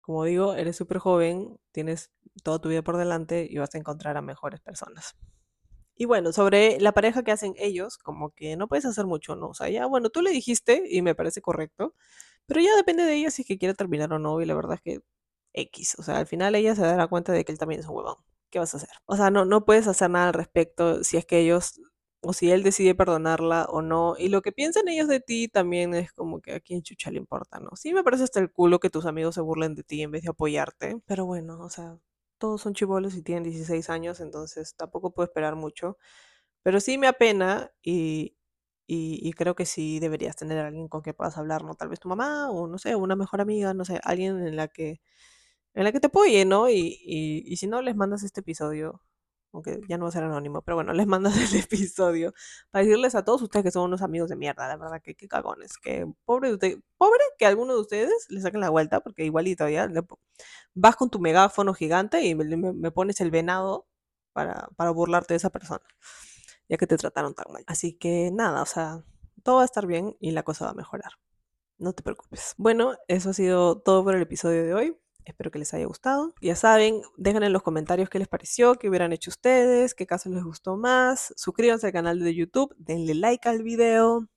Como 0.00 0.24
digo, 0.24 0.54
eres 0.54 0.76
súper 0.76 0.98
joven, 0.98 1.58
tienes 1.72 2.12
toda 2.44 2.60
tu 2.60 2.68
vida 2.70 2.82
por 2.82 2.96
delante 2.96 3.46
y 3.50 3.58
vas 3.58 3.74
a 3.74 3.78
encontrar 3.78 4.16
a 4.16 4.22
mejores 4.22 4.60
personas. 4.60 5.16
Y 5.96 6.04
bueno, 6.04 6.32
sobre 6.32 6.78
la 6.80 6.92
pareja 6.92 7.22
que 7.24 7.32
hacen 7.32 7.54
ellos, 7.58 7.98
como 7.98 8.30
que 8.30 8.56
no 8.56 8.68
puedes 8.68 8.84
hacer 8.84 9.06
mucho, 9.06 9.34
¿no? 9.36 9.48
O 9.48 9.54
sea, 9.54 9.68
ya, 9.70 9.86
bueno, 9.86 10.10
tú 10.10 10.22
le 10.22 10.30
dijiste 10.30 10.84
y 10.90 11.02
me 11.02 11.14
parece 11.14 11.40
correcto, 11.40 11.94
pero 12.46 12.60
ya 12.60 12.76
depende 12.76 13.04
de 13.04 13.14
ella 13.14 13.30
si 13.30 13.42
es 13.42 13.48
que 13.48 13.58
quiere 13.58 13.74
terminar 13.74 14.12
o 14.12 14.18
no, 14.18 14.40
y 14.42 14.46
la 14.46 14.54
verdad 14.54 14.74
es 14.74 14.82
que 14.82 15.00
X. 15.54 15.96
O 15.98 16.02
sea, 16.02 16.18
al 16.18 16.26
final 16.26 16.54
ella 16.54 16.74
se 16.76 16.82
dará 16.82 17.06
cuenta 17.08 17.32
de 17.32 17.44
que 17.44 17.52
él 17.52 17.58
también 17.58 17.80
es 17.80 17.86
un 17.88 17.96
huevón. 17.96 18.16
¿Qué 18.50 18.58
vas 18.58 18.74
a 18.74 18.76
hacer? 18.78 18.90
O 19.06 19.16
sea, 19.16 19.30
no, 19.30 19.44
no 19.44 19.64
puedes 19.64 19.86
hacer 19.88 20.10
nada 20.10 20.28
al 20.28 20.34
respecto 20.34 21.02
si 21.04 21.16
es 21.16 21.26
que 21.26 21.40
ellos 21.40 21.80
o 22.20 22.32
si 22.32 22.50
él 22.50 22.62
decide 22.62 22.94
perdonarla 22.94 23.66
o 23.66 23.82
no. 23.82 24.16
Y 24.18 24.28
lo 24.28 24.42
que 24.42 24.52
piensan 24.52 24.88
ellos 24.88 25.08
de 25.08 25.20
ti 25.20 25.48
también 25.48 25.94
es 25.94 26.12
como 26.12 26.40
que 26.40 26.54
a 26.54 26.60
quién 26.60 26.82
chucha 26.82 27.10
le 27.10 27.18
importa, 27.18 27.60
¿no? 27.60 27.70
Sí 27.76 27.92
me 27.94 28.04
parece 28.04 28.24
hasta 28.24 28.40
el 28.40 28.50
culo 28.52 28.80
que 28.80 28.90
tus 28.90 29.06
amigos 29.06 29.34
se 29.36 29.40
burlen 29.40 29.74
de 29.74 29.82
ti 29.84 30.02
en 30.02 30.10
vez 30.10 30.22
de 30.22 30.30
apoyarte, 30.30 31.00
pero 31.06 31.26
bueno, 31.26 31.60
o 31.60 31.70
sea, 31.70 31.98
todos 32.38 32.62
son 32.62 32.74
chivolos 32.74 33.14
y 33.16 33.22
tienen 33.22 33.44
16 33.44 33.90
años, 33.90 34.20
entonces 34.20 34.74
tampoco 34.76 35.12
puedo 35.12 35.26
esperar 35.26 35.56
mucho. 35.56 35.98
Pero 36.62 36.80
sí 36.80 36.98
me 36.98 37.08
apena 37.08 37.72
y, 37.82 38.36
y, 38.86 39.32
creo 39.34 39.54
que 39.56 39.66
sí 39.66 40.00
deberías 40.00 40.36
tener 40.36 40.58
alguien 40.58 40.88
con 40.88 41.02
que 41.02 41.14
puedas 41.14 41.38
hablar, 41.38 41.64
¿no? 41.64 41.74
Tal 41.74 41.88
vez 41.88 42.00
tu 42.00 42.08
mamá 42.08 42.50
o 42.50 42.68
no 42.68 42.78
sé, 42.78 42.96
una 42.96 43.16
mejor 43.16 43.40
amiga, 43.40 43.74
no 43.74 43.84
sé, 43.84 44.00
alguien 44.04 44.46
en 44.46 44.56
la 44.56 44.68
que, 44.68 45.00
en 45.74 45.84
la 45.84 45.92
que 45.92 46.00
te 46.00 46.08
apoye, 46.08 46.44
¿no? 46.46 46.70
Y, 46.70 46.98
y, 47.04 47.44
y 47.46 47.56
si 47.58 47.66
no, 47.68 47.82
les 47.82 47.96
mandas 47.96 48.22
este 48.24 48.40
episodio 48.40 49.02
aunque 49.52 49.80
ya 49.88 49.98
no 49.98 50.04
va 50.04 50.08
a 50.10 50.12
ser 50.12 50.24
anónimo, 50.24 50.62
pero 50.62 50.76
bueno, 50.76 50.92
les 50.94 51.06
mandas 51.06 51.36
el 51.36 51.60
episodio 51.60 52.34
para 52.70 52.84
decirles 52.84 53.14
a 53.14 53.24
todos 53.24 53.42
ustedes 53.42 53.64
que 53.64 53.70
son 53.70 53.84
unos 53.84 54.02
amigos 54.02 54.28
de 54.28 54.36
mierda, 54.36 54.68
la 54.68 54.76
verdad, 54.76 55.00
que 55.02 55.14
qué 55.14 55.28
cagones, 55.28 55.78
que 55.78 56.06
pobre, 56.24 56.52
usted, 56.52 56.78
pobre 56.98 57.22
que 57.38 57.46
alguno 57.46 57.74
de 57.74 57.80
ustedes 57.80 58.26
le 58.30 58.40
saquen 58.40 58.60
la 58.60 58.70
vuelta, 58.70 59.00
porque 59.00 59.24
igual 59.24 59.48
y 59.48 59.56
todavía 59.56 59.86
le, 59.86 60.02
vas 60.74 60.96
con 60.96 61.10
tu 61.10 61.20
megáfono 61.20 61.74
gigante 61.74 62.22
y 62.24 62.34
me, 62.34 62.44
me, 62.56 62.72
me 62.72 62.90
pones 62.90 63.20
el 63.20 63.30
venado 63.30 63.86
para, 64.32 64.68
para 64.76 64.90
burlarte 64.90 65.34
de 65.34 65.38
esa 65.38 65.50
persona, 65.50 65.84
ya 66.68 66.76
que 66.76 66.86
te 66.86 66.96
trataron 66.98 67.34
tan 67.34 67.52
mal. 67.52 67.64
Así 67.66 67.96
que 67.96 68.30
nada, 68.32 68.62
o 68.62 68.66
sea, 68.66 69.04
todo 69.42 69.56
va 69.56 69.62
a 69.62 69.64
estar 69.66 69.86
bien 69.86 70.16
y 70.20 70.32
la 70.32 70.42
cosa 70.42 70.66
va 70.66 70.72
a 70.72 70.74
mejorar. 70.74 71.12
No 71.78 71.92
te 71.92 72.02
preocupes. 72.02 72.54
Bueno, 72.58 72.94
eso 73.08 73.30
ha 73.30 73.32
sido 73.34 73.80
todo 73.80 74.02
por 74.04 74.14
el 74.14 74.22
episodio 74.22 74.64
de 74.64 74.74
hoy. 74.74 74.96
Espero 75.26 75.50
que 75.50 75.58
les 75.58 75.74
haya 75.74 75.84
gustado. 75.86 76.34
Ya 76.40 76.54
saben, 76.54 77.02
dejen 77.16 77.42
en 77.42 77.52
los 77.52 77.64
comentarios 77.64 78.08
qué 78.08 78.20
les 78.20 78.28
pareció, 78.28 78.76
qué 78.76 78.88
hubieran 78.88 79.12
hecho 79.12 79.30
ustedes, 79.30 79.92
qué 79.94 80.06
caso 80.06 80.30
les 80.30 80.44
gustó 80.44 80.76
más. 80.76 81.34
Suscríbanse 81.36 81.88
al 81.88 81.92
canal 81.92 82.20
de 82.20 82.32
YouTube, 82.34 82.72
denle 82.78 83.14
like 83.14 83.48
al 83.48 83.64
video. 83.64 84.28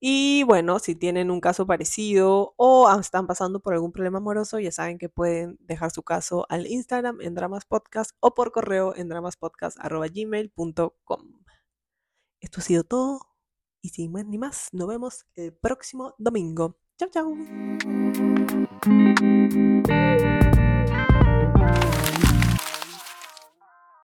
Y 0.00 0.42
bueno, 0.42 0.78
si 0.78 0.94
tienen 0.94 1.30
un 1.30 1.40
caso 1.40 1.66
parecido 1.66 2.52
o 2.58 2.86
están 3.00 3.26
pasando 3.26 3.60
por 3.60 3.72
algún 3.72 3.92
problema 3.92 4.18
amoroso, 4.18 4.60
ya 4.60 4.70
saben 4.70 4.98
que 4.98 5.08
pueden 5.08 5.56
dejar 5.60 5.90
su 5.90 6.02
caso 6.02 6.44
al 6.50 6.66
Instagram 6.66 7.22
en 7.22 7.34
Dramas 7.34 7.64
Podcast 7.64 8.10
o 8.20 8.34
por 8.34 8.52
correo 8.52 8.94
en 8.94 9.08
dramaspodcast.gmail.com. 9.08 11.22
Esto 12.40 12.60
ha 12.60 12.62
sido 12.62 12.84
todo. 12.84 13.20
Y 13.80 13.88
sin 13.88 14.12
más 14.12 14.26
ni 14.26 14.36
más, 14.36 14.68
nos 14.72 14.88
vemos 14.88 15.24
el 15.34 15.54
próximo 15.54 16.14
domingo. 16.18 16.76
Chao, 16.98 17.08
chao. 17.10 17.34
Thank 18.82 19.20
you. 19.20 20.63